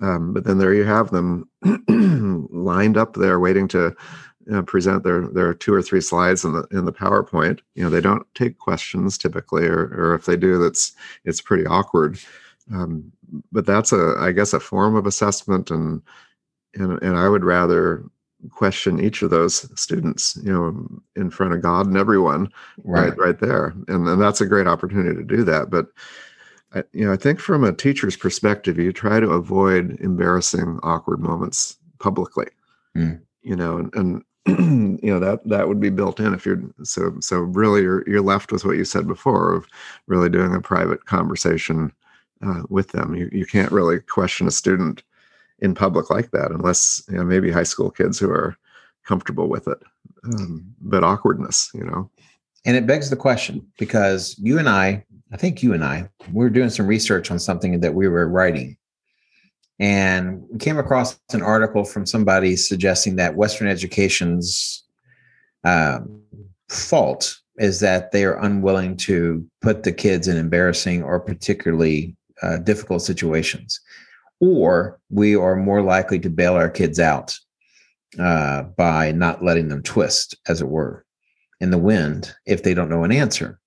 um, 0.00 0.32
but 0.32 0.44
then 0.44 0.58
there 0.58 0.74
you 0.74 0.84
have 0.84 1.10
them 1.10 1.48
lined 2.52 2.96
up 2.96 3.14
there 3.14 3.40
waiting 3.40 3.66
to 3.68 3.94
present 4.66 5.04
their 5.04 5.28
their 5.28 5.52
two 5.52 5.74
or 5.74 5.82
three 5.82 6.00
slides 6.00 6.44
in 6.44 6.52
the 6.52 6.66
in 6.70 6.84
the 6.84 6.92
PowerPoint. 6.92 7.60
You 7.74 7.84
know, 7.84 7.90
they 7.90 8.00
don't 8.00 8.26
take 8.34 8.58
questions 8.58 9.18
typically, 9.18 9.66
or 9.66 9.92
or 9.94 10.14
if 10.14 10.24
they 10.24 10.36
do, 10.36 10.58
that's 10.58 10.92
it's 11.24 11.40
pretty 11.40 11.66
awkward. 11.66 12.18
Um, 12.72 13.12
but 13.52 13.66
that's 13.66 13.92
a 13.92 14.16
I 14.18 14.32
guess 14.32 14.52
a 14.52 14.60
form 14.60 14.96
of 14.96 15.06
assessment, 15.06 15.70
and 15.70 16.02
and 16.74 17.00
and 17.02 17.16
I 17.16 17.28
would 17.28 17.44
rather 17.44 18.04
question 18.50 19.00
each 19.00 19.22
of 19.22 19.30
those 19.30 19.68
students 19.78 20.38
you 20.44 20.52
know 20.52 20.86
in 21.16 21.28
front 21.28 21.52
of 21.52 21.60
god 21.60 21.86
and 21.86 21.96
everyone 21.96 22.48
right 22.84 23.08
right, 23.10 23.18
right 23.18 23.40
there. 23.40 23.74
And, 23.88 24.06
and 24.08 24.20
that's 24.20 24.40
a 24.40 24.46
great 24.46 24.66
opportunity 24.66 25.16
to 25.16 25.24
do 25.24 25.42
that. 25.44 25.70
But 25.70 25.88
I, 26.72 26.84
you 26.92 27.04
know 27.06 27.12
i 27.12 27.16
think 27.16 27.40
from 27.40 27.64
a 27.64 27.72
teacher's 27.72 28.16
perspective 28.16 28.78
you 28.78 28.92
try 28.92 29.20
to 29.20 29.30
avoid 29.30 29.98
embarrassing 30.00 30.78
awkward 30.82 31.20
moments 31.20 31.76
publicly. 31.98 32.46
Mm. 32.96 33.20
you 33.42 33.56
know 33.56 33.78
and, 33.78 33.94
and 33.94 34.24
you 35.02 35.10
know 35.10 35.20
that 35.20 35.46
that 35.46 35.68
would 35.68 35.80
be 35.80 35.90
built 35.90 36.20
in 36.20 36.32
if 36.32 36.46
you're 36.46 36.62
so 36.82 37.14
so 37.20 37.38
really 37.38 37.82
you're 37.82 38.08
you're 38.08 38.22
left 38.22 38.52
with 38.52 38.64
what 38.64 38.76
you 38.76 38.84
said 38.84 39.06
before 39.06 39.54
of 39.54 39.66
really 40.06 40.28
doing 40.28 40.54
a 40.54 40.60
private 40.60 41.04
conversation 41.04 41.92
uh, 42.42 42.62
with 42.68 42.90
them. 42.90 43.14
You, 43.14 43.28
you 43.32 43.46
can't 43.46 43.72
really 43.72 44.00
question 44.00 44.46
a 44.46 44.50
student 44.50 45.02
in 45.60 45.74
public 45.74 46.10
like 46.10 46.30
that 46.30 46.50
unless 46.50 47.02
you 47.08 47.16
know 47.16 47.24
maybe 47.24 47.50
high 47.50 47.62
school 47.62 47.90
kids 47.90 48.18
who 48.18 48.30
are 48.30 48.56
comfortable 49.06 49.48
with 49.48 49.66
it. 49.66 49.78
Um, 50.24 50.74
but 50.80 51.04
awkwardness 51.04 51.70
you 51.74 51.84
know? 51.84 52.10
And 52.64 52.76
it 52.76 52.86
begs 52.86 53.10
the 53.10 53.16
question 53.16 53.66
because 53.78 54.36
you 54.38 54.58
and 54.58 54.68
i 54.68 55.04
i 55.32 55.36
think 55.36 55.62
you 55.62 55.72
and 55.72 55.84
i 55.84 56.08
we 56.32 56.44
were 56.44 56.50
doing 56.50 56.70
some 56.70 56.86
research 56.86 57.30
on 57.30 57.38
something 57.38 57.80
that 57.80 57.94
we 57.94 58.08
were 58.08 58.28
writing. 58.28 58.76
And 59.80 60.42
we 60.50 60.58
came 60.58 60.78
across 60.78 61.20
an 61.32 61.42
article 61.42 61.84
from 61.84 62.04
somebody 62.04 62.56
suggesting 62.56 63.14
that 63.16 63.36
western 63.36 63.68
education's 63.68 64.82
um, 65.64 66.20
fault 66.68 67.38
is 67.58 67.78
that 67.80 68.10
they 68.10 68.24
are 68.24 68.38
unwilling 68.40 68.96
to 68.96 69.46
put 69.60 69.84
the 69.84 69.92
kids 69.92 70.26
in 70.26 70.36
embarrassing 70.36 71.02
or 71.02 71.20
particularly 71.20 72.16
uh, 72.42 72.58
difficult 72.58 73.02
situations 73.02 73.80
or 74.40 75.00
we 75.10 75.36
are 75.36 75.56
more 75.56 75.82
likely 75.82 76.18
to 76.20 76.30
bail 76.30 76.54
our 76.54 76.70
kids 76.70 77.00
out 77.00 77.36
uh, 78.18 78.62
by 78.62 79.12
not 79.12 79.44
letting 79.44 79.68
them 79.68 79.82
twist, 79.82 80.36
as 80.46 80.60
it 80.60 80.68
were, 80.68 81.04
in 81.60 81.70
the 81.70 81.78
wind 81.78 82.34
if 82.46 82.62
they 82.62 82.74
don't 82.74 82.90
know 82.90 83.04
an 83.04 83.12
answer. 83.12 83.58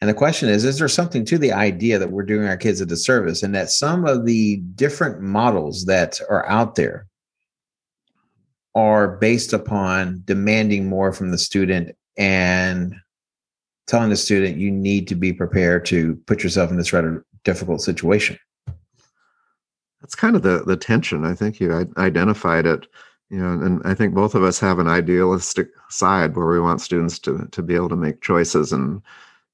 And 0.00 0.08
the 0.08 0.14
question 0.14 0.48
is 0.48 0.64
Is 0.64 0.78
there 0.78 0.88
something 0.88 1.24
to 1.26 1.38
the 1.38 1.52
idea 1.52 1.98
that 1.98 2.10
we're 2.10 2.22
doing 2.22 2.46
our 2.46 2.56
kids 2.56 2.80
a 2.80 2.86
disservice 2.86 3.42
and 3.42 3.54
that 3.54 3.70
some 3.70 4.04
of 4.06 4.26
the 4.26 4.56
different 4.74 5.20
models 5.20 5.84
that 5.86 6.20
are 6.28 6.46
out 6.48 6.74
there 6.74 7.06
are 8.74 9.16
based 9.16 9.52
upon 9.52 10.22
demanding 10.24 10.86
more 10.86 11.12
from 11.12 11.30
the 11.30 11.38
student 11.38 11.96
and 12.16 12.94
telling 13.86 14.10
the 14.10 14.16
student 14.16 14.56
you 14.56 14.70
need 14.70 15.08
to 15.08 15.16
be 15.16 15.32
prepared 15.32 15.84
to 15.84 16.16
put 16.26 16.42
yourself 16.42 16.70
in 16.70 16.76
this 16.76 16.92
rather 16.92 17.24
difficult 17.44 17.82
situation? 17.82 18.38
That's 20.00 20.14
kind 20.14 20.36
of 20.36 20.42
the 20.42 20.62
the 20.66 20.76
tension. 20.76 21.24
I 21.24 21.34
think 21.34 21.60
you 21.60 21.72
identified 21.96 22.66
it. 22.66 22.86
You 23.28 23.38
know, 23.38 23.64
and 23.64 23.80
I 23.84 23.94
think 23.94 24.12
both 24.12 24.34
of 24.34 24.42
us 24.42 24.58
have 24.58 24.80
an 24.80 24.88
idealistic 24.88 25.68
side 25.88 26.34
where 26.34 26.48
we 26.48 26.60
want 26.60 26.80
students 26.80 27.18
to 27.20 27.46
to 27.52 27.62
be 27.62 27.74
able 27.74 27.88
to 27.90 27.96
make 27.96 28.22
choices 28.22 28.72
and 28.72 29.02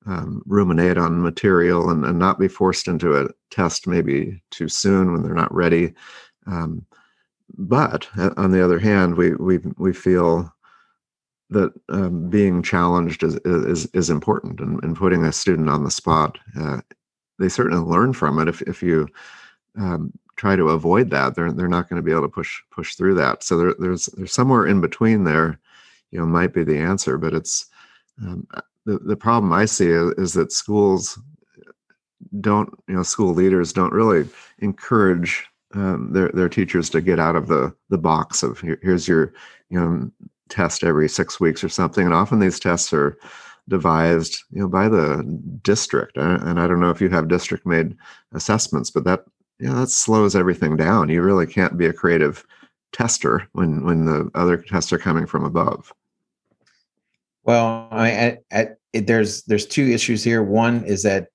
um, 0.07 0.43
ruminate 0.47 0.99
on 0.99 1.21
material 1.21 1.91
and, 1.91 2.05
and 2.05 2.19
not 2.19 2.39
be 2.39 2.49
forced 2.49 2.89
into 2.89 3.17
a 3.17 3.29
test 3.51 3.87
maybe 3.87 4.41
too 4.51 4.69
soon 4.69 5.13
when 5.13 5.23
they're 5.23 5.35
not 5.35 5.53
ready. 5.53 5.93
Um, 6.47 6.87
but 7.59 8.09
uh, 8.17 8.31
on 8.37 8.53
the 8.53 8.65
other 8.65 8.79
hand, 8.79 9.17
we 9.17 9.35
we 9.35 9.59
we 9.77 9.93
feel 9.93 10.53
that 11.51 11.73
um, 11.89 12.29
being 12.29 12.63
challenged 12.63 13.23
is 13.23 13.37
is 13.45 13.87
is 13.87 14.11
important 14.11 14.61
and, 14.61 14.83
and 14.83 14.97
putting 14.97 15.25
a 15.25 15.33
student 15.33 15.69
on 15.69 15.85
the 15.85 15.91
spot. 15.91 16.39
Uh, 16.59 16.81
they 17.39 17.49
certainly 17.49 17.83
learn 17.83 18.13
from 18.13 18.39
it 18.39 18.49
if 18.49 18.63
if 18.63 18.83
you 18.83 19.09
um, 19.79 20.13
try 20.37 20.55
to 20.57 20.69
avoid 20.69 21.11
that, 21.11 21.35
they're 21.35 21.53
they're 21.53 21.69
not 21.69 21.89
going 21.89 22.01
to 22.01 22.05
be 22.05 22.13
able 22.13 22.23
to 22.23 22.29
push 22.29 22.61
push 22.71 22.95
through 22.95 23.15
that. 23.15 23.43
So 23.43 23.57
there, 23.57 23.75
there's 23.79 24.07
there's 24.07 24.33
somewhere 24.33 24.67
in 24.67 24.81
between 24.81 25.25
there, 25.25 25.59
you 26.11 26.19
know, 26.19 26.27
might 26.27 26.53
be 26.53 26.65
the 26.65 26.79
answer. 26.79 27.19
But 27.19 27.35
it's 27.35 27.67
um, 28.23 28.47
uh, 28.55 28.61
the 28.85 28.99
the 28.99 29.17
problem 29.17 29.53
I 29.53 29.65
see 29.65 29.89
is, 29.89 30.13
is 30.13 30.33
that 30.35 30.53
schools 30.53 31.19
don't, 32.41 32.71
you 32.89 32.95
know, 32.95 33.03
school 33.03 33.35
leaders 33.35 33.73
don't 33.73 33.93
really 33.93 34.29
encourage 34.59 35.47
um, 35.75 36.13
their 36.13 36.29
their 36.31 36.49
teachers 36.49 36.91
to 36.91 37.01
get 37.01 37.19
out 37.19 37.37
of 37.37 37.49
the 37.49 37.75
the 37.89 37.99
box 37.99 38.43
of 38.43 38.61
Here, 38.61 38.79
here's 38.83 39.09
your 39.09 39.33
you 39.71 39.81
know 39.81 40.11
test 40.49 40.85
every 40.85 41.09
six 41.09 41.41
weeks 41.41 41.65
or 41.65 41.69
something. 41.69 42.05
And 42.05 42.15
often 42.15 42.39
these 42.39 42.61
tests 42.61 42.93
are 42.93 43.19
devised 43.69 44.45
you 44.53 44.61
know 44.61 44.69
by 44.69 44.89
the 44.89 45.25
district 45.63 46.17
and 46.17 46.61
i 46.61 46.69
don't 46.69 46.79
know 46.79 46.91
if 46.91 47.01
you 47.01 47.09
have 47.09 47.27
district 47.27 47.67
made 47.67 47.97
assessments 48.33 48.91
but 48.91 49.03
that 49.03 49.25
yeah, 49.59 49.75
that 49.75 49.91
slows 49.91 50.37
everything 50.37 50.77
down. 50.77 51.09
You 51.09 51.23
really 51.23 51.47
can't 51.47 51.79
be 51.79 51.87
a 51.87 51.93
creative 51.93 52.45
tester 52.93 53.49
when 53.53 53.85
when 53.85 54.05
the 54.05 54.31
other 54.35 54.57
tests 54.57 54.93
are 54.93 54.99
coming 54.99 55.27
from 55.27 55.45
above. 55.45 55.93
Well, 57.45 57.89
I, 57.91 58.11
I, 58.11 58.39
I, 58.53 58.69
there's 58.93 59.43
there's 59.45 59.67
two 59.67 59.87
issues 59.87 60.25
here. 60.25 60.43
One 60.43 60.85
is 60.85 61.03
that 61.05 61.29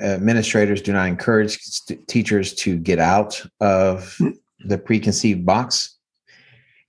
administrators 0.00 0.82
do 0.82 0.92
not 0.92 1.08
encourage 1.08 1.58
st- 1.58 2.06
teachers 2.08 2.54
to 2.54 2.76
get 2.76 2.98
out 2.98 3.42
of 3.60 4.18
the 4.60 4.78
preconceived 4.78 5.46
box. 5.46 5.96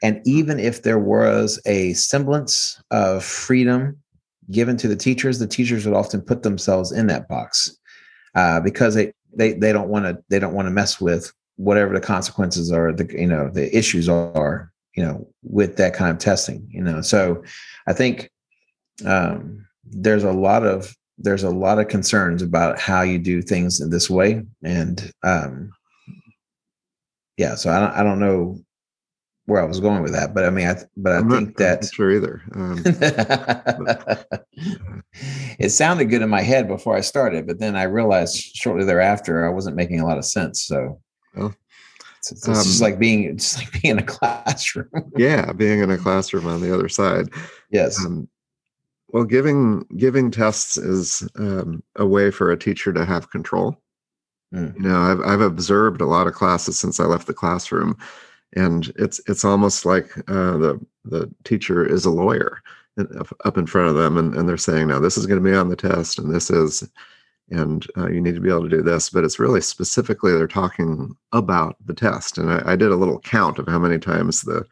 And 0.02 0.22
even 0.26 0.60
if 0.60 0.84
there 0.84 1.00
was 1.00 1.60
a 1.66 1.94
semblance 1.94 2.82
of 2.90 3.24
freedom 3.24 3.98
given 4.50 4.78
to 4.78 4.88
the 4.88 4.96
teachers, 4.96 5.40
the 5.40 5.48
teachers 5.48 5.86
would 5.86 5.96
often 5.96 6.22
put 6.22 6.44
themselves 6.44 6.92
in 6.92 7.08
that 7.08 7.28
box 7.28 7.78
uh, 8.36 8.60
because 8.62 8.96
they 8.96 9.14
they 9.34 9.54
they 9.54 9.72
don't 9.72 9.90
want 9.90 10.06
to 10.06 10.22
they 10.30 10.40
don't 10.40 10.54
want 10.54 10.66
to 10.68 10.72
mess 10.72 11.00
with 11.00 11.32
whatever 11.56 11.94
the 11.94 12.06
consequences 12.06 12.72
are 12.72 12.94
the 12.94 13.06
you 13.12 13.28
know 13.28 13.50
the 13.50 13.76
issues 13.76 14.08
are 14.08 14.72
you 14.96 15.04
know 15.04 15.28
with 15.44 15.76
that 15.78 15.94
kind 15.94 16.12
of 16.12 16.18
testing 16.18 16.68
you 16.72 16.82
know? 16.82 17.02
So 17.02 17.44
i 17.88 17.94
think 17.94 18.30
um, 19.06 19.66
there's 19.84 20.24
a 20.24 20.32
lot 20.32 20.66
of 20.66 20.96
there's 21.18 21.44
a 21.44 21.50
lot 21.50 21.80
of 21.80 21.90
concerns 21.90 22.42
about 22.42 22.80
how 22.80 23.02
you 23.02 23.20
do 23.20 23.42
things 23.42 23.82
in 23.82 23.90
this 23.90 24.10
way 24.10 24.44
and 24.64 25.12
um, 25.24 25.72
yeah 27.38 27.56
so 27.56 27.70
I 27.70 27.80
don't, 27.80 27.92
I 27.92 28.04
don't 28.04 28.20
know 28.20 28.60
where 29.50 29.62
I 29.62 29.66
was 29.66 29.80
going 29.80 30.04
with 30.04 30.14
that, 30.14 30.34
but 30.34 30.46
I 30.46 30.50
mean, 30.50 30.68
I 30.68 30.76
but 30.96 31.14
I 31.14 31.18
I'm 31.18 31.30
think 31.30 31.48
not, 31.50 31.58
that 31.58 31.86
sure 31.86 32.12
either. 32.12 32.42
Um, 32.54 32.82
it 35.60 35.70
sounded 35.70 36.06
good 36.06 36.22
in 36.22 36.30
my 36.30 36.42
head 36.42 36.68
before 36.68 36.96
I 36.96 37.02
started, 37.02 37.48
but 37.48 37.60
then 37.60 37.76
I 37.76 37.84
realized 37.84 38.38
shortly 38.38 38.86
thereafter 38.86 39.46
I 39.46 39.50
wasn't 39.50 39.76
making 39.76 40.00
a 40.00 40.06
lot 40.06 40.18
of 40.18 40.26
sense. 40.26 40.62
So, 40.62 41.02
well, 41.36 41.56
it's, 42.20 42.32
it's 42.32 42.48
um, 42.48 42.54
just 42.54 42.82
like 42.82 43.00
being 43.00 43.38
just 43.38 43.58
like 43.58 43.82
being 43.82 43.94
in 43.94 44.00
a 44.00 44.04
classroom. 44.06 44.90
yeah, 45.18 45.52
being 45.52 45.80
in 45.80 45.90
a 45.90 45.98
classroom 45.98 46.46
on 46.46 46.62
the 46.62 46.74
other 46.74 46.88
side. 46.88 47.30
Yes. 47.72 48.04
Um, 48.06 48.30
well, 49.10 49.24
giving 49.24 49.86
giving 49.98 50.30
tests 50.30 50.78
is 50.78 51.28
um, 51.36 51.84
a 51.96 52.06
way 52.06 52.30
for 52.30 52.52
a 52.52 52.58
teacher 52.58 52.94
to 52.94 53.06
have 53.06 53.32
control. 53.32 53.82
Mm. 54.54 54.76
You 54.76 54.90
know, 54.90 55.00
I've 55.00 55.22
I've 55.22 55.42
observed 55.42 56.02
a 56.02 56.06
lot 56.06 56.28
of 56.28 56.34
classes 56.34 56.80
since 56.80 57.00
I 57.00 57.06
left 57.06 57.28
the 57.28 57.34
classroom, 57.34 57.98
and 58.56 58.92
it's 58.98 59.20
it's 59.28 59.46
almost 59.46 59.86
like 59.86 60.18
uh, 60.30 60.58
the 60.58 60.80
the 61.06 61.30
teacher 61.44 61.86
is 61.86 62.06
a 62.06 62.12
lawyer 62.12 62.62
up 63.46 63.58
in 63.58 63.66
front 63.66 63.88
of 63.90 63.96
them, 63.96 64.18
and, 64.18 64.36
and 64.36 64.48
they're 64.48 64.58
saying, 64.58 64.88
"Now 64.88 65.00
this 65.00 65.18
is 65.18 65.26
going 65.26 65.42
to 65.42 65.50
be 65.50 65.56
on 65.56 65.70
the 65.70 65.76
test, 65.76 66.20
and 66.20 66.34
this 66.34 66.50
is." 66.50 66.88
and 67.52 67.88
uh, 67.98 68.08
you 68.08 68.22
need 68.22 68.36
to 68.36 68.42
be 68.42 68.50
able 68.50 68.64
to 68.64 68.70
do 68.70 68.82
this 68.82 69.10
but 69.10 69.24
it's 69.24 69.40
really 69.40 69.62
specifically 69.62 70.32
they're 70.32 70.48
talking 70.48 71.16
about 71.32 71.76
the 71.86 71.94
test 71.94 72.38
and 72.38 72.52
I, 72.52 72.74
I, 72.74 72.76
did 72.76 72.92
a 72.92 72.96
little 72.96 73.20
count 73.20 73.58
of 73.58 73.68
how 73.68 73.80
many 73.80 73.98
times 73.98 74.42
the 74.42 74.66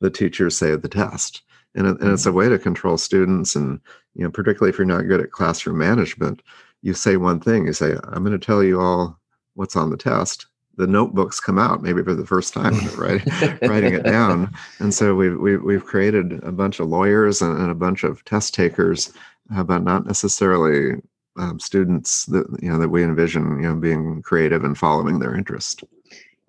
the 0.00 0.10
teachers 0.10 0.56
say 0.56 0.76
the 0.76 0.88
test 0.88 1.42
and, 1.74 1.86
it, 1.86 2.00
and 2.00 2.12
it's 2.12 2.26
a 2.26 2.28
mm-hmm. 2.28 2.38
way 2.38 2.48
to 2.50 2.58
control 2.58 2.98
students 2.98 3.56
and 3.56 3.80
you 4.14 4.24
know 4.24 4.30
particularly 4.30 4.70
if 4.70 4.78
you're 4.78 4.86
not 4.86 5.08
good 5.08 5.20
at 5.20 5.30
classroom 5.30 5.78
management 5.78 6.42
you 6.82 6.92
say 6.92 7.16
one 7.16 7.40
thing 7.40 7.66
you 7.66 7.72
say 7.72 7.94
i'm 8.04 8.24
going 8.24 8.38
to 8.38 8.46
tell 8.46 8.62
you 8.62 8.78
all 8.78 9.18
what's 9.54 9.76
on 9.76 9.88
the 9.90 9.96
test 9.96 10.47
the 10.78 10.86
notebooks 10.86 11.40
come 11.40 11.58
out 11.58 11.82
maybe 11.82 12.02
for 12.02 12.14
the 12.14 12.24
first 12.24 12.54
time 12.54 12.74
right 12.96 13.22
writing 13.62 13.94
it 13.94 14.04
down. 14.04 14.50
And 14.78 14.94
so 14.94 15.14
we've, 15.14 15.38
we've 15.38 15.62
we've 15.62 15.84
created 15.84 16.42
a 16.44 16.52
bunch 16.52 16.80
of 16.80 16.88
lawyers 16.88 17.42
and, 17.42 17.58
and 17.58 17.70
a 17.70 17.74
bunch 17.74 18.04
of 18.04 18.24
test 18.24 18.54
takers 18.54 19.12
uh, 19.54 19.62
but 19.62 19.82
not 19.82 20.06
necessarily 20.06 21.00
um, 21.36 21.58
students 21.60 22.26
that 22.26 22.46
you 22.62 22.70
know 22.70 22.78
that 22.78 22.88
we 22.88 23.04
envision 23.04 23.62
you 23.62 23.68
know 23.68 23.76
being 23.76 24.22
creative 24.22 24.64
and 24.64 24.78
following 24.78 25.18
their 25.18 25.34
interest. 25.34 25.84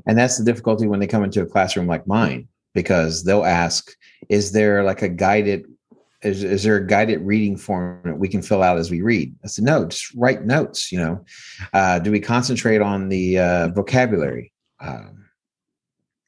And 0.06 0.18
that's 0.18 0.38
the 0.38 0.46
difficulty 0.46 0.88
when 0.88 1.00
they 1.00 1.08
come 1.08 1.24
into 1.24 1.42
a 1.42 1.46
classroom 1.46 1.88
like 1.88 2.08
mine 2.08 2.48
because 2.74 3.24
they'll 3.24 3.46
ask 3.46 3.96
is 4.30 4.52
there 4.52 4.84
like 4.84 5.02
a 5.02 5.10
guided 5.10 5.66
is, 6.22 6.44
is 6.44 6.64
there 6.64 6.78
a 6.78 6.86
guided 6.86 7.22
reading 7.22 7.56
form 7.58 8.02
that 8.06 8.18
we 8.18 8.28
can 8.28 8.42
fill 8.42 8.64
out 8.64 8.78
as 8.78 8.92
we 8.92 9.02
read? 9.02 9.36
I 9.44 9.48
said 9.48 9.66
no 9.66 9.86
just 9.86 10.14
write 10.16 10.46
notes 10.46 10.92
you 10.92 11.00
know. 11.00 11.24
Uh, 11.74 12.00
do 12.00 12.12
we 12.12 12.20
concentrate 12.20 12.82
on 12.82 13.10
the 13.10 13.40
uh, 13.40 13.68
vocabulary? 13.70 14.52
Um, 14.80 15.26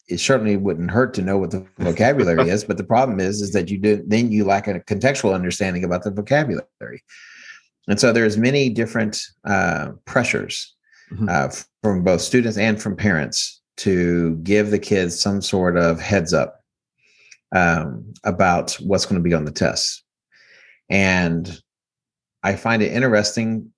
it 0.07 0.19
certainly 0.19 0.57
wouldn't 0.57 0.91
hurt 0.91 1.13
to 1.13 1.21
know 1.21 1.37
what 1.37 1.51
the 1.51 1.65
vocabulary 1.79 2.49
is 2.49 2.63
but 2.63 2.77
the 2.77 2.83
problem 2.83 3.19
is 3.19 3.41
is 3.41 3.53
that 3.53 3.69
you 3.69 3.77
do 3.77 4.03
then 4.05 4.31
you 4.31 4.43
lack 4.43 4.67
a 4.67 4.79
contextual 4.81 5.33
understanding 5.33 5.83
about 5.83 6.03
the 6.03 6.11
vocabulary. 6.11 7.03
And 7.87 7.99
so 7.99 8.13
there's 8.13 8.37
many 8.37 8.69
different 8.69 9.21
uh, 9.43 9.91
pressures 10.05 10.75
mm-hmm. 11.11 11.27
uh, 11.29 11.49
from 11.81 12.03
both 12.03 12.21
students 12.21 12.57
and 12.57 12.81
from 12.81 12.95
parents 12.95 13.61
to 13.77 14.35
give 14.37 14.69
the 14.69 14.79
kids 14.79 15.19
some 15.19 15.41
sort 15.41 15.77
of 15.77 15.99
heads 15.99 16.33
up 16.33 16.60
um, 17.53 18.13
about 18.23 18.73
what's 18.75 19.05
going 19.05 19.21
to 19.21 19.27
be 19.27 19.33
on 19.33 19.45
the 19.45 19.51
test. 19.51 20.03
And 20.89 21.61
I 22.43 22.55
find 22.55 22.81
it 22.81 22.91
interesting 22.91 23.71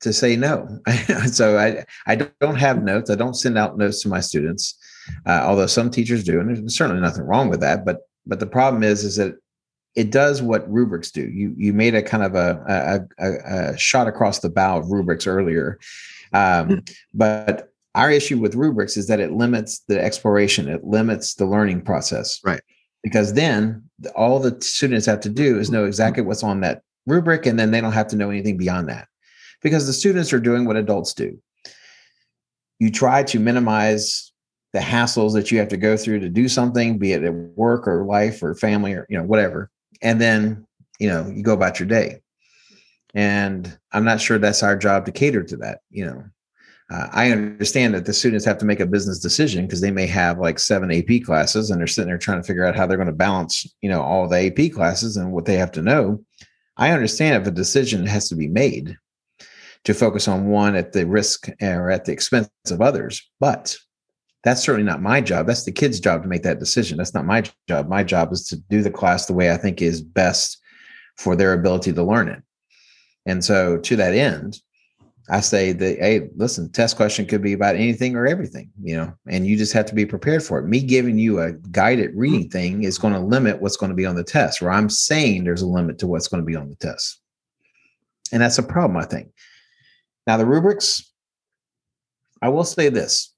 to 0.00 0.12
say 0.12 0.36
no. 0.36 0.68
so 1.26 1.58
I, 1.58 1.84
I 2.06 2.16
don't 2.16 2.56
have 2.56 2.82
notes. 2.82 3.10
I 3.10 3.14
don't 3.14 3.34
send 3.34 3.58
out 3.58 3.78
notes 3.78 4.02
to 4.02 4.08
my 4.08 4.20
students, 4.20 4.78
uh, 5.26 5.42
although 5.44 5.66
some 5.66 5.90
teachers 5.90 6.24
do, 6.24 6.40
and 6.40 6.56
there's 6.56 6.76
certainly 6.76 7.02
nothing 7.02 7.24
wrong 7.24 7.48
with 7.48 7.60
that. 7.60 7.84
But 7.84 8.00
but 8.26 8.40
the 8.40 8.46
problem 8.46 8.82
is 8.82 9.04
is 9.04 9.16
that 9.16 9.34
it 9.94 10.10
does 10.10 10.42
what 10.42 10.70
rubrics 10.70 11.10
do. 11.10 11.22
You 11.22 11.54
you 11.56 11.72
made 11.72 11.94
a 11.94 12.02
kind 12.02 12.22
of 12.22 12.34
a 12.34 12.62
a, 12.68 13.24
a, 13.24 13.72
a 13.72 13.78
shot 13.78 14.06
across 14.06 14.40
the 14.40 14.50
bow 14.50 14.78
of 14.78 14.90
rubrics 14.90 15.26
earlier, 15.26 15.78
um, 16.32 16.68
mm-hmm. 16.68 16.78
but 17.14 17.70
our 17.94 18.10
issue 18.10 18.38
with 18.38 18.56
rubrics 18.56 18.96
is 18.96 19.06
that 19.06 19.20
it 19.20 19.32
limits 19.32 19.80
the 19.86 20.02
exploration. 20.02 20.68
It 20.68 20.84
limits 20.84 21.34
the 21.34 21.46
learning 21.46 21.82
process. 21.82 22.40
Right. 22.44 22.60
Because 23.04 23.34
then 23.34 23.84
all 24.16 24.40
the 24.40 24.60
students 24.60 25.06
have 25.06 25.20
to 25.20 25.28
do 25.28 25.60
is 25.60 25.70
know 25.70 25.84
exactly 25.84 26.24
what's 26.24 26.42
on 26.42 26.60
that 26.62 26.82
rubric, 27.06 27.46
and 27.46 27.58
then 27.58 27.70
they 27.70 27.80
don't 27.80 27.92
have 27.92 28.08
to 28.08 28.16
know 28.16 28.30
anything 28.30 28.56
beyond 28.56 28.88
that, 28.88 29.06
because 29.62 29.86
the 29.86 29.92
students 29.92 30.32
are 30.32 30.40
doing 30.40 30.64
what 30.64 30.76
adults 30.76 31.14
do. 31.14 31.38
You 32.80 32.90
try 32.90 33.22
to 33.22 33.38
minimize 33.38 34.32
the 34.72 34.80
hassles 34.80 35.34
that 35.34 35.52
you 35.52 35.58
have 35.58 35.68
to 35.68 35.76
go 35.76 35.96
through 35.96 36.18
to 36.20 36.28
do 36.28 36.48
something, 36.48 36.98
be 36.98 37.12
it 37.12 37.22
at 37.22 37.32
work 37.32 37.86
or 37.86 38.04
life 38.04 38.42
or 38.42 38.56
family 38.56 38.94
or 38.94 39.06
you 39.08 39.16
know 39.16 39.22
whatever 39.22 39.70
and 40.02 40.20
then 40.20 40.66
you 41.00 41.08
know 41.08 41.26
you 41.28 41.42
go 41.42 41.54
about 41.54 41.80
your 41.80 41.88
day. 41.88 42.20
And 43.14 43.78
i'm 43.92 44.04
not 44.04 44.20
sure 44.20 44.38
that's 44.38 44.64
our 44.64 44.76
job 44.76 45.06
to 45.06 45.12
cater 45.12 45.44
to 45.44 45.56
that 45.58 45.78
you 45.90 46.04
know 46.04 46.24
uh, 46.90 47.08
i 47.12 47.30
understand 47.30 47.94
that 47.94 48.04
the 48.04 48.12
students 48.12 48.44
have 48.44 48.58
to 48.58 48.64
make 48.64 48.80
a 48.80 48.86
business 48.86 49.18
decision 49.18 49.66
because 49.66 49.80
they 49.80 49.90
may 49.90 50.06
have 50.06 50.38
like 50.38 50.58
seven 50.58 50.90
ap 50.90 51.24
classes 51.24 51.70
and 51.70 51.80
they're 51.80 51.86
sitting 51.86 52.08
there 52.08 52.18
trying 52.18 52.40
to 52.40 52.46
figure 52.46 52.64
out 52.64 52.76
how 52.76 52.86
they're 52.86 52.96
going 52.96 53.06
to 53.06 53.12
balance 53.12 53.66
you 53.80 53.88
know 53.88 54.02
all 54.02 54.28
the 54.28 54.46
ap 54.46 54.72
classes 54.72 55.16
and 55.16 55.32
what 55.32 55.44
they 55.44 55.56
have 55.56 55.72
to 55.72 55.82
know 55.82 56.22
i 56.76 56.90
understand 56.90 57.40
if 57.40 57.48
a 57.48 57.50
decision 57.50 58.06
has 58.06 58.28
to 58.28 58.36
be 58.36 58.48
made 58.48 58.96
to 59.84 59.92
focus 59.92 60.28
on 60.28 60.46
one 60.46 60.76
at 60.76 60.92
the 60.92 61.06
risk 61.06 61.48
or 61.60 61.90
at 61.90 62.04
the 62.04 62.12
expense 62.12 62.48
of 62.70 62.80
others 62.80 63.30
but 63.40 63.76
that's 64.44 64.62
certainly 64.62 64.86
not 64.86 65.02
my 65.02 65.22
job. 65.22 65.46
That's 65.46 65.64
the 65.64 65.72
kid's 65.72 65.98
job 65.98 66.22
to 66.22 66.28
make 66.28 66.42
that 66.42 66.60
decision. 66.60 66.98
That's 66.98 67.14
not 67.14 67.24
my 67.24 67.42
job. 67.66 67.88
My 67.88 68.04
job 68.04 68.30
is 68.30 68.46
to 68.48 68.56
do 68.56 68.82
the 68.82 68.90
class 68.90 69.24
the 69.24 69.32
way 69.32 69.50
I 69.50 69.56
think 69.56 69.80
is 69.80 70.02
best 70.02 70.60
for 71.16 71.34
their 71.34 71.54
ability 71.54 71.94
to 71.94 72.02
learn 72.02 72.28
it. 72.28 72.42
And 73.24 73.42
so, 73.42 73.78
to 73.78 73.96
that 73.96 74.14
end, 74.14 74.60
I 75.30 75.40
say 75.40 75.72
that, 75.72 75.98
hey, 75.98 76.28
listen, 76.36 76.70
test 76.70 76.96
question 76.96 77.24
could 77.24 77.40
be 77.40 77.54
about 77.54 77.76
anything 77.76 78.14
or 78.14 78.26
everything, 78.26 78.70
you 78.82 78.94
know, 78.94 79.12
and 79.26 79.46
you 79.46 79.56
just 79.56 79.72
have 79.72 79.86
to 79.86 79.94
be 79.94 80.04
prepared 80.04 80.42
for 80.42 80.58
it. 80.58 80.66
Me 80.66 80.82
giving 80.82 81.18
you 81.18 81.40
a 81.40 81.52
guided 81.52 82.10
reading 82.14 82.50
thing 82.50 82.84
is 82.84 82.98
going 82.98 83.14
to 83.14 83.20
limit 83.20 83.62
what's 83.62 83.78
going 83.78 83.88
to 83.88 83.96
be 83.96 84.04
on 84.04 84.16
the 84.16 84.24
test, 84.24 84.60
where 84.60 84.70
I'm 84.70 84.90
saying 84.90 85.44
there's 85.44 85.62
a 85.62 85.66
limit 85.66 85.98
to 86.00 86.06
what's 86.06 86.28
going 86.28 86.42
to 86.42 86.46
be 86.46 86.56
on 86.56 86.68
the 86.68 86.76
test. 86.76 87.20
And 88.32 88.42
that's 88.42 88.58
a 88.58 88.62
problem, 88.62 88.98
I 88.98 89.06
think. 89.06 89.30
Now, 90.26 90.36
the 90.36 90.46
rubrics, 90.46 91.10
I 92.42 92.48
will 92.50 92.64
say 92.64 92.90
this 92.90 93.34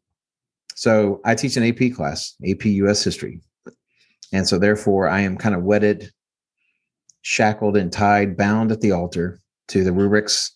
so 0.76 1.22
I 1.24 1.34
teach 1.34 1.57
an 1.57 1.64
AP 1.64 1.95
class, 1.95 2.34
AP 2.47 2.66
US 2.66 3.03
history. 3.03 3.41
And 4.32 4.47
so 4.47 4.59
therefore 4.59 5.09
I 5.09 5.20
am 5.20 5.39
kind 5.39 5.55
of 5.55 5.62
wedded, 5.62 6.11
shackled 7.22 7.78
and 7.78 7.91
tied, 7.91 8.37
bound 8.37 8.70
at 8.70 8.82
the 8.82 8.93
altar 8.93 9.41
to 9.68 9.82
the 9.82 9.93
rubrics 9.93 10.53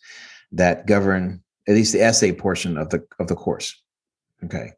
that 0.52 0.86
govern 0.86 1.42
at 1.68 1.74
least 1.74 1.92
the 1.92 2.02
essay 2.02 2.32
portion 2.32 2.76
of 2.76 2.90
the 2.90 3.04
of 3.18 3.28
the 3.28 3.34
course. 3.34 3.80
Okay. 4.44 4.72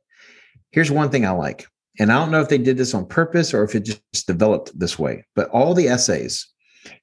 Here's 0.70 0.90
one 0.90 1.10
thing 1.10 1.26
I 1.26 1.30
like. 1.30 1.66
And 1.98 2.10
I 2.10 2.18
don't 2.18 2.30
know 2.30 2.40
if 2.40 2.48
they 2.48 2.58
did 2.58 2.78
this 2.78 2.94
on 2.94 3.06
purpose 3.06 3.52
or 3.52 3.62
if 3.64 3.74
it 3.74 3.84
just 3.84 4.26
developed 4.26 4.76
this 4.78 4.98
way, 4.98 5.26
but 5.34 5.48
all 5.50 5.74
the 5.74 5.88
essays 5.88 6.48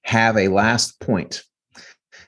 have 0.02 0.36
a 0.36 0.48
last 0.48 1.00
point 1.00 1.44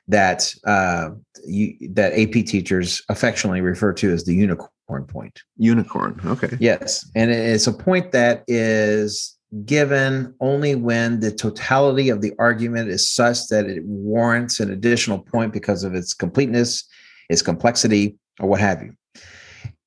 that 0.06 0.54
uh, 0.64 1.10
you, 1.44 1.76
that 1.90 2.12
AP 2.12 2.46
teachers 2.46 3.02
affectionately 3.08 3.60
refer 3.60 3.92
to 3.94 4.12
as 4.12 4.24
the 4.24 4.34
unicorn 4.34 4.68
unicorn 4.92 5.06
point. 5.06 5.42
Unicorn. 5.56 6.20
Okay. 6.24 6.56
Yes. 6.60 7.08
And 7.14 7.30
it's 7.30 7.66
a 7.66 7.72
point 7.72 8.12
that 8.12 8.44
is 8.46 9.36
given 9.64 10.34
only 10.40 10.74
when 10.74 11.20
the 11.20 11.30
totality 11.30 12.08
of 12.08 12.22
the 12.22 12.32
argument 12.38 12.88
is 12.88 13.08
such 13.08 13.48
that 13.48 13.66
it 13.66 13.84
warrants 13.84 14.60
an 14.60 14.70
additional 14.70 15.18
point 15.18 15.52
because 15.52 15.84
of 15.84 15.94
its 15.94 16.14
completeness, 16.14 16.84
its 17.28 17.42
complexity, 17.42 18.16
or 18.40 18.48
what 18.48 18.60
have 18.60 18.82
you. 18.82 18.94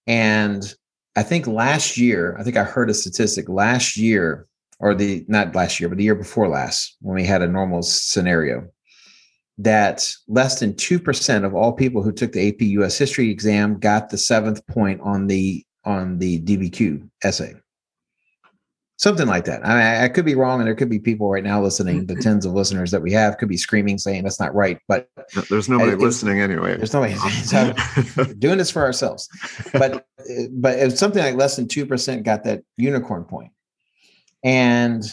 And 0.06 0.74
I 1.16 1.24
think 1.24 1.48
last 1.48 1.98
year, 1.98 2.38
I 2.40 2.44
think 2.44 2.58
I 2.58 2.64
heard 2.64 2.90
a 2.90 2.94
statistic 2.94 3.50
last 3.50 3.98
year, 3.98 4.48
or 4.80 4.94
the 4.94 5.26
not 5.28 5.56
last 5.56 5.80
year, 5.80 5.90
but 5.90 5.98
the 5.98 6.04
year 6.04 6.16
before 6.16 6.48
last, 6.48 6.98
when 7.02 7.16
we 7.16 7.26
had 7.26 7.42
a 7.42 7.48
normal 7.48 7.82
scenario, 7.82 8.68
that 9.58 10.08
less 10.28 10.60
than 10.60 10.74
2% 10.74 11.46
of 11.46 11.56
all 11.56 11.74
people 11.74 12.04
who 12.04 12.12
took 12.12 12.34
the 12.34 12.50
AP 12.50 12.62
US 12.62 12.98
history 12.98 13.32
exam 13.32 13.80
got 13.80 14.10
the 14.10 14.18
seventh 14.18 14.66
point 14.68 15.02
on 15.02 15.28
the 15.28 15.66
on 15.86 16.18
the 16.18 16.42
DBQ 16.42 17.08
essay. 17.24 17.54
Something 18.98 19.28
like 19.28 19.44
that. 19.46 19.66
I, 19.66 19.70
mean, 19.70 20.04
I 20.04 20.08
could 20.08 20.24
be 20.24 20.36
wrong, 20.36 20.62
and 20.62 20.68
there 20.68 20.76
could 20.76 20.90
be 20.90 21.00
people 21.00 21.30
right 21.30 21.44
now 21.44 21.62
listening. 21.62 22.06
The 22.06 22.14
mm-hmm. 22.14 22.22
tens 22.22 22.46
of 22.46 22.54
listeners 22.54 22.92
that 22.92 23.02
we 23.02 23.12
have 23.12 23.38
could 23.38 23.50
be 23.50 23.58
screaming, 23.58 23.98
saying 23.98 24.24
that's 24.24 24.40
not 24.40 24.56
right. 24.56 24.80
But 24.88 25.10
there's 25.50 25.68
nobody 25.68 25.92
it, 25.92 26.00
listening 26.00 26.40
anyway. 26.40 26.78
There's 26.78 26.94
nobody 26.94 27.14
so 27.16 27.74
doing 28.40 28.58
this 28.58 28.72
for 28.72 28.84
ourselves. 28.84 29.28
But 29.74 29.96
uh, 29.96 30.48
but 30.52 30.80
it's 30.80 31.00
something 31.00 31.22
like 31.22 31.36
less 31.36 31.58
than 31.58 31.68
two 31.68 31.86
percent 31.86 32.24
got 32.24 32.46
that 32.46 32.64
unicorn 32.78 33.26
point, 33.26 33.52
and 34.44 35.04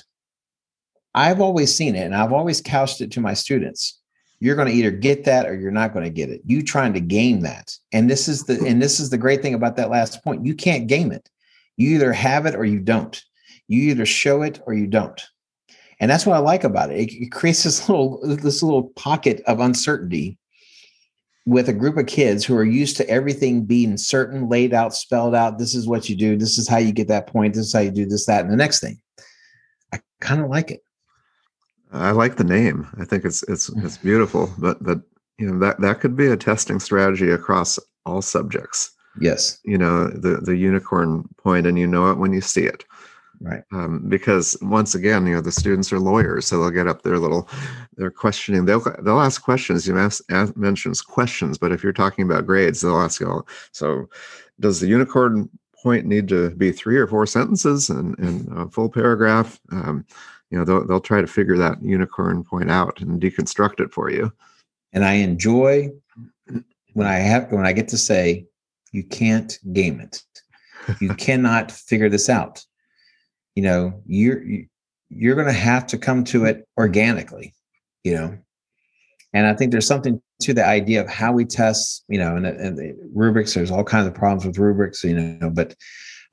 I've 1.13 1.41
always 1.41 1.75
seen 1.75 1.97
it, 1.97 2.05
and 2.05 2.15
I've 2.15 2.33
always 2.33 2.61
couched 2.61 3.01
it 3.01 3.11
to 3.13 3.21
my 3.21 3.35
students 3.35 3.99
you're 4.43 4.57
going 4.57 4.67
to 4.67 4.75
either 4.75 4.91
get 4.91 5.23
that 5.23 5.47
or 5.47 5.55
you're 5.55 5.71
not 5.71 5.93
going 5.93 6.05
to 6.05 6.11
get 6.11 6.29
it 6.29 6.43
you 6.45 6.65
trying 6.65 6.93
to 6.93 6.99
game 6.99 7.43
that 7.43 7.77
and 7.93 8.11
this 8.11 8.27
is 8.27 8.43
the 8.43 8.55
and 8.67 8.83
this 8.83 8.99
is 8.99 9.09
the 9.09 9.17
great 9.17 9.41
thing 9.41 9.55
about 9.55 9.77
that 9.77 9.89
last 9.89 10.23
point 10.25 10.45
you 10.45 10.53
can't 10.53 10.89
game 10.89 11.13
it 11.13 11.31
you 11.77 11.95
either 11.95 12.13
have 12.13 12.45
it 12.45 12.57
or 12.57 12.65
you 12.65 12.81
don't 12.81 13.23
You 13.69 13.91
either 13.91 14.07
show 14.07 14.43
it 14.43 14.61
or 14.67 14.75
you 14.75 14.87
don't. 14.87 15.21
And 16.01 16.11
that's 16.11 16.27
what 16.27 16.37
I 16.37 16.41
like 16.41 16.65
about 16.65 16.91
it. 16.91 16.99
It, 16.99 17.13
it 17.15 17.33
creates 17.33 17.63
this 17.63 17.89
little 17.89 18.21
this 18.23 18.63
little 18.63 18.91
pocket 18.97 19.41
of 19.47 19.61
uncertainty 19.61 20.39
with 21.47 21.69
a 21.69 21.73
group 21.73 21.97
of 21.97 22.07
kids 22.07 22.45
who 22.45 22.57
are 22.57 22.65
used 22.65 22.97
to 22.97 23.09
everything 23.09 23.65
being 23.65 23.97
certain, 23.97 24.49
laid 24.49 24.73
out, 24.73 24.95
spelled 24.95 25.35
out. 25.35 25.59
This 25.59 25.75
is 25.75 25.87
what 25.87 26.09
you 26.09 26.17
do. 26.17 26.37
This 26.37 26.59
is 26.59 26.69
how 26.69 26.79
you 26.79 26.93
get 26.93 27.09
that 27.09 27.27
point. 27.27 27.55
This 27.55 27.67
is 27.67 27.73
how 27.73 27.81
you 27.81 27.91
do 27.91 28.07
this, 28.07 28.27
that, 28.27 28.43
and 28.43 28.53
the 28.53 28.57
next 28.57 28.81
thing. 28.81 29.01
I 29.93 30.01
kind 30.21 30.41
of 30.41 30.49
like 30.49 30.71
it. 30.71 30.83
I 31.93 32.13
like 32.13 32.37
the 32.37 32.45
name. 32.45 32.89
I 32.99 33.05
think 33.05 33.25
it's 33.25 33.43
it's 33.45 33.71
mm. 33.71 33.85
it's 33.85 33.99
beautiful. 33.99 34.51
But 34.59 34.83
but 34.83 35.03
you 35.39 35.51
know 35.51 35.59
that 35.61 35.81
that 35.81 36.01
could 36.01 36.17
be 36.17 36.27
a 36.27 36.37
testing 36.37 36.81
strategy 36.81 37.31
across 37.31 37.79
all 38.07 38.23
subjects. 38.23 38.91
Yes. 39.21 39.59
You 39.65 39.79
know 39.79 40.09
the 40.09 40.39
the 40.43 40.57
unicorn 40.57 41.29
point, 41.37 41.67
and 41.67 41.79
you 41.79 41.87
know 41.87 42.11
it 42.11 42.19
when 42.19 42.33
you 42.33 42.41
see 42.41 42.65
it 42.65 42.85
right. 43.43 43.63
Um, 43.73 44.05
because 44.09 44.57
once 44.63 44.95
again 44.95 45.27
you 45.27 45.35
know 45.35 45.41
the 45.41 45.53
students 45.53 45.93
are 45.93 46.01
lawyers 46.01 46.47
so 46.47 46.61
they'll 46.61 46.71
get 46.71 46.89
up 46.89 47.03
their 47.03 47.19
little 47.19 47.49
they're 47.97 48.11
questioning 48.11 48.65
they'll 48.65 48.85
they'll 49.03 49.21
ask 49.21 49.43
questions 49.43 49.87
you 49.87 49.99
ask, 49.99 50.23
ask, 50.31 50.57
mentions 50.57 51.03
questions 51.03 51.59
but 51.59 51.73
if 51.73 51.83
you're 51.83 51.93
talking 51.93 52.25
about 52.25 52.47
grades 52.47 52.81
they'll 52.81 53.01
ask 53.01 53.21
you 53.21 53.45
so 53.73 54.09
does 54.61 54.81
the 54.81 54.87
unicorn 54.87 55.49
point 55.83 56.07
need 56.07 56.29
to 56.29 56.51
be 56.51 56.71
three 56.71 56.97
or 56.97 57.07
four 57.07 57.27
sentences 57.27 57.91
and, 57.91 58.17
and 58.19 58.49
a 58.57 58.69
full 58.71 58.89
paragraph? 58.89 59.61
Um, 59.73 60.07
you 60.51 60.59
know 60.59 60.65
they'll, 60.65 60.87
they'll 60.87 61.01
try 61.01 61.21
to 61.21 61.27
figure 61.27 61.57
that 61.57 61.83
unicorn 61.83 62.45
point 62.45 62.71
out 62.71 63.01
and 63.01 63.21
deconstruct 63.21 63.81
it 63.81 63.93
for 63.93 64.11
you. 64.11 64.33
And 64.93 65.05
i 65.05 65.15
enjoy 65.15 65.91
when 66.93 67.07
i 67.07 67.15
have 67.15 67.51
when 67.51 67.67
i 67.67 67.73
get 67.73 67.89
to 67.89 67.99
say 67.99 68.47
you 68.93 69.03
can't 69.03 69.59
game 69.73 70.01
it. 70.01 70.23
You 71.01 71.15
cannot 71.15 71.73
figure 71.73 72.11
this 72.11 72.29
out 72.29 72.65
you 73.55 73.63
know 73.63 74.01
you're 74.07 74.43
you're 75.09 75.35
going 75.35 75.47
to 75.47 75.53
have 75.53 75.87
to 75.87 75.99
come 75.99 76.25
to 76.25 76.45
it 76.45 76.67
organically 76.79 77.55
you 78.05 78.15
know? 78.15 78.37
And 79.35 79.47
i 79.47 79.55
think 79.55 79.73
there's 79.73 79.87
something 79.87 80.21
to 80.43 80.53
the 80.53 80.67
idea 80.67 81.01
of 81.01 81.09
how 81.09 81.33
we 81.33 81.45
test 81.45 82.05
you 82.09 82.19
know 82.19 82.37
and, 82.37 82.47
and 82.47 82.97
rubrics 83.15 83.55
there's 83.55 83.71
all 83.71 83.85
kinds 83.85 84.07
of 84.07 84.15
problems 84.15 84.45
with 84.45 84.59
rubrics 84.59 85.03
you 85.05 85.15
know 85.15 85.51
but 85.51 85.75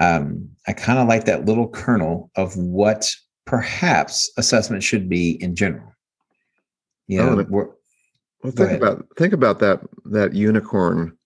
um, 0.02 0.50
i 0.68 0.74
kind 0.74 1.00
of 1.00 1.08
like 1.08 1.26
that 1.26 1.46
little 1.46 1.70
kernel 1.70 2.32
of 2.36 2.56
what 2.58 3.10
perhaps 3.50 4.32
assessment 4.38 4.84
should 4.84 5.10
be 5.10 5.32
in 5.42 5.56
general. 5.56 5.92
You 7.08 7.18
know 7.18 7.46
oh, 7.52 7.76
well 8.44 8.52
think 8.52 8.72
about 8.72 9.08
think 9.18 9.34
about 9.34 9.58
that 9.60 9.82
that 10.06 10.36
unicorn 10.36 11.18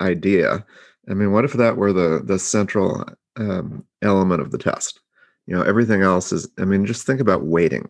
idea. 0.00 0.64
I 1.10 1.14
mean 1.14 1.32
what 1.32 1.44
if 1.44 1.54
that 1.54 1.76
were 1.76 1.92
the 1.92 2.22
the 2.24 2.38
central 2.38 3.04
um, 3.36 3.84
element 4.02 4.40
of 4.40 4.52
the 4.52 4.58
test 4.58 5.00
you 5.48 5.56
know 5.56 5.62
everything 5.62 6.02
else 6.02 6.30
is 6.30 6.46
i 6.58 6.64
mean 6.64 6.84
just 6.84 7.06
think 7.06 7.20
about 7.20 7.44
weighting. 7.44 7.88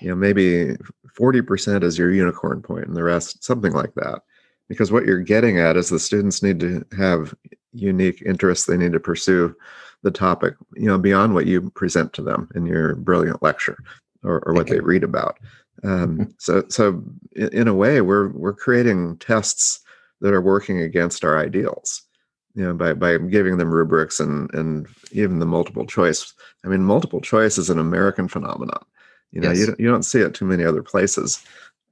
You 0.00 0.10
know 0.10 0.16
maybe 0.16 0.76
40% 1.18 1.82
is 1.82 1.96
your 1.96 2.12
unicorn 2.12 2.60
point 2.60 2.86
and 2.86 2.96
the 2.96 3.02
rest 3.02 3.42
something 3.42 3.72
like 3.72 3.94
that. 3.94 4.20
Because 4.68 4.92
what 4.92 5.06
you're 5.06 5.20
getting 5.20 5.58
at 5.58 5.76
is 5.76 5.88
the 5.88 5.98
students 5.98 6.42
need 6.42 6.60
to 6.60 6.84
have 6.98 7.34
unique 7.72 8.22
interests 8.26 8.66
they 8.66 8.76
need 8.76 8.92
to 8.92 9.00
pursue 9.00 9.54
the 10.02 10.10
topic 10.10 10.54
you 10.74 10.86
know 10.86 10.98
beyond 10.98 11.32
what 11.32 11.46
you 11.46 11.70
present 11.70 12.12
to 12.12 12.22
them 12.22 12.48
in 12.54 12.66
your 12.66 12.96
brilliant 12.96 13.42
lecture 13.42 13.78
or, 14.22 14.40
or 14.44 14.52
what 14.54 14.66
they 14.66 14.80
read 14.80 15.04
about. 15.04 15.38
Um, 15.84 16.18
mm-hmm. 16.18 16.30
so 16.38 16.64
so 16.68 17.04
in 17.36 17.68
a 17.68 17.74
way 17.74 18.00
we're 18.00 18.28
we're 18.30 18.52
creating 18.52 19.18
tests 19.18 19.80
that 20.20 20.34
are 20.34 20.42
working 20.42 20.80
against 20.80 21.24
our 21.24 21.38
ideals 21.38 22.05
you 22.56 22.64
know 22.64 22.74
by 22.74 22.92
by 22.94 23.18
giving 23.18 23.58
them 23.58 23.70
rubrics 23.70 24.18
and 24.18 24.52
and 24.54 24.88
even 25.12 25.38
the 25.38 25.46
multiple 25.46 25.86
choice 25.86 26.32
i 26.64 26.68
mean 26.68 26.82
multiple 26.82 27.20
choice 27.20 27.58
is 27.58 27.70
an 27.70 27.78
american 27.78 28.26
phenomenon 28.26 28.82
you 29.30 29.40
know 29.40 29.50
yes. 29.50 29.60
you, 29.60 29.66
don't, 29.66 29.80
you 29.80 29.88
don't 29.88 30.04
see 30.04 30.20
it 30.20 30.34
too 30.34 30.44
many 30.46 30.64
other 30.64 30.82
places 30.82 31.44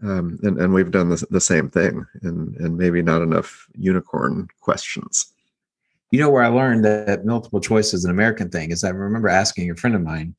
um, 0.02 0.38
and, 0.42 0.58
and 0.58 0.74
we've 0.74 0.90
done 0.90 1.08
the, 1.10 1.24
the 1.30 1.40
same 1.40 1.68
thing 1.68 2.04
and 2.22 2.56
and 2.56 2.76
maybe 2.76 3.02
not 3.02 3.22
enough 3.22 3.68
unicorn 3.78 4.48
questions 4.60 5.32
you 6.10 6.18
know 6.18 6.30
where 6.30 6.42
i 6.42 6.48
learned 6.48 6.84
that 6.84 7.24
multiple 7.24 7.60
choice 7.60 7.92
is 7.92 8.04
an 8.04 8.10
american 8.10 8.48
thing 8.48 8.70
is 8.70 8.82
i 8.82 8.88
remember 8.88 9.28
asking 9.28 9.70
a 9.70 9.76
friend 9.76 9.94
of 9.94 10.02
mine 10.02 10.34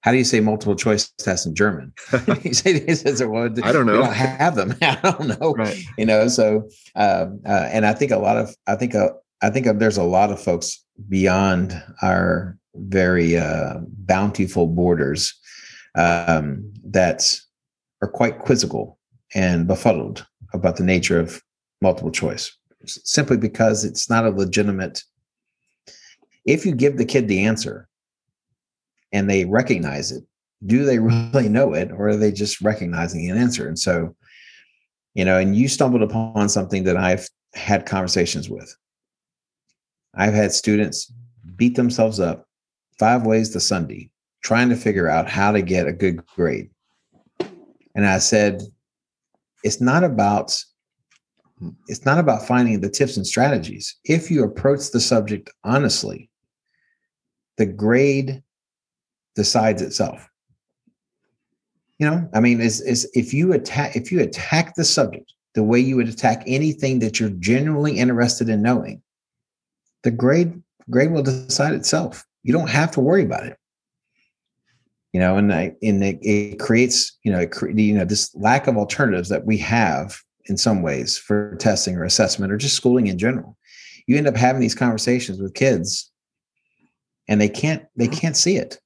how 0.00 0.12
do 0.12 0.18
you 0.18 0.24
say 0.24 0.38
multiple 0.38 0.76
choice 0.76 1.08
test 1.18 1.46
in 1.46 1.54
German? 1.56 1.92
he, 2.42 2.52
said, 2.52 2.88
he 2.88 2.94
says, 2.94 3.24
well, 3.24 3.50
I 3.64 3.72
don't 3.72 3.86
know. 3.86 3.94
We 3.94 4.04
don't 4.04 4.14
have 4.14 4.54
them. 4.54 4.72
I 4.82 5.00
don't 5.02 5.40
know. 5.40 5.52
Right. 5.54 5.82
You 5.98 6.06
know, 6.06 6.28
so, 6.28 6.68
uh, 6.94 7.26
uh, 7.44 7.68
and 7.72 7.84
I 7.84 7.92
think 7.92 8.12
a 8.12 8.18
lot 8.18 8.36
of, 8.36 8.54
I 8.68 8.76
think 8.76 8.94
a, 8.94 9.16
I 9.42 9.50
think 9.50 9.66
there's 9.78 9.98
a 9.98 10.02
lot 10.02 10.30
of 10.30 10.42
folks 10.42 10.82
beyond 11.08 11.82
our 12.02 12.58
very 12.74 13.36
uh, 13.36 13.78
bountiful 13.80 14.66
borders 14.66 15.34
um, 15.94 16.72
that 16.84 17.38
are 18.02 18.08
quite 18.08 18.40
quizzical 18.40 18.98
and 19.34 19.66
befuddled 19.66 20.26
about 20.52 20.76
the 20.76 20.84
nature 20.84 21.18
of 21.18 21.42
multiple 21.82 22.10
choice, 22.10 22.56
simply 22.86 23.36
because 23.36 23.84
it's 23.84 24.08
not 24.08 24.24
a 24.24 24.30
legitimate. 24.30 25.02
If 26.44 26.64
you 26.64 26.74
give 26.74 26.96
the 26.96 27.04
kid 27.04 27.28
the 27.28 27.44
answer 27.44 27.88
and 29.12 29.28
they 29.28 29.44
recognize 29.44 30.12
it, 30.12 30.24
do 30.64 30.84
they 30.84 30.98
really 31.32 31.48
know 31.48 31.74
it, 31.74 31.90
or 31.92 32.08
are 32.08 32.16
they 32.16 32.32
just 32.32 32.60
recognizing 32.60 33.30
an 33.30 33.36
answer? 33.36 33.68
And 33.68 33.78
so, 33.78 34.14
you 35.14 35.24
know, 35.24 35.38
and 35.38 35.56
you 35.56 35.68
stumbled 35.68 36.02
upon 36.02 36.48
something 36.48 36.84
that 36.84 36.96
I've 36.96 37.28
had 37.54 37.86
conversations 37.86 38.48
with 38.48 38.74
I've 40.16 40.34
had 40.34 40.52
students 40.52 41.12
beat 41.56 41.76
themselves 41.76 42.20
up 42.20 42.46
five 42.98 43.26
ways 43.26 43.50
to 43.50 43.60
Sunday 43.60 44.10
trying 44.42 44.68
to 44.68 44.76
figure 44.76 45.08
out 45.08 45.28
how 45.28 45.52
to 45.52 45.60
get 45.60 45.86
a 45.86 45.92
good 45.92 46.24
grade. 46.26 46.70
And 47.94 48.06
I 48.06 48.18
said, 48.18 48.62
it's 49.64 49.80
not 49.80 50.04
about 50.04 50.56
it's 51.88 52.04
not 52.04 52.18
about 52.18 52.46
finding 52.46 52.80
the 52.80 52.90
tips 52.90 53.16
and 53.16 53.26
strategies. 53.26 53.96
If 54.04 54.30
you 54.30 54.44
approach 54.44 54.90
the 54.90 55.00
subject 55.00 55.50
honestly, 55.64 56.28
the 57.56 57.66
grade 57.66 58.42
decides 59.34 59.80
itself. 59.80 60.28
You 61.98 62.10
know, 62.10 62.28
I 62.34 62.40
mean, 62.40 62.60
is 62.60 62.82
is 62.82 63.10
if 63.14 63.32
you 63.32 63.54
attack 63.54 63.96
if 63.96 64.12
you 64.12 64.20
attack 64.20 64.74
the 64.74 64.84
subject 64.84 65.32
the 65.54 65.64
way 65.64 65.80
you 65.80 65.96
would 65.96 66.08
attack 66.08 66.42
anything 66.46 66.98
that 66.98 67.18
you're 67.18 67.30
genuinely 67.30 67.98
interested 67.98 68.50
in 68.50 68.60
knowing, 68.60 69.02
the 70.06 70.12
grade 70.12 70.62
grade 70.88 71.10
will 71.10 71.24
decide 71.24 71.74
itself. 71.74 72.24
You 72.44 72.52
don't 72.52 72.70
have 72.70 72.92
to 72.92 73.00
worry 73.00 73.24
about 73.24 73.44
it. 73.44 73.58
You 75.12 75.18
know, 75.18 75.36
and 75.36 75.52
I, 75.52 75.72
and 75.82 76.04
it, 76.04 76.18
it 76.22 76.60
creates 76.60 77.18
you 77.24 77.32
know 77.32 77.40
it, 77.40 77.52
you 77.76 77.92
know 77.92 78.04
this 78.04 78.32
lack 78.36 78.68
of 78.68 78.76
alternatives 78.76 79.28
that 79.30 79.44
we 79.44 79.58
have 79.58 80.16
in 80.44 80.56
some 80.56 80.82
ways 80.82 81.18
for 81.18 81.56
testing 81.56 81.96
or 81.96 82.04
assessment 82.04 82.52
or 82.52 82.56
just 82.56 82.76
schooling 82.76 83.08
in 83.08 83.18
general. 83.18 83.56
You 84.06 84.16
end 84.16 84.28
up 84.28 84.36
having 84.36 84.60
these 84.60 84.76
conversations 84.76 85.40
with 85.40 85.54
kids, 85.54 86.08
and 87.26 87.40
they 87.40 87.48
can't 87.48 87.84
they 87.96 88.06
mm-hmm. 88.06 88.14
can't 88.14 88.36
see 88.36 88.56
it. 88.56 88.78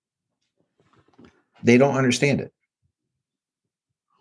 They 1.63 1.77
don't 1.77 1.97
understand 1.97 2.41
it. 2.41 2.51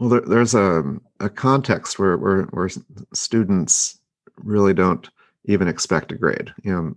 Well, 0.01 0.09
there, 0.09 0.21
there's 0.21 0.53
a, 0.53 0.97
a 1.21 1.29
context 1.29 1.97
where, 1.97 2.17
where 2.17 2.41
where 2.51 2.69
students 3.13 4.01
really 4.35 4.73
don't 4.73 5.09
even 5.45 5.67
expect 5.67 6.11
a 6.11 6.15
grade. 6.15 6.53
You 6.63 6.71
know, 6.71 6.95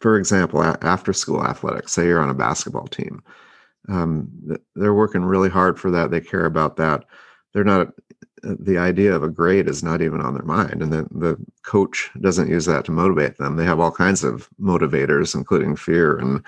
for 0.00 0.16
example, 0.16 0.62
after 0.62 1.12
school 1.12 1.44
athletics, 1.44 1.92
say 1.92 2.06
you're 2.06 2.20
on 2.20 2.30
a 2.30 2.34
basketball 2.34 2.86
team, 2.86 3.22
um, 3.88 4.28
they're 4.74 4.94
working 4.94 5.24
really 5.24 5.48
hard 5.48 5.78
for 5.78 5.90
that. 5.90 6.10
They 6.10 6.20
care 6.20 6.44
about 6.44 6.76
that. 6.76 7.04
They're 7.52 7.64
not. 7.64 7.88
Uh, 8.44 8.54
the 8.58 8.76
idea 8.76 9.14
of 9.14 9.22
a 9.22 9.30
grade 9.30 9.68
is 9.68 9.82
not 9.82 10.02
even 10.02 10.20
on 10.20 10.34
their 10.34 10.44
mind, 10.44 10.82
and 10.82 10.92
the 10.92 11.06
the 11.10 11.36
coach 11.62 12.10
doesn't 12.20 12.50
use 12.50 12.66
that 12.66 12.84
to 12.84 12.92
motivate 12.92 13.38
them. 13.38 13.56
They 13.56 13.64
have 13.64 13.80
all 13.80 13.90
kinds 13.90 14.24
of 14.24 14.48
motivators, 14.60 15.34
including 15.34 15.76
fear 15.76 16.18
and, 16.18 16.44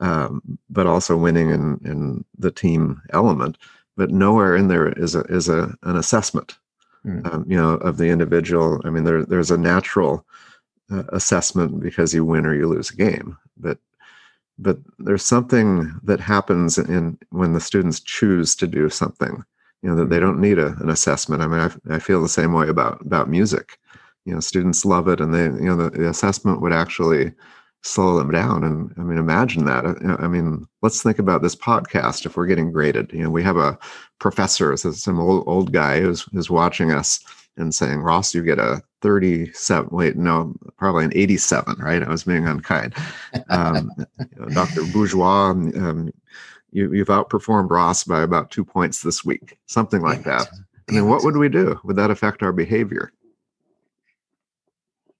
um, 0.00 0.42
but 0.68 0.86
also 0.86 1.16
winning 1.16 1.52
and 1.52 1.80
and 1.82 2.24
the 2.38 2.50
team 2.50 3.00
element. 3.12 3.58
But 3.96 4.10
nowhere 4.10 4.56
in 4.56 4.68
there 4.68 4.88
is 4.88 5.14
a 5.14 5.20
is 5.24 5.48
a 5.48 5.76
an 5.82 5.96
assessment, 5.96 6.58
mm. 7.04 7.24
um, 7.32 7.44
you 7.46 7.56
know, 7.56 7.74
of 7.74 7.96
the 7.96 8.08
individual. 8.08 8.80
I 8.84 8.90
mean, 8.90 9.04
there 9.04 9.24
there's 9.24 9.50
a 9.50 9.58
natural 9.58 10.26
uh, 10.90 11.04
assessment 11.12 11.80
because 11.80 12.14
you 12.14 12.24
win 12.24 12.46
or 12.46 12.54
you 12.54 12.68
lose 12.68 12.90
a 12.90 12.96
game. 12.96 13.36
But 13.56 13.78
but 14.58 14.78
there's 14.98 15.24
something 15.24 15.98
that 16.02 16.20
happens 16.20 16.76
in 16.76 17.18
when 17.30 17.54
the 17.54 17.60
students 17.60 18.00
choose 18.00 18.54
to 18.56 18.66
do 18.66 18.90
something 18.90 19.42
you 19.82 19.88
know 19.88 19.96
that 19.96 20.10
they 20.10 20.20
don't 20.20 20.40
need 20.40 20.58
a, 20.58 20.76
an 20.80 20.90
assessment. 20.90 21.42
I 21.42 21.46
mean 21.46 21.60
I, 21.60 21.94
I 21.94 21.98
feel 21.98 22.22
the 22.22 22.28
same 22.28 22.52
way 22.52 22.68
about 22.68 23.00
about 23.00 23.30
music. 23.30 23.78
You 24.24 24.34
know 24.34 24.40
students 24.40 24.84
love 24.84 25.08
it 25.08 25.20
and 25.20 25.34
they 25.34 25.44
you 25.44 25.68
know 25.68 25.76
the, 25.76 25.90
the 25.90 26.08
assessment 26.08 26.60
would 26.60 26.72
actually 26.72 27.32
slow 27.82 28.18
them 28.18 28.30
down 28.30 28.62
and 28.62 28.92
i 28.98 29.00
mean 29.00 29.16
imagine 29.16 29.64
that. 29.64 29.86
I 30.20 30.28
mean 30.28 30.66
let's 30.82 31.02
think 31.02 31.18
about 31.18 31.42
this 31.42 31.56
podcast 31.56 32.26
if 32.26 32.36
we're 32.36 32.46
getting 32.46 32.72
graded. 32.72 33.10
You 33.12 33.24
know 33.24 33.30
we 33.30 33.42
have 33.42 33.56
a 33.56 33.78
professor 34.18 34.76
some 34.76 35.18
old, 35.18 35.44
old 35.46 35.72
guy 35.72 36.00
who's, 36.00 36.22
who's 36.32 36.50
watching 36.50 36.92
us 36.92 37.20
and 37.56 37.74
saying 37.74 38.00
ross 38.00 38.34
you 38.34 38.42
get 38.42 38.58
a 38.58 38.82
37 39.00 39.88
wait 39.90 40.16
no 40.16 40.54
probably 40.76 41.04
an 41.04 41.12
87 41.14 41.76
right? 41.78 42.02
I 42.02 42.08
was 42.08 42.24
being 42.24 42.46
unkind. 42.46 42.94
Um, 43.48 43.90
dr 44.52 44.82
bourgeois 44.92 45.50
um, 45.50 46.12
you, 46.72 46.92
have 46.98 47.08
outperformed 47.08 47.70
ross 47.70 48.04
by 48.04 48.22
about 48.22 48.50
two 48.50 48.64
points 48.64 49.02
this 49.02 49.24
week 49.24 49.58
something 49.66 50.02
like 50.02 50.24
that. 50.24 50.48
I 50.88 50.92
mean 50.92 51.08
what 51.08 51.24
would 51.24 51.36
we 51.36 51.48
do? 51.48 51.78
Would 51.84 51.96
that 51.96 52.10
affect 52.10 52.42
our 52.42 52.52
behavior? 52.52 53.12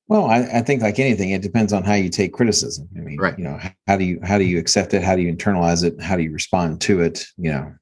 Well 0.09 0.26
I, 0.26 0.39
I, 0.55 0.62
think 0.62 0.83
like 0.83 0.99
anything 0.99 1.31
it 1.31 1.43
depends 1.43 1.72
on 1.72 1.85
how 1.85 1.95
you 1.95 2.09
take 2.09 2.33
criticism. 2.33 2.89
I 2.97 3.01
mean 3.01 3.18
right. 3.18 3.39
you 3.39 3.45
know 3.45 3.59
how 3.87 3.97
do 3.97 4.05
you 4.05 4.20
how 4.22 4.39
do 4.39 4.45
you 4.45 4.59
accept 4.59 4.95
it? 4.95 5.03
How 5.03 5.16
do 5.16 5.22
you 5.22 5.35
internalize 5.35 5.85
it? 5.85 6.01
How 6.01 6.16
do 6.16 6.22
you 6.22 6.33
respond 6.33 6.81
to 6.83 7.01
it? 7.01 7.24
You 7.37 7.53
know 7.53 7.74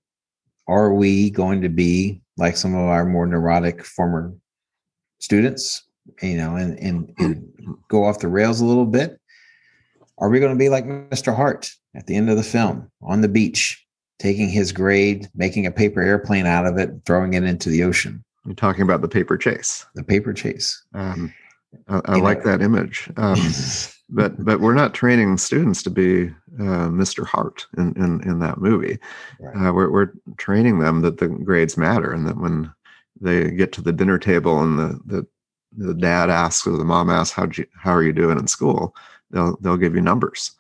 are 0.68 0.92
we 0.92 1.30
going 1.30 1.62
to 1.62 1.68
be 1.70 2.20
like 2.36 2.56
some 2.56 2.74
of 2.74 2.82
our 2.82 3.04
more 3.04 3.26
neurotic 3.26 3.82
former 3.84 4.34
students 5.18 5.87
you 6.22 6.36
know, 6.36 6.56
and, 6.56 6.78
and, 6.78 7.14
and 7.18 7.76
go 7.88 8.04
off 8.04 8.20
the 8.20 8.28
rails 8.28 8.60
a 8.60 8.64
little 8.64 8.86
bit? 8.86 9.20
Are 10.18 10.28
we 10.28 10.40
going 10.40 10.52
to 10.52 10.58
be 10.58 10.68
like 10.68 10.84
Mr. 10.84 11.34
Hart 11.34 11.70
at 11.94 12.06
the 12.06 12.16
end 12.16 12.30
of 12.30 12.36
the 12.36 12.42
film 12.42 12.90
on 13.02 13.20
the 13.20 13.28
beach, 13.28 13.84
taking 14.18 14.48
his 14.48 14.72
grade, 14.72 15.28
making 15.34 15.66
a 15.66 15.70
paper 15.70 16.02
airplane 16.02 16.46
out 16.46 16.66
of 16.66 16.76
it, 16.78 16.90
throwing 17.06 17.34
it 17.34 17.44
into 17.44 17.68
the 17.68 17.84
ocean? 17.84 18.24
You're 18.44 18.54
talking 18.54 18.82
about 18.82 19.02
the 19.02 19.08
paper 19.08 19.36
chase. 19.36 19.86
The 19.94 20.02
paper 20.02 20.32
chase. 20.32 20.82
Um, 20.94 21.32
I, 21.88 22.00
I 22.06 22.16
like 22.16 22.44
know. 22.44 22.50
that 22.50 22.62
image. 22.62 23.10
Um, 23.16 23.38
but 24.08 24.42
but 24.42 24.60
we're 24.60 24.74
not 24.74 24.94
training 24.94 25.36
students 25.38 25.82
to 25.82 25.90
be 25.90 26.28
uh, 26.58 26.88
Mr. 26.88 27.26
Hart 27.26 27.66
in, 27.76 27.94
in 27.96 28.22
in 28.28 28.38
that 28.40 28.58
movie. 28.58 28.98
Right. 29.38 29.68
Uh, 29.68 29.72
we're 29.72 29.90
we're 29.90 30.12
training 30.38 30.78
them 30.78 31.02
that 31.02 31.18
the 31.18 31.28
grades 31.28 31.76
matter 31.76 32.12
and 32.12 32.26
that 32.26 32.38
when 32.38 32.72
they 33.20 33.50
get 33.50 33.72
to 33.72 33.82
the 33.82 33.92
dinner 33.92 34.18
table 34.18 34.60
and 34.62 34.78
the 34.78 35.00
the 35.04 35.26
the 35.76 35.94
dad 35.94 36.30
asks 36.30 36.66
or 36.66 36.76
the 36.76 36.84
mom 36.84 37.10
asks 37.10 37.34
how 37.34 37.48
you 37.56 37.66
how 37.74 37.92
are 37.92 38.02
you 38.02 38.12
doing 38.12 38.38
in 38.38 38.46
school? 38.46 38.94
They'll 39.30 39.56
they'll 39.60 39.76
give 39.76 39.94
you 39.94 40.00
numbers. 40.00 40.52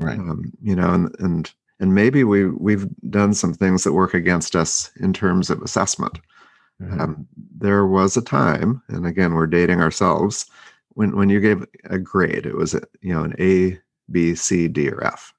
Right. 0.00 0.18
Um, 0.18 0.52
you 0.62 0.74
know 0.74 0.92
and 0.92 1.14
and 1.18 1.52
and 1.80 1.94
maybe 1.94 2.24
we 2.24 2.48
we've 2.48 2.86
done 3.10 3.34
some 3.34 3.52
things 3.52 3.84
that 3.84 3.92
work 3.92 4.14
against 4.14 4.56
us 4.56 4.90
in 5.00 5.12
terms 5.12 5.50
of 5.50 5.60
assessment. 5.62 6.18
Mm-hmm. 6.80 7.00
um, 7.00 7.26
there 7.58 7.86
was 7.86 8.18
a 8.18 8.22
time 8.22 8.82
and 8.88 9.06
again 9.06 9.32
we're 9.32 9.46
dating 9.46 9.80
ourselves 9.80 10.44
when 10.90 11.16
when 11.16 11.30
you 11.30 11.40
gave 11.40 11.64
a 11.84 11.98
grade 11.98 12.44
it 12.44 12.54
was 12.54 12.74
a, 12.74 12.82
you 13.00 13.14
know 13.14 13.24
an 13.24 13.34
a 13.38 13.78
b 14.10 14.34
c 14.34 14.68
d 14.68 14.90
or 14.90 15.02
f 15.02 15.32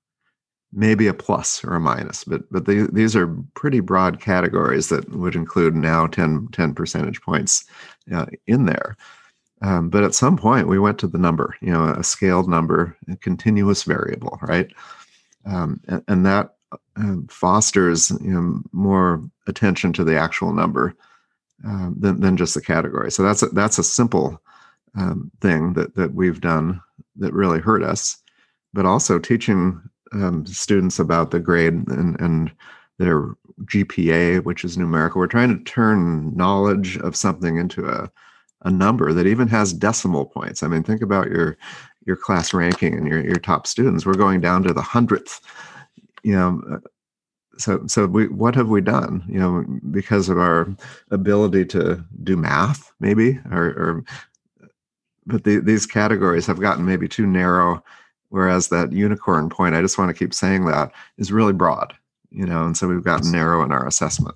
maybe 0.78 1.08
a 1.08 1.14
plus 1.14 1.64
or 1.64 1.74
a 1.74 1.80
minus 1.80 2.24
but 2.24 2.44
but 2.52 2.66
the, 2.66 2.88
these 2.94 3.16
are 3.16 3.36
pretty 3.56 3.80
broad 3.80 4.22
categories 4.22 4.90
that 4.90 5.10
would 5.10 5.36
include 5.36 5.76
now 5.76 6.06
10 6.06 6.50
10 6.52 6.74
percentage 6.76 7.20
points 7.22 7.66
uh, 8.14 8.28
in 8.46 8.66
there. 8.66 8.96
Um, 9.62 9.90
but 9.90 10.04
at 10.04 10.14
some 10.14 10.38
point, 10.38 10.68
we 10.68 10.78
went 10.78 11.00
to 11.00 11.08
the 11.08 11.18
number, 11.18 11.56
you 11.62 11.72
know, 11.72 11.86
a 11.86 12.04
scaled 12.04 12.48
number, 12.48 12.96
a 13.10 13.16
continuous 13.16 13.84
variable, 13.84 14.38
right? 14.44 14.72
Um, 15.46 15.82
and, 15.88 16.04
and, 16.08 16.26
that 16.26 16.56
uh, 16.72 17.16
fosters 17.28 18.12
you 18.22 18.32
know, 18.32 18.62
more 18.72 19.28
attention 19.48 19.94
to 19.94 20.04
the 20.04 20.16
actual 20.16 20.54
number 20.54 20.94
um, 21.66 21.96
than, 21.98 22.20
than 22.20 22.38
just 22.38 22.54
the 22.54 22.62
category. 22.62 23.12
So 23.12 23.24
that's 23.24 23.42
a, 23.42 23.48
that's 23.48 23.80
a 23.80 23.84
simple 23.84 24.40
um, 24.96 25.32
thing 25.42 25.74
that 25.74 25.96
that 25.96 26.14
we've 26.14 26.42
done 26.42 26.82
that 27.16 27.34
really 27.34 27.60
hurt 27.60 27.82
us. 27.82 28.18
But 28.74 28.86
also 28.86 29.18
teaching 29.18 29.82
um, 30.12 30.46
students 30.46 31.00
about 31.00 31.32
the 31.32 31.40
grade 31.40 31.74
and 31.74 32.20
and 32.20 32.52
their 32.98 33.36
GPA, 33.66 34.44
which 34.44 34.64
is 34.64 34.78
numerical. 34.78 35.20
We're 35.20 35.28
trying 35.28 35.58
to 35.58 35.64
turn 35.64 36.36
knowledge 36.36 36.98
of 36.98 37.16
something 37.16 37.58
into 37.58 37.88
a, 37.88 38.10
a 38.64 38.72
number 38.72 39.14
that 39.14 39.28
even 39.28 39.48
has 39.48 39.74
decimal 39.74 40.26
points. 40.26 40.64
I 40.64 40.68
mean, 40.68 40.84
think 40.84 41.02
about 41.02 41.28
your 41.28 41.58
your 42.06 42.16
class 42.16 42.54
ranking 42.54 42.94
and 42.94 43.08
your, 43.08 43.24
your 43.24 43.36
top 43.36 43.68
students. 43.68 44.06
We're 44.06 44.14
going 44.14 44.42
down 44.42 44.64
to 44.64 44.74
the 44.74 44.82
hundredth. 44.82 45.42
You 46.24 46.36
know, 46.36 46.62
uh, 46.72 46.78
so 47.58 47.86
so 47.88 48.06
we 48.06 48.28
what 48.28 48.56
have 48.56 48.70
we 48.70 48.82
done? 48.82 49.24
You 49.28 49.40
know, 49.40 49.66
because 49.92 50.30
of 50.30 50.38
our 50.38 50.68
ability 51.12 51.66
to 51.68 52.04
do 52.24 52.38
math, 52.38 52.92
maybe, 53.00 53.40
or, 53.52 53.66
or 53.66 54.06
but 55.26 55.44
the, 55.44 55.60
these 55.60 55.86
categories 55.86 56.46
have 56.48 56.62
gotten 56.62 56.86
maybe 56.86 57.08
too 57.08 57.26
narrow. 57.26 57.84
Whereas 58.30 58.68
that 58.70 58.92
unicorn 58.92 59.50
point, 59.50 59.76
I 59.76 59.82
just 59.82 59.98
want 59.98 60.10
to 60.10 60.14
keep 60.14 60.34
saying 60.34 60.66
that, 60.66 60.92
is 61.18 61.32
really 61.32 61.54
broad 61.54 61.94
you 62.32 62.46
know, 62.46 62.66
and 62.66 62.76
so 62.76 62.88
we've 62.88 63.04
gotten 63.04 63.32
narrow 63.32 63.64
in 63.64 63.72
our 63.72 63.88
assessment. 63.88 64.36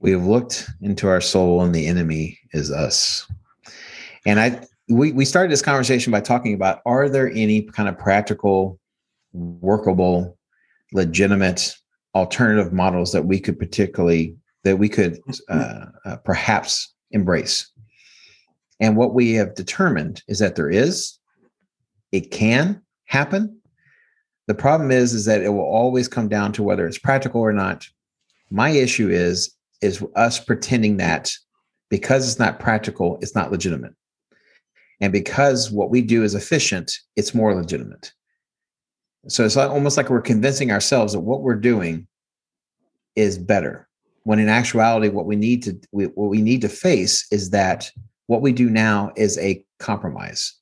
We 0.00 0.12
have 0.12 0.26
looked 0.26 0.68
into 0.80 1.08
our 1.08 1.20
soul, 1.20 1.62
and 1.62 1.74
the 1.74 1.86
enemy 1.86 2.38
is 2.52 2.70
us. 2.70 3.26
And 4.26 4.38
I, 4.38 4.66
we, 4.88 5.12
we 5.12 5.24
started 5.24 5.50
this 5.50 5.62
conversation 5.62 6.10
by 6.10 6.20
talking 6.20 6.54
about 6.54 6.82
are 6.86 7.08
there 7.08 7.30
any 7.30 7.62
kind 7.62 7.88
of 7.88 7.98
practical, 7.98 8.78
workable, 9.32 10.38
legitimate 10.92 11.76
alternative 12.14 12.72
models 12.72 13.12
that 13.12 13.24
we 13.24 13.40
could 13.40 13.58
particularly 13.58 14.36
that 14.62 14.78
we 14.78 14.88
could 14.88 15.20
uh, 15.50 15.86
uh, 16.06 16.16
perhaps 16.24 16.94
embrace. 17.10 17.70
And 18.80 18.96
what 18.96 19.12
we 19.12 19.32
have 19.34 19.54
determined 19.54 20.22
is 20.26 20.38
that 20.38 20.56
there 20.56 20.70
is, 20.70 21.18
it 22.12 22.30
can 22.30 22.80
happen, 23.06 23.60
the 24.46 24.54
problem 24.54 24.90
is, 24.90 25.14
is 25.14 25.24
that 25.24 25.42
it 25.42 25.48
will 25.48 25.60
always 25.60 26.08
come 26.08 26.28
down 26.28 26.52
to 26.52 26.62
whether 26.62 26.86
it's 26.86 26.98
practical 26.98 27.40
or 27.40 27.52
not. 27.52 27.86
My 28.50 28.70
issue 28.70 29.08
is, 29.08 29.54
is 29.80 30.04
us 30.16 30.38
pretending 30.38 30.98
that 30.98 31.32
because 31.90 32.28
it's 32.28 32.38
not 32.38 32.60
practical, 32.60 33.18
it's 33.20 33.34
not 33.34 33.50
legitimate. 33.50 33.94
And 35.00 35.12
because 35.12 35.70
what 35.70 35.90
we 35.90 36.02
do 36.02 36.22
is 36.22 36.34
efficient, 36.34 36.92
it's 37.16 37.34
more 37.34 37.54
legitimate. 37.54 38.12
So 39.28 39.44
it's 39.44 39.56
almost 39.56 39.96
like 39.96 40.10
we're 40.10 40.20
convincing 40.20 40.70
ourselves 40.70 41.14
that 41.14 41.20
what 41.20 41.42
we're 41.42 41.54
doing 41.54 42.06
is 43.16 43.38
better. 43.38 43.88
When 44.24 44.38
in 44.38 44.48
actuality, 44.48 45.08
what 45.08 45.26
we 45.26 45.36
need 45.36 45.62
to 45.64 45.78
what 45.90 46.30
we 46.30 46.40
need 46.42 46.60
to 46.62 46.68
face 46.68 47.26
is 47.30 47.50
that 47.50 47.90
what 48.26 48.42
we 48.42 48.52
do 48.52 48.70
now 48.70 49.12
is 49.16 49.38
a 49.38 49.64
compromise. 49.78 50.54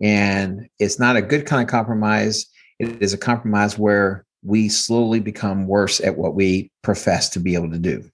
And 0.00 0.68
it's 0.78 0.98
not 0.98 1.16
a 1.16 1.22
good 1.22 1.46
kind 1.46 1.62
of 1.62 1.68
compromise. 1.68 2.46
It 2.78 3.00
is 3.02 3.12
a 3.12 3.18
compromise 3.18 3.78
where 3.78 4.24
we 4.42 4.68
slowly 4.68 5.20
become 5.20 5.66
worse 5.66 6.00
at 6.00 6.18
what 6.18 6.34
we 6.34 6.70
profess 6.82 7.30
to 7.30 7.40
be 7.40 7.54
able 7.54 7.70
to 7.70 7.78
do. 7.78 8.08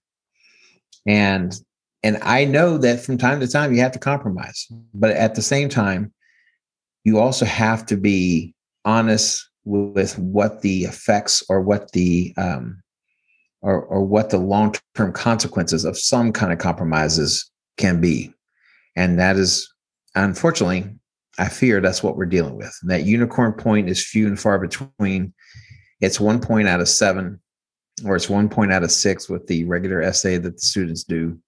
And 1.07 1.59
and 2.03 2.19
I 2.23 2.47
know 2.47 2.79
that 2.79 3.01
from 3.01 3.19
time 3.19 3.41
to 3.41 3.49
time 3.49 3.75
you 3.75 3.81
have 3.81 3.93
to 3.93 3.99
compromise, 3.99 4.67
but 4.95 5.11
at 5.11 5.35
the 5.35 5.43
same 5.43 5.69
time, 5.69 6.13
you 7.05 7.19
also 7.19 7.45
have 7.45 7.85
to 7.87 7.97
be 7.97 8.55
honest 8.87 9.47
with 9.65 10.19
what 10.19 10.63
the 10.63 10.85
effects 10.85 11.43
or 11.51 11.61
what 11.61 11.93
the 11.93 12.33
um, 12.39 12.83
or, 13.63 13.83
or 13.83 14.03
what 14.03 14.31
the 14.31 14.39
long-term 14.39 15.13
consequences 15.13 15.85
of 15.85 15.99
some 15.99 16.33
kind 16.33 16.53
of 16.53 16.59
compromises 16.59 17.51
can 17.77 18.01
be. 18.01 18.33
And 18.97 19.19
that 19.19 19.37
is 19.37 19.71
unfortunately 20.15 20.95
I 21.39 21.49
fear 21.49 21.81
that's 21.81 22.03
what 22.03 22.17
we're 22.17 22.27
dealing 22.27 22.57
with. 22.57 22.77
And 22.83 22.91
that 22.91 23.05
unicorn 23.05 23.53
point 23.53 23.89
is 23.89 24.05
few 24.05 24.27
and 24.27 24.39
far 24.39 24.59
between. 24.59 25.33
It's 26.01 26.21
one 26.21 26.41
point 26.41 26.69
out 26.69 26.81
of 26.81 26.89
seven, 26.89 27.41
or 28.05 28.17
it's 28.17 28.29
one 28.29 28.49
point 28.49 28.73
out 28.73 28.83
of 28.83 28.91
six 28.91 29.29
with 29.29 29.47
the 29.47 29.65
regular 29.65 30.03
essay 30.03 30.39
that 30.39 30.57
the 30.57 30.61
students 30.61 31.05
do. 31.05 31.39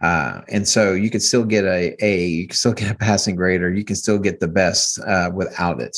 Uh, 0.00 0.40
and 0.48 0.66
so 0.66 0.92
you 0.92 1.10
can 1.10 1.20
still 1.20 1.44
get 1.44 1.64
a 1.64 1.96
A, 2.04 2.26
you 2.26 2.48
can 2.48 2.56
still 2.56 2.72
get 2.72 2.90
a 2.90 2.94
passing 2.94 3.36
grade, 3.36 3.62
or 3.62 3.72
you 3.72 3.84
can 3.84 3.96
still 3.96 4.18
get 4.18 4.40
the 4.40 4.48
best 4.48 4.98
uh, 5.00 5.30
without 5.32 5.80
it. 5.80 5.96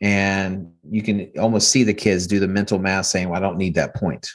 And 0.00 0.72
you 0.88 1.02
can 1.02 1.30
almost 1.38 1.70
see 1.70 1.82
the 1.82 1.94
kids 1.94 2.26
do 2.26 2.38
the 2.40 2.48
mental 2.48 2.78
math 2.78 3.06
saying, 3.06 3.28
well, 3.28 3.38
I 3.38 3.42
don't 3.42 3.58
need 3.58 3.74
that 3.74 3.94
point 3.94 4.28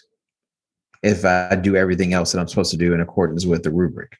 if 1.02 1.26
I 1.26 1.56
do 1.56 1.76
everything 1.76 2.14
else 2.14 2.32
that 2.32 2.40
I'm 2.40 2.48
supposed 2.48 2.72
to 2.72 2.78
do 2.78 2.94
in 2.94 3.02
accordance 3.02 3.46
with 3.46 3.64
the 3.64 3.72
rubric. 3.72 4.18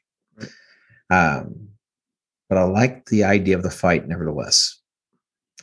Um, 1.10 1.68
but 2.48 2.58
I 2.58 2.64
like 2.64 3.06
the 3.06 3.24
idea 3.24 3.56
of 3.56 3.62
the 3.62 3.70
fight 3.70 4.06
nevertheless. 4.06 4.80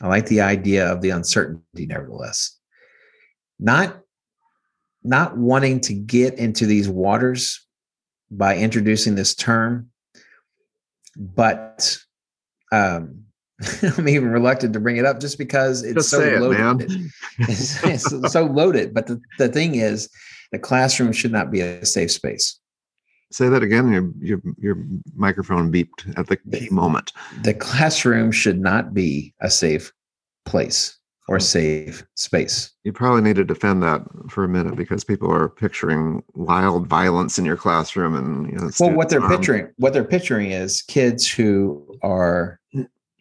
I 0.00 0.08
like 0.08 0.26
the 0.26 0.40
idea 0.40 0.90
of 0.90 1.00
the 1.00 1.10
uncertainty 1.10 1.86
nevertheless. 1.86 2.58
Not 3.58 4.00
not 5.04 5.36
wanting 5.36 5.80
to 5.80 5.94
get 5.94 6.34
into 6.34 6.66
these 6.66 6.88
waters 6.88 7.66
by 8.30 8.56
introducing 8.56 9.14
this 9.14 9.34
term, 9.34 9.90
but 11.16 11.98
um, 12.70 13.24
I'm 13.96 14.08
even 14.08 14.30
reluctant 14.30 14.72
to 14.74 14.80
bring 14.80 14.96
it 14.96 15.04
up 15.04 15.20
just 15.20 15.38
because 15.38 15.82
it's 15.82 15.94
just 15.94 16.10
so 16.10 16.20
loaded. 16.20 16.90
It, 16.90 17.12
it's, 17.38 17.84
it's 17.84 18.32
so 18.32 18.44
loaded. 18.44 18.94
But 18.94 19.06
the, 19.06 19.20
the 19.38 19.48
thing 19.48 19.74
is, 19.74 20.08
the 20.52 20.58
classroom 20.58 21.12
should 21.12 21.32
not 21.32 21.50
be 21.50 21.60
a 21.60 21.84
safe 21.84 22.10
space. 22.10 22.58
Say 23.32 23.48
that 23.48 23.62
again. 23.62 23.90
Your 23.90 24.10
your 24.20 24.40
your 24.58 24.84
microphone 25.14 25.72
beeped 25.72 26.16
at 26.18 26.26
the 26.26 26.36
key 26.36 26.68
moment. 26.70 27.12
The 27.42 27.54
classroom 27.54 28.30
should 28.32 28.60
not 28.60 28.92
be 28.94 29.34
a 29.40 29.50
safe 29.50 29.92
place. 30.44 30.98
or 31.28 31.38
safe 31.38 32.04
space. 32.16 32.72
You 32.84 32.92
probably 32.92 33.22
need 33.22 33.36
to 33.36 33.44
defend 33.44 33.82
that 33.84 34.02
for 34.28 34.44
a 34.44 34.48
minute 34.48 34.76
because 34.76 35.04
people 35.04 35.32
are 35.32 35.48
picturing 35.48 36.22
wild 36.34 36.86
violence 36.88 37.38
in 37.38 37.44
your 37.44 37.56
classroom, 37.56 38.14
and 38.14 38.50
you 38.50 38.58
know, 38.58 38.70
well, 38.80 38.92
what 38.92 39.08
they're 39.08 39.26
picturing, 39.28 39.68
what 39.76 39.92
they're 39.92 40.04
picturing 40.04 40.50
is 40.50 40.82
kids 40.82 41.30
who 41.30 41.96
are 42.02 42.60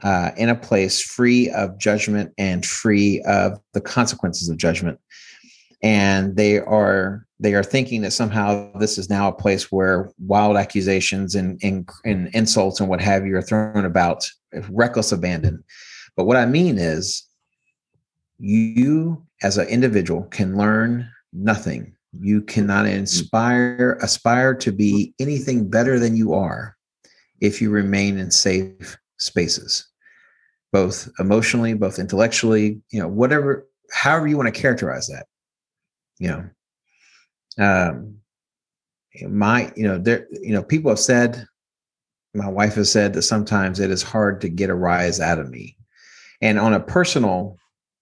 uh, 0.04 0.32
in 0.36 0.50
a 0.50 0.56
place 0.56 1.00
free 1.00 1.50
of 1.52 1.78
judgment 1.78 2.34
and 2.38 2.66
free 2.66 3.22
of 3.22 3.60
the 3.74 3.82
consequences 3.82 4.50
of 4.50 4.58
judgment, 4.58 5.00
and 5.84 6.36
they 6.36 6.60
are 6.60 7.26
they 7.40 7.56
are 7.56 7.64
thinking 7.64 8.02
that 8.02 8.12
somehow 8.12 8.72
this 8.78 8.98
is 8.98 9.10
now 9.10 9.28
a 9.28 9.34
place 9.34 9.72
where 9.72 10.12
wild 10.20 10.58
accusations 10.58 11.36
and 11.36 11.60
and, 11.64 11.90
and 12.06 12.30
insults 12.34 12.80
and 12.80 12.90
what 12.90 13.02
have 13.02 13.26
you 13.26 13.36
are 13.36 13.42
thrown 13.42 13.86
about, 13.86 14.30
reckless 14.70 15.12
abandon. 15.12 15.64
But 16.16 16.26
what 16.26 16.38
I 16.38 16.46
mean 16.46 16.78
is 16.78 17.24
you 18.38 19.26
as 19.42 19.58
an 19.58 19.68
individual 19.68 20.24
can 20.24 20.58
learn 20.58 21.10
nothing. 21.34 21.96
You 22.20 22.42
cannot 22.42 22.86
mm-hmm. 22.86 23.00
inspire, 23.00 23.98
aspire 24.02 24.54
to 24.56 24.72
be 24.72 25.14
anything 25.20 25.70
better 25.70 26.00
than 26.00 26.16
you 26.16 26.34
are 26.34 26.76
if 27.40 27.62
you 27.62 27.70
remain 27.70 28.18
in 28.18 28.30
safe 28.30 28.98
spaces, 29.18 29.88
both 30.72 31.10
emotionally, 31.20 31.74
both 31.74 32.00
intellectually, 32.00 32.82
you 32.92 33.00
know, 33.00 33.08
whatever, 33.08 33.68
however 33.92 34.28
you 34.28 34.38
want 34.38 34.54
to 34.54 34.62
characterize 34.62 35.08
that. 35.08 35.26
You 36.22 36.50
know, 37.58 37.90
um, 37.90 38.18
my, 39.28 39.74
you 39.76 39.84
know, 39.84 39.98
there, 39.98 40.28
you 40.30 40.54
know, 40.54 40.62
people 40.62 40.92
have 40.92 41.00
said, 41.00 41.48
my 42.36 42.48
wife 42.48 42.76
has 42.76 42.92
said 42.92 43.14
that 43.14 43.24
sometimes 43.24 43.80
it 43.80 43.90
is 43.90 44.04
hard 44.04 44.40
to 44.42 44.50
get 44.50 44.70
a 44.70 44.76
rise 44.76 45.20
out 45.20 45.40
of 45.40 45.50
me. 45.50 45.76
And 46.40 46.60
on 46.60 46.76
a 46.76 46.80
personal 46.80 47.58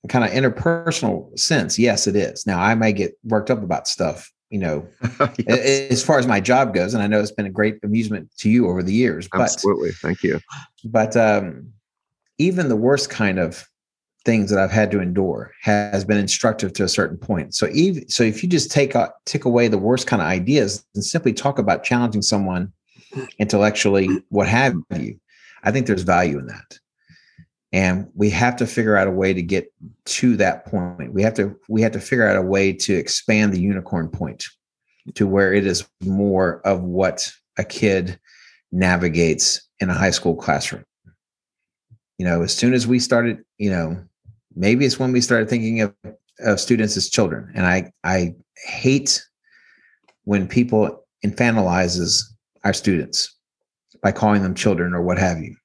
kind 0.10 0.26
of 0.26 0.32
interpersonal 0.32 1.38
sense, 1.40 1.80
yes, 1.80 2.08
it 2.08 2.18
is. 2.18 2.46
Now 2.46 2.60
I 2.60 2.76
may 2.76 2.92
get 2.92 3.18
worked 3.24 3.50
up 3.50 3.64
about 3.64 3.88
stuff, 3.88 4.30
you 4.50 4.60
know, 4.60 4.86
yes. 5.38 5.90
as 5.90 6.04
far 6.04 6.20
as 6.20 6.28
my 6.28 6.42
job 6.42 6.74
goes, 6.74 6.94
and 6.94 7.02
I 7.02 7.08
know 7.08 7.22
it's 7.22 7.32
been 7.32 7.46
a 7.46 7.52
great 7.52 7.80
amusement 7.84 8.30
to 8.40 8.50
you 8.50 8.68
over 8.68 8.84
the 8.84 8.94
years. 8.94 9.30
But, 9.32 9.42
Absolutely, 9.42 9.92
thank 9.94 10.24
you. 10.24 10.42
But 10.84 11.16
um, 11.16 11.72
even 12.38 12.68
the 12.68 12.76
worst 12.76 13.10
kind 13.10 13.40
of 13.40 13.66
things 14.30 14.52
that 14.52 14.60
I've 14.60 14.70
had 14.70 14.92
to 14.92 15.00
endure 15.00 15.52
has 15.64 16.06
been 16.06 16.20
instructive 16.20 16.72
to 16.74 16.84
a 16.84 16.88
certain 16.88 17.18
point. 17.18 17.56
So 17.56 17.68
even 17.74 18.08
so, 18.10 18.24
if 18.24 18.44
you 18.44 18.50
just 18.50 18.70
take 18.70 18.94
take 19.26 19.44
away 19.44 19.68
the 19.68 19.80
worst 19.80 20.06
kind 20.06 20.22
of 20.22 20.28
ideas 20.28 20.86
and 20.94 21.04
simply 21.04 21.34
talk 21.34 21.58
about 21.58 21.84
challenging 21.84 22.22
someone 22.22 22.72
intellectually, 23.40 24.08
what 24.30 24.48
have 24.48 24.76
you, 24.96 25.20
I 25.64 25.72
think 25.72 25.88
there's 25.88 26.04
value 26.04 26.38
in 26.38 26.46
that. 26.46 26.78
And 27.74 28.08
we 28.14 28.30
have 28.30 28.56
to 28.58 28.68
figure 28.68 28.96
out 28.96 29.08
a 29.08 29.12
way 29.12 29.34
to 29.34 29.42
get 29.42 29.74
to 30.06 30.38
that 30.38 30.68
point. 30.68 31.12
We 31.12 31.24
have 31.24 31.34
to 31.34 31.60
we 31.68 31.82
have 31.82 31.94
to 31.94 32.00
figure 32.00 32.28
out 32.28 32.38
a 32.38 32.44
way 32.44 32.72
to 32.72 32.94
expand 32.94 33.52
the 33.52 33.60
unicorn 33.60 34.10
point 34.10 34.46
to 35.16 35.26
where 35.26 35.56
it 35.56 35.66
is 35.66 35.90
more 36.04 36.62
of 36.68 36.84
what 36.84 37.32
a 37.58 37.64
kid 37.64 38.20
navigates 38.72 39.68
in 39.80 39.90
a 39.90 39.96
high 39.96 40.12
school 40.12 40.36
classroom. 40.36 40.86
You 42.20 42.28
know 42.28 42.44
as 42.44 42.56
soon 42.56 42.76
as 42.76 42.86
we 42.86 43.00
started 43.00 43.44
you 43.58 43.72
know 43.72 44.06
maybe 44.60 44.86
it's 44.86 45.00
when 45.00 45.12
we 45.12 45.22
started 45.22 45.50
thinking 45.50 45.82
of, 45.82 45.96
of 46.42 46.60
students 46.60 46.98
as 46.98 47.10
children. 47.10 47.52
And 47.56 47.66
i 47.66 47.92
i 48.04 48.36
hate 48.66 49.24
when 50.26 50.48
people 50.48 51.06
infantilizes 51.26 52.22
our 52.64 52.74
students 52.74 53.36
by 54.04 54.12
calling 54.12 54.44
them 54.44 54.54
children 54.54 54.94
or 54.94 55.02
what 55.02 55.18
have 55.18 55.40
you. 55.40 55.56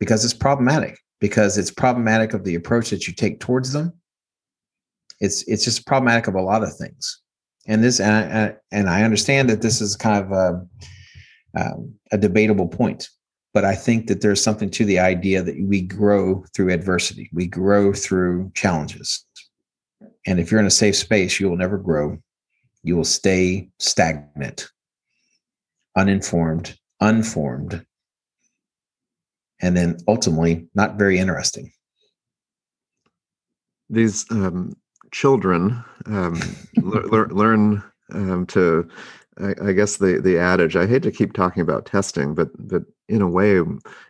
Because 0.00 0.24
it's 0.24 0.34
problematic 0.34 0.98
because 1.20 1.56
it's 1.56 1.70
problematic 1.70 2.34
of 2.34 2.44
the 2.44 2.54
approach 2.54 2.90
that 2.90 3.06
you 3.06 3.14
take 3.14 3.40
towards 3.40 3.72
them. 3.72 3.92
It's 5.20 5.46
it's 5.48 5.64
just 5.64 5.86
problematic 5.86 6.26
of 6.26 6.34
a 6.34 6.42
lot 6.42 6.62
of 6.62 6.76
things. 6.76 7.20
And 7.66 7.82
this 7.82 8.00
and 8.00 8.14
I, 8.38 8.54
and 8.70 8.88
I 8.88 9.02
understand 9.02 9.48
that 9.50 9.62
this 9.62 9.80
is 9.80 9.96
kind 9.96 10.24
of 10.24 10.32
a, 10.32 10.66
um, 11.60 11.94
a 12.12 12.18
debatable 12.18 12.68
point 12.68 13.08
but 13.56 13.64
i 13.64 13.74
think 13.74 14.06
that 14.06 14.20
there's 14.20 14.42
something 14.42 14.70
to 14.70 14.84
the 14.84 14.98
idea 14.98 15.42
that 15.42 15.56
we 15.72 15.80
grow 15.80 16.44
through 16.54 16.72
adversity 16.72 17.30
we 17.32 17.46
grow 17.46 17.92
through 17.92 18.50
challenges 18.54 19.24
and 20.26 20.38
if 20.38 20.50
you're 20.50 20.60
in 20.60 20.66
a 20.66 20.80
safe 20.82 20.96
space 20.96 21.40
you 21.40 21.48
will 21.48 21.56
never 21.56 21.78
grow 21.78 22.16
you 22.82 22.96
will 22.96 23.04
stay 23.04 23.68
stagnant 23.78 24.68
uninformed 25.96 26.78
unformed 27.00 27.84
and 29.60 29.76
then 29.76 29.96
ultimately 30.08 30.68
not 30.74 30.98
very 30.98 31.18
interesting. 31.18 31.72
These 33.88 34.30
um, 34.30 34.76
children 35.12 35.82
um, 36.06 36.40
le- 36.76 37.28
learn 37.28 37.82
um, 38.12 38.46
to, 38.46 38.88
I, 39.38 39.54
I, 39.68 39.72
guess 39.72 39.96
the 39.96 40.20
the 40.20 40.38
adage. 40.38 40.76
I 40.76 40.86
hate 40.86 41.02
to 41.04 41.10
keep 41.10 41.32
talking 41.32 41.62
about 41.62 41.86
testing, 41.86 42.34
but 42.34 42.48
but 42.58 42.82
in 43.08 43.22
a 43.22 43.28
way, 43.28 43.60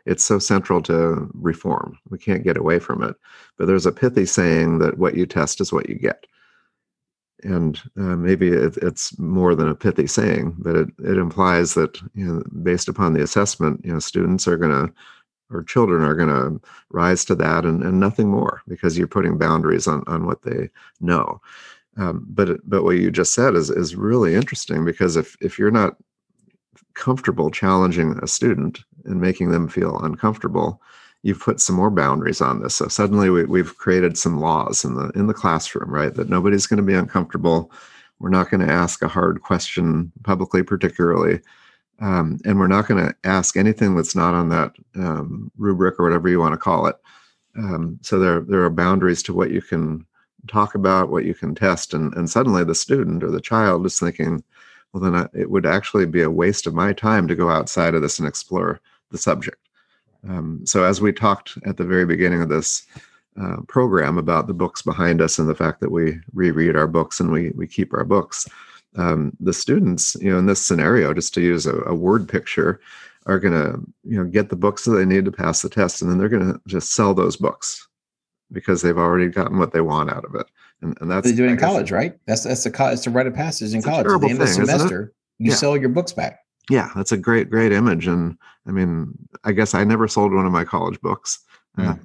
it's 0.06 0.24
so 0.24 0.38
central 0.38 0.82
to 0.82 1.30
reform. 1.34 1.98
We 2.08 2.18
can't 2.18 2.44
get 2.44 2.56
away 2.56 2.78
from 2.78 3.02
it. 3.02 3.16
But 3.58 3.66
there's 3.66 3.86
a 3.86 3.92
pithy 3.92 4.26
saying 4.26 4.78
that 4.78 4.98
what 4.98 5.16
you 5.16 5.26
test 5.26 5.60
is 5.60 5.72
what 5.72 5.88
you 5.88 5.96
get. 5.96 6.26
And 7.42 7.78
uh, 7.98 8.16
maybe 8.16 8.48
it, 8.48 8.78
it's 8.78 9.18
more 9.18 9.54
than 9.54 9.68
a 9.68 9.74
pithy 9.74 10.06
saying, 10.06 10.56
but 10.58 10.74
it, 10.74 10.88
it 10.98 11.18
implies 11.18 11.74
that 11.74 12.00
you 12.14 12.24
know, 12.26 12.42
based 12.62 12.88
upon 12.88 13.12
the 13.12 13.22
assessment, 13.22 13.84
you 13.84 13.92
know, 13.92 13.98
students 13.98 14.48
are 14.48 14.56
going 14.56 14.72
to 14.88 14.92
or 15.50 15.62
children 15.62 16.02
are 16.02 16.14
going 16.14 16.28
to 16.28 16.60
rise 16.90 17.24
to 17.24 17.34
that 17.36 17.64
and, 17.64 17.82
and 17.82 18.00
nothing 18.00 18.28
more 18.28 18.62
because 18.66 18.98
you're 18.98 19.06
putting 19.06 19.38
boundaries 19.38 19.86
on, 19.86 20.02
on 20.06 20.26
what 20.26 20.42
they 20.42 20.68
know. 21.00 21.40
Um, 21.96 22.26
but 22.28 22.58
but 22.68 22.82
what 22.82 22.96
you 22.96 23.10
just 23.10 23.32
said 23.32 23.54
is 23.54 23.70
is 23.70 23.96
really 23.96 24.34
interesting 24.34 24.84
because 24.84 25.16
if 25.16 25.36
if 25.40 25.58
you're 25.58 25.70
not 25.70 25.96
comfortable 26.94 27.50
challenging 27.50 28.18
a 28.22 28.26
student 28.26 28.80
and 29.04 29.20
making 29.20 29.50
them 29.50 29.68
feel 29.68 29.98
uncomfortable, 29.98 30.80
you've 31.22 31.40
put 31.40 31.60
some 31.60 31.76
more 31.76 31.90
boundaries 31.90 32.40
on 32.40 32.62
this. 32.62 32.76
So 32.76 32.88
suddenly 32.88 33.30
we, 33.30 33.44
we've 33.44 33.76
created 33.76 34.16
some 34.18 34.40
laws 34.40 34.84
in 34.84 34.94
the 34.94 35.10
in 35.14 35.26
the 35.26 35.34
classroom, 35.34 35.90
right? 35.90 36.14
That 36.14 36.28
nobody's 36.28 36.66
going 36.66 36.78
to 36.78 36.82
be 36.82 36.94
uncomfortable. 36.94 37.70
We're 38.18 38.30
not 38.30 38.50
going 38.50 38.66
to 38.66 38.72
ask 38.72 39.02
a 39.02 39.08
hard 39.08 39.42
question 39.42 40.12
publicly, 40.22 40.62
particularly 40.62 41.40
um, 42.00 42.38
and 42.44 42.58
we're 42.58 42.66
not 42.66 42.86
going 42.86 43.04
to 43.04 43.14
ask 43.24 43.56
anything 43.56 43.96
that's 43.96 44.14
not 44.14 44.34
on 44.34 44.48
that 44.50 44.72
um, 44.96 45.50
rubric 45.56 45.98
or 45.98 46.04
whatever 46.04 46.28
you 46.28 46.38
want 46.38 46.52
to 46.52 46.58
call 46.58 46.86
it. 46.86 46.96
Um, 47.56 47.98
so 48.02 48.18
there, 48.18 48.40
there 48.40 48.62
are 48.64 48.70
boundaries 48.70 49.22
to 49.24 49.34
what 49.34 49.50
you 49.50 49.62
can 49.62 50.06
talk 50.46 50.74
about, 50.74 51.08
what 51.10 51.24
you 51.24 51.34
can 51.34 51.54
test, 51.54 51.94
and, 51.94 52.12
and 52.14 52.28
suddenly 52.28 52.64
the 52.64 52.74
student 52.74 53.24
or 53.24 53.30
the 53.30 53.40
child 53.40 53.86
is 53.86 53.98
thinking, 53.98 54.44
well, 54.96 55.10
then 55.10 55.14
I, 55.22 55.38
it 55.38 55.50
would 55.50 55.66
actually 55.66 56.06
be 56.06 56.22
a 56.22 56.30
waste 56.30 56.66
of 56.66 56.72
my 56.72 56.94
time 56.94 57.28
to 57.28 57.34
go 57.34 57.50
outside 57.50 57.94
of 57.94 58.00
this 58.00 58.18
and 58.18 58.26
explore 58.26 58.80
the 59.10 59.18
subject. 59.18 59.68
Um, 60.26 60.62
so 60.64 60.84
as 60.84 61.02
we 61.02 61.12
talked 61.12 61.58
at 61.66 61.76
the 61.76 61.84
very 61.84 62.06
beginning 62.06 62.40
of 62.40 62.48
this 62.48 62.86
uh, 63.38 63.58
program 63.68 64.16
about 64.16 64.46
the 64.46 64.54
books 64.54 64.80
behind 64.80 65.20
us 65.20 65.38
and 65.38 65.48
the 65.48 65.54
fact 65.54 65.80
that 65.80 65.90
we 65.90 66.18
reread 66.32 66.76
our 66.76 66.86
books 66.86 67.20
and 67.20 67.30
we 67.30 67.50
we 67.50 67.66
keep 67.66 67.92
our 67.92 68.04
books 68.04 68.48
um, 68.96 69.36
the 69.38 69.52
students, 69.52 70.16
you 70.22 70.30
know, 70.30 70.38
in 70.38 70.46
this 70.46 70.64
scenario, 70.64 71.12
just 71.12 71.34
to 71.34 71.42
use 71.42 71.66
a, 71.66 71.76
a 71.82 71.94
word 71.94 72.26
picture, 72.26 72.80
are 73.26 73.38
going 73.38 73.52
to, 73.52 73.78
you 74.04 74.16
know, 74.16 74.24
get 74.24 74.48
the 74.48 74.56
books 74.56 74.84
that 74.84 74.92
they 74.92 75.04
need 75.04 75.26
to 75.26 75.32
pass 75.32 75.60
the 75.60 75.68
test, 75.68 76.00
and 76.00 76.10
then 76.10 76.16
they're 76.16 76.30
going 76.30 76.52
to 76.54 76.58
just 76.66 76.94
sell 76.94 77.12
those 77.12 77.36
books 77.36 77.88
because 78.52 78.80
they've 78.80 78.96
already 78.96 79.28
gotten 79.28 79.58
what 79.58 79.72
they 79.72 79.82
want 79.82 80.10
out 80.10 80.24
of 80.24 80.34
it. 80.34 80.46
And, 80.82 80.96
and 81.00 81.10
that's 81.10 81.26
they 81.28 81.34
do 81.34 81.44
it 81.44 81.50
in 81.50 81.56
college, 81.56 81.90
right? 81.90 82.14
That's 82.26 82.44
that's 82.44 82.64
the 82.64 82.90
it's 82.92 83.04
the 83.04 83.10
rite 83.10 83.26
of 83.26 83.34
passage 83.34 83.74
in 83.74 83.82
college. 83.82 84.06
At 84.06 84.20
the 84.20 84.28
end 84.28 84.38
thing, 84.38 84.42
of 84.42 84.66
the 84.66 84.66
semester, 84.66 85.14
you 85.38 85.50
yeah. 85.50 85.56
sell 85.56 85.76
your 85.76 85.88
books 85.88 86.12
back. 86.12 86.40
Yeah, 86.70 86.90
that's 86.94 87.12
a 87.12 87.16
great 87.16 87.48
great 87.50 87.72
image, 87.72 88.06
and 88.06 88.36
I 88.66 88.72
mean, 88.72 89.16
I 89.44 89.52
guess 89.52 89.74
I 89.74 89.84
never 89.84 90.08
sold 90.08 90.34
one 90.34 90.46
of 90.46 90.52
my 90.52 90.64
college 90.64 91.00
books. 91.00 91.38
Mm. 91.78 91.88
Uh, 91.88 91.96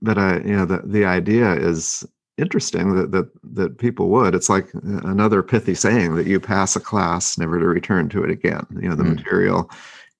but 0.00 0.18
I, 0.18 0.36
you 0.38 0.56
know, 0.56 0.64
the 0.64 0.82
the 0.84 1.04
idea 1.04 1.52
is 1.52 2.06
interesting 2.38 2.94
that 2.94 3.12
that 3.12 3.28
that 3.54 3.78
people 3.78 4.08
would. 4.08 4.34
It's 4.34 4.48
like 4.48 4.68
another 4.82 5.42
pithy 5.42 5.74
saying 5.74 6.14
that 6.14 6.26
you 6.26 6.40
pass 6.40 6.76
a 6.76 6.80
class 6.80 7.36
never 7.36 7.58
to 7.58 7.66
return 7.66 8.08
to 8.10 8.24
it 8.24 8.30
again. 8.30 8.66
You 8.70 8.88
know 8.88 8.94
the 8.94 9.02
mm. 9.02 9.16
material, 9.16 9.70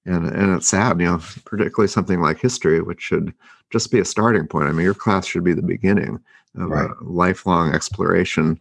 and 0.05 0.27
and 0.27 0.55
it's 0.55 0.69
sad. 0.69 1.01
You 1.01 1.07
know, 1.07 1.21
particularly 1.45 1.89
something 1.89 2.21
like 2.21 2.39
history, 2.39 2.83
which 2.83 3.01
should 3.01 3.33
just 3.71 3.91
be 3.91 4.01
a 4.01 4.05
starting 4.05 4.47
point. 4.47 4.69
I 4.69 4.73
mean, 4.73 4.85
your 4.85 4.95
class 4.95 5.27
should 5.27 5.45
be 5.45 5.55
the 5.55 5.63
beginning 5.63 6.21
of 6.57 6.71
right. 6.71 6.91
a 6.91 7.05
lifelong 7.05 7.75
exploration. 7.75 8.61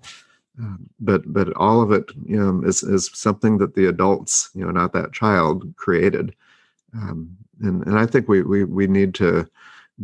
Um, 0.59 0.89
but 0.99 1.21
but 1.31 1.53
all 1.53 1.81
of 1.81 1.91
it, 1.91 2.11
you 2.25 2.37
know, 2.37 2.67
is 2.67 2.83
is 2.83 3.09
something 3.13 3.57
that 3.59 3.75
the 3.75 3.85
adults, 3.85 4.49
you 4.53 4.65
know, 4.65 4.71
not 4.71 4.93
that 4.93 5.13
child, 5.13 5.73
created. 5.77 6.35
Um, 6.93 7.37
and 7.61 7.85
and 7.85 7.97
I 7.97 8.05
think 8.05 8.27
we 8.27 8.41
we 8.41 8.65
we 8.65 8.87
need 8.87 9.13
to 9.15 9.47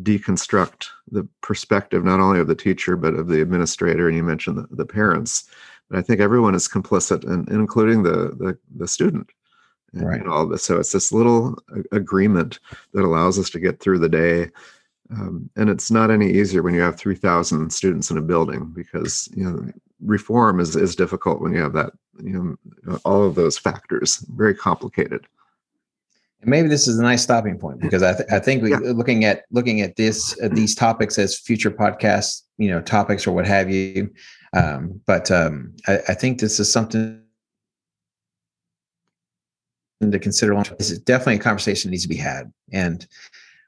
deconstruct 0.01 0.88
the 1.11 1.27
perspective 1.41 2.03
not 2.03 2.19
only 2.19 2.39
of 2.39 2.47
the 2.47 2.55
teacher 2.55 2.97
but 2.97 3.13
of 3.13 3.27
the 3.27 3.41
administrator 3.41 4.07
and 4.07 4.17
you 4.17 4.23
mentioned 4.23 4.57
the, 4.57 4.67
the 4.71 4.86
parents 4.86 5.45
but 5.89 5.97
i 5.97 6.01
think 6.01 6.19
everyone 6.19 6.53
is 6.53 6.67
complicit 6.67 7.23
and, 7.23 7.47
including 7.49 8.03
the, 8.03 8.36
the, 8.38 8.57
the 8.75 8.88
student 8.88 9.29
right. 9.93 10.25
all 10.27 10.45
this 10.45 10.65
so 10.65 10.79
it's 10.79 10.91
this 10.91 11.13
little 11.13 11.57
agreement 11.93 12.59
that 12.93 13.05
allows 13.05 13.39
us 13.39 13.49
to 13.49 13.59
get 13.59 13.79
through 13.79 13.97
the 13.97 14.09
day 14.09 14.49
Um, 15.12 15.49
and 15.56 15.70
it's 15.70 15.91
not 15.91 16.10
any 16.10 16.32
easier 16.32 16.64
when 16.64 16.74
you 16.74 16.82
have 16.82 16.97
3,000 16.97 17.72
students 17.72 18.10
in 18.10 18.18
a 18.18 18.22
building 18.22 18.72
because 18.76 19.30
you 19.36 19.43
know 19.43 19.72
reform 20.01 20.60
is, 20.60 20.76
is 20.76 20.95
difficult 20.95 21.41
when 21.41 21.53
you 21.53 21.62
have 21.62 21.74
that 21.74 21.91
you 22.24 22.58
know 22.84 22.97
all 23.06 23.24
of 23.24 23.36
those 23.36 23.58
factors 23.58 24.18
very 24.30 24.56
complicated 24.56 25.28
and 26.45 26.51
maybe 26.51 26.68
this 26.68 26.88
is 26.88 26.99
a 26.99 27.01
nice 27.01 27.24
stopping 27.24 27.58
point 27.58 27.80
because 27.80 28.03
I, 28.03 28.14
th- 28.14 28.30
I 28.32 28.39
think 28.39 28.62
we 28.62 28.70
yeah. 28.72 28.78
looking 28.78 29.26
at 29.26 29.45
looking 29.51 29.82
at 29.82 29.95
this 29.95 30.39
uh, 30.43 30.49
these 30.49 30.76
topics 30.76 31.18
as 31.18 31.38
future 31.38 31.72
podcasts 31.72 32.43
you 32.58 32.70
know 32.70 32.82
topics 32.82 33.26
or 33.26 33.32
what 33.32 33.47
have 33.47 33.70
you. 33.70 34.14
Um, 34.53 35.01
but 35.06 35.32
um, 35.32 35.74
I, 35.88 35.99
I, 36.10 36.14
think 36.14 36.39
this 36.39 36.60
is 36.60 36.72
something 36.72 37.20
to 40.01 40.20
consider. 40.20 40.56
This 40.78 40.91
is 40.91 40.99
definitely 40.99 41.36
a 41.36 41.39
conversation 41.39 41.89
that 41.89 41.93
needs 41.93 42.03
to 42.03 42.10
be 42.10 42.16
had, 42.16 42.53
and 42.72 43.06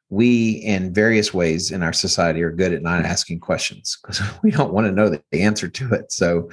we, 0.09 0.51
in 0.51 0.93
various 0.93 1.33
ways 1.33 1.71
in 1.71 1.83
our 1.83 1.93
society, 1.93 2.41
are 2.41 2.51
good 2.51 2.73
at 2.73 2.81
not 2.81 3.05
asking 3.05 3.39
questions 3.39 3.97
because 4.01 4.21
we 4.43 4.51
don't 4.51 4.73
want 4.73 4.87
to 4.87 4.93
know 4.93 5.09
the 5.09 5.21
answer 5.33 5.67
to 5.67 5.93
it. 5.93 6.11
So 6.11 6.49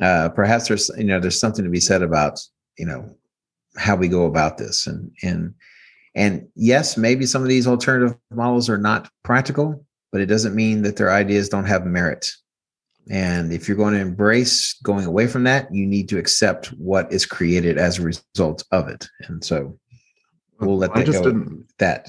uh, 0.00 0.28
perhaps 0.30 0.68
there's 0.68 0.90
you 0.96 1.04
know 1.04 1.20
there's 1.20 1.40
something 1.40 1.64
to 1.64 1.70
be 1.70 1.80
said 1.80 2.02
about 2.02 2.40
you 2.78 2.86
know 2.86 3.14
how 3.76 3.96
we 3.96 4.08
go 4.08 4.24
about 4.24 4.58
this 4.58 4.86
and 4.86 5.10
and 5.22 5.54
and 6.14 6.46
yes 6.54 6.96
maybe 6.96 7.26
some 7.26 7.42
of 7.42 7.48
these 7.48 7.66
alternative 7.66 8.16
models 8.30 8.68
are 8.68 8.78
not 8.78 9.10
practical 9.22 9.84
but 10.12 10.20
it 10.20 10.26
doesn't 10.26 10.54
mean 10.54 10.82
that 10.82 10.96
their 10.96 11.12
ideas 11.12 11.48
don't 11.48 11.66
have 11.66 11.86
merit. 11.86 12.28
And 13.08 13.52
if 13.52 13.68
you're 13.68 13.76
going 13.76 13.94
to 13.94 14.00
embrace 14.00 14.74
going 14.82 15.06
away 15.06 15.26
from 15.26 15.44
that 15.44 15.72
you 15.72 15.86
need 15.86 16.08
to 16.10 16.18
accept 16.18 16.66
what 16.78 17.12
is 17.12 17.26
created 17.26 17.78
as 17.78 17.98
a 17.98 18.02
result 18.02 18.64
of 18.72 18.88
it. 18.88 19.08
And 19.26 19.42
so 19.44 19.78
we'll 20.60 20.78
let 20.78 20.94
that 20.94 21.06
go 21.06 21.12
didn't, 21.12 21.66
that 21.78 22.08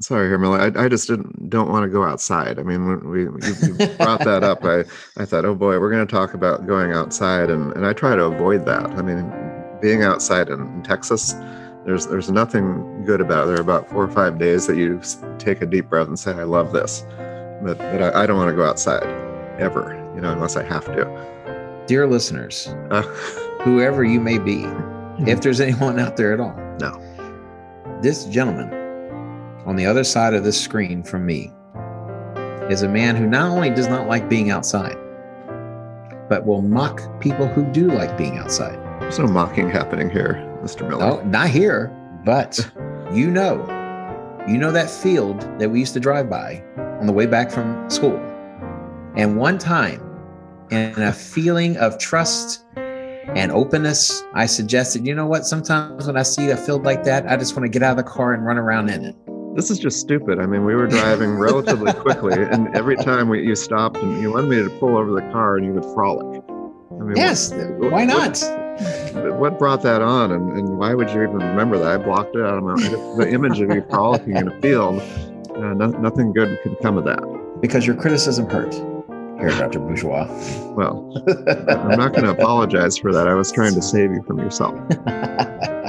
sorry 0.00 0.28
Herr 0.28 0.38
Miller, 0.38 0.58
I, 0.58 0.84
I 0.84 0.88
just 0.88 1.08
didn't 1.08 1.48
don't 1.48 1.68
want 1.68 1.84
to 1.84 1.88
go 1.88 2.04
outside. 2.04 2.58
I 2.58 2.62
mean 2.62 2.86
when 2.86 3.08
we 3.08 3.22
you, 3.22 3.54
you 3.62 3.86
brought 3.96 4.24
that 4.24 4.42
up 4.42 4.64
i 4.64 4.80
i 5.16 5.24
thought 5.24 5.44
oh 5.44 5.54
boy 5.54 5.78
we're 5.78 5.90
going 5.90 6.06
to 6.06 6.10
talk 6.10 6.34
about 6.34 6.66
going 6.66 6.92
outside 6.92 7.50
and 7.50 7.72
and 7.74 7.86
i 7.86 7.92
try 7.92 8.16
to 8.16 8.24
avoid 8.24 8.66
that. 8.66 8.90
I 8.92 9.02
mean 9.02 9.30
being 9.80 10.02
outside 10.02 10.48
in, 10.48 10.60
in, 10.60 10.82
Texas, 10.82 11.34
there's 11.84 12.06
there's 12.06 12.30
nothing 12.30 13.04
good 13.04 13.20
about 13.20 13.44
it. 13.44 13.46
There 13.48 13.56
are 13.58 13.62
about 13.62 13.88
four 13.88 14.04
or 14.04 14.10
five 14.10 14.38
days 14.38 14.66
that 14.66 14.76
you 14.76 15.00
take 15.38 15.62
a 15.62 15.66
deep 15.66 15.88
breath 15.88 16.08
and 16.08 16.18
say, 16.18 16.32
"I 16.32 16.44
love 16.44 16.72
this," 16.72 17.02
but 17.62 17.78
but 17.78 18.02
I, 18.02 18.22
I 18.22 18.26
don't 18.26 18.36
want 18.36 18.50
to 18.50 18.56
go 18.56 18.64
outside 18.64 19.04
ever, 19.58 19.94
you 20.14 20.20
know, 20.20 20.32
unless 20.32 20.56
I 20.56 20.64
have 20.64 20.84
to. 20.86 21.84
Dear 21.86 22.06
listeners, 22.06 22.68
uh, 22.90 23.02
whoever 23.62 24.04
you 24.04 24.20
may 24.20 24.38
be, 24.38 24.64
if 25.30 25.40
there's 25.40 25.60
anyone 25.60 25.98
out 25.98 26.16
there 26.16 26.32
at 26.32 26.40
all, 26.40 26.54
no, 26.78 27.00
this 28.02 28.26
gentleman 28.26 28.79
on 29.66 29.76
the 29.76 29.86
other 29.86 30.04
side 30.04 30.34
of 30.34 30.44
this 30.44 30.60
screen 30.60 31.02
from 31.02 31.26
me 31.26 31.52
is 32.70 32.82
a 32.82 32.88
man 32.88 33.16
who 33.16 33.26
not 33.26 33.50
only 33.50 33.70
does 33.70 33.88
not 33.88 34.06
like 34.06 34.28
being 34.28 34.50
outside, 34.50 34.96
but 36.28 36.46
will 36.46 36.62
mock 36.62 37.02
people 37.20 37.46
who 37.46 37.64
do 37.72 37.88
like 37.88 38.16
being 38.16 38.38
outside. 38.38 38.78
There's 39.00 39.18
no 39.18 39.26
mocking 39.26 39.68
happening 39.68 40.08
here, 40.08 40.34
Mr. 40.62 40.88
Miller. 40.88 41.00
No, 41.00 41.22
not 41.24 41.48
here, 41.48 41.88
but 42.24 42.70
you 43.12 43.30
know, 43.30 43.58
you 44.48 44.56
know 44.56 44.70
that 44.72 44.88
field 44.88 45.40
that 45.58 45.68
we 45.68 45.80
used 45.80 45.94
to 45.94 46.00
drive 46.00 46.30
by 46.30 46.62
on 47.00 47.06
the 47.06 47.12
way 47.12 47.26
back 47.26 47.50
from 47.50 47.88
school. 47.90 48.16
And 49.16 49.36
one 49.36 49.58
time, 49.58 50.00
in 50.70 51.02
a 51.02 51.12
feeling 51.34 51.76
of 51.76 51.98
trust 51.98 52.64
and 52.76 53.50
openness, 53.50 54.22
I 54.32 54.46
suggested, 54.46 55.06
you 55.06 55.14
know 55.14 55.26
what? 55.26 55.46
Sometimes 55.46 56.06
when 56.06 56.16
I 56.16 56.22
see 56.22 56.50
a 56.50 56.56
field 56.56 56.84
like 56.84 57.04
that, 57.04 57.26
I 57.26 57.36
just 57.36 57.56
want 57.56 57.64
to 57.64 57.68
get 57.68 57.82
out 57.82 57.98
of 57.98 58.04
the 58.04 58.10
car 58.10 58.32
and 58.32 58.46
run 58.46 58.58
around 58.58 58.88
in 58.88 59.04
it. 59.04 59.16
This 59.60 59.70
is 59.70 59.78
just 59.78 60.00
stupid. 60.00 60.38
I 60.38 60.46
mean, 60.46 60.64
we 60.64 60.74
were 60.74 60.86
driving 60.86 61.32
relatively 61.34 61.92
quickly, 61.92 62.32
and 62.32 62.74
every 62.74 62.96
time 62.96 63.28
we, 63.28 63.46
you 63.46 63.54
stopped 63.54 63.98
and 63.98 64.18
you 64.22 64.32
wanted 64.32 64.48
me 64.48 64.56
to 64.56 64.70
pull 64.78 64.96
over 64.96 65.12
the 65.12 65.20
car 65.32 65.58
and 65.58 65.66
you 65.66 65.74
would 65.74 65.84
frolic. 65.92 66.42
I 66.92 67.02
mean, 67.02 67.14
yes, 67.14 67.52
what, 67.52 67.92
why 67.92 68.06
not? 68.06 68.40
What, 69.12 69.34
what, 69.34 69.58
brought 69.58 69.82
that 69.82 70.00
on, 70.00 70.32
and, 70.32 70.56
and 70.56 70.78
why 70.78 70.94
would 70.94 71.10
you 71.10 71.24
even 71.24 71.36
remember 71.36 71.76
that? 71.76 71.88
I 71.88 71.96
blocked 71.98 72.36
it 72.36 72.42
out 72.42 72.56
of 72.56 72.64
my 72.64 72.74
the 73.22 73.30
image 73.30 73.60
of 73.60 73.68
you 73.68 73.84
frolicking 73.90 74.34
in 74.34 74.48
a 74.48 74.60
field. 74.62 74.98
Uh, 75.50 75.74
no, 75.74 75.88
nothing 75.88 76.32
good 76.32 76.58
can 76.62 76.74
come 76.76 76.96
of 76.96 77.04
that. 77.04 77.20
Because 77.60 77.86
your 77.86 77.96
criticism 77.96 78.48
hurt. 78.48 78.72
Here, 78.72 79.50
Dr. 79.50 79.80
Bourgeois. 79.80 80.24
Well, 80.74 81.22
I'm 81.68 81.98
not 81.98 82.14
going 82.14 82.24
to 82.24 82.30
apologize 82.30 82.96
for 82.96 83.12
that. 83.12 83.28
I 83.28 83.34
was 83.34 83.52
trying 83.52 83.74
to 83.74 83.82
save 83.82 84.10
you 84.10 84.22
from 84.22 84.38
yourself. 84.38 84.74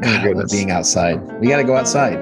God, 0.00 0.50
being 0.50 0.70
outside. 0.70 1.20
We 1.40 1.48
got 1.48 1.58
to 1.58 1.64
go 1.64 1.76
outside. 1.76 2.16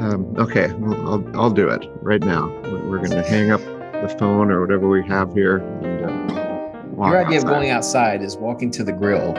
Um, 0.00 0.34
okay, 0.38 0.72
well, 0.74 0.94
I'll, 1.08 1.40
I'll 1.40 1.50
do 1.50 1.68
it 1.68 1.84
right 2.02 2.22
now. 2.22 2.48
We're 2.88 2.98
going 2.98 3.10
to 3.10 3.22
hang 3.22 3.50
up 3.50 3.60
the 3.60 4.14
phone 4.18 4.50
or 4.50 4.60
whatever 4.60 4.88
we 4.88 5.04
have 5.06 5.34
here. 5.34 5.58
And, 5.58 6.30
uh, 6.30 7.06
your 7.06 7.18
idea 7.18 7.36
outside. 7.36 7.36
of 7.36 7.44
going 7.44 7.70
outside 7.70 8.22
is 8.22 8.36
walking 8.36 8.70
to 8.72 8.84
the 8.84 8.92
grill, 8.92 9.32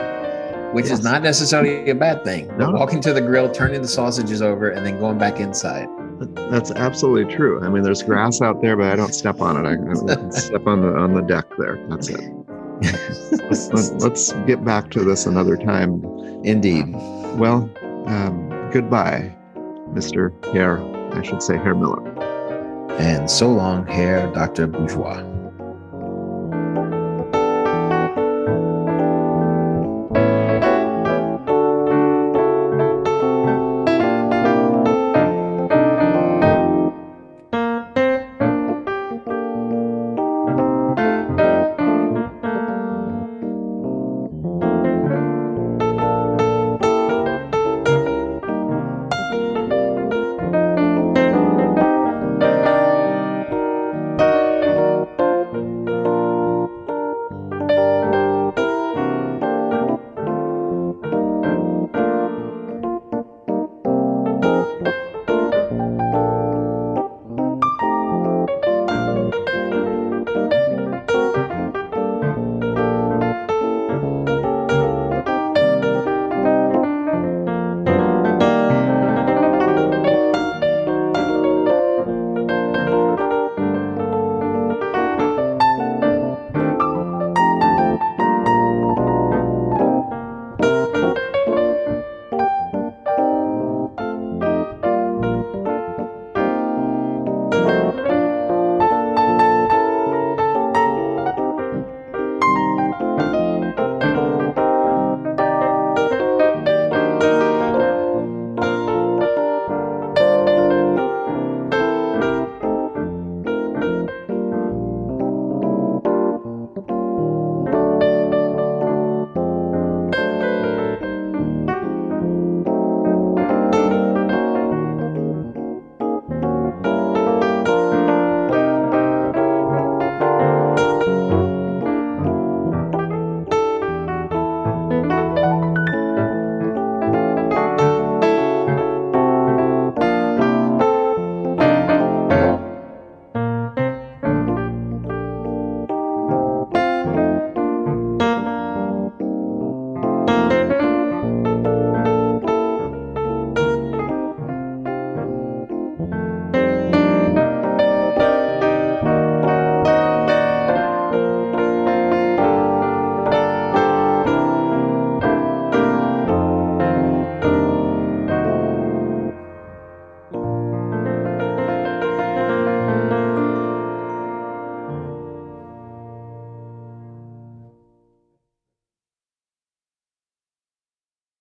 which 0.72 0.86
yes. 0.86 0.98
is 0.98 1.04
not 1.04 1.22
necessarily 1.22 1.88
a 1.90 1.94
bad 1.94 2.24
thing. 2.24 2.54
No. 2.58 2.70
Walking 2.72 3.00
to 3.02 3.12
the 3.12 3.20
grill, 3.20 3.50
turning 3.50 3.82
the 3.82 3.88
sausages 3.88 4.42
over, 4.42 4.70
and 4.70 4.84
then 4.84 4.98
going 4.98 5.18
back 5.18 5.40
inside. 5.40 5.88
That's 6.50 6.70
absolutely 6.72 7.34
true. 7.34 7.64
I 7.64 7.70
mean, 7.70 7.82
there's 7.82 8.02
grass 8.02 8.42
out 8.42 8.60
there, 8.60 8.76
but 8.76 8.92
I 8.92 8.96
don't 8.96 9.14
step 9.14 9.40
on 9.40 9.64
it. 9.64 9.68
I, 9.68 9.76
I 10.12 10.28
step 10.30 10.66
on 10.66 10.82
the 10.82 10.94
on 10.94 11.14
the 11.14 11.22
deck 11.22 11.46
there. 11.56 11.82
That's 11.88 12.08
it. 12.08 12.20
let's, 13.42 13.90
let's, 13.92 14.32
get 14.46 14.64
back 14.64 14.90
to 14.90 15.04
this 15.04 15.26
another 15.26 15.56
time. 15.56 16.02
Indeed. 16.44 16.86
Well, 17.36 17.70
um, 18.06 18.70
goodbye, 18.72 19.34
Mr. 19.92 20.32
Herr. 20.52 20.80
I 21.12 21.22
should 21.22 21.42
say 21.42 21.56
Herr 21.56 21.74
Miller. 21.74 22.06
And 22.98 23.30
so 23.30 23.50
long, 23.50 23.86
Herr 23.86 24.32
Dr. 24.32 24.66
Bourgeois. 24.66 25.22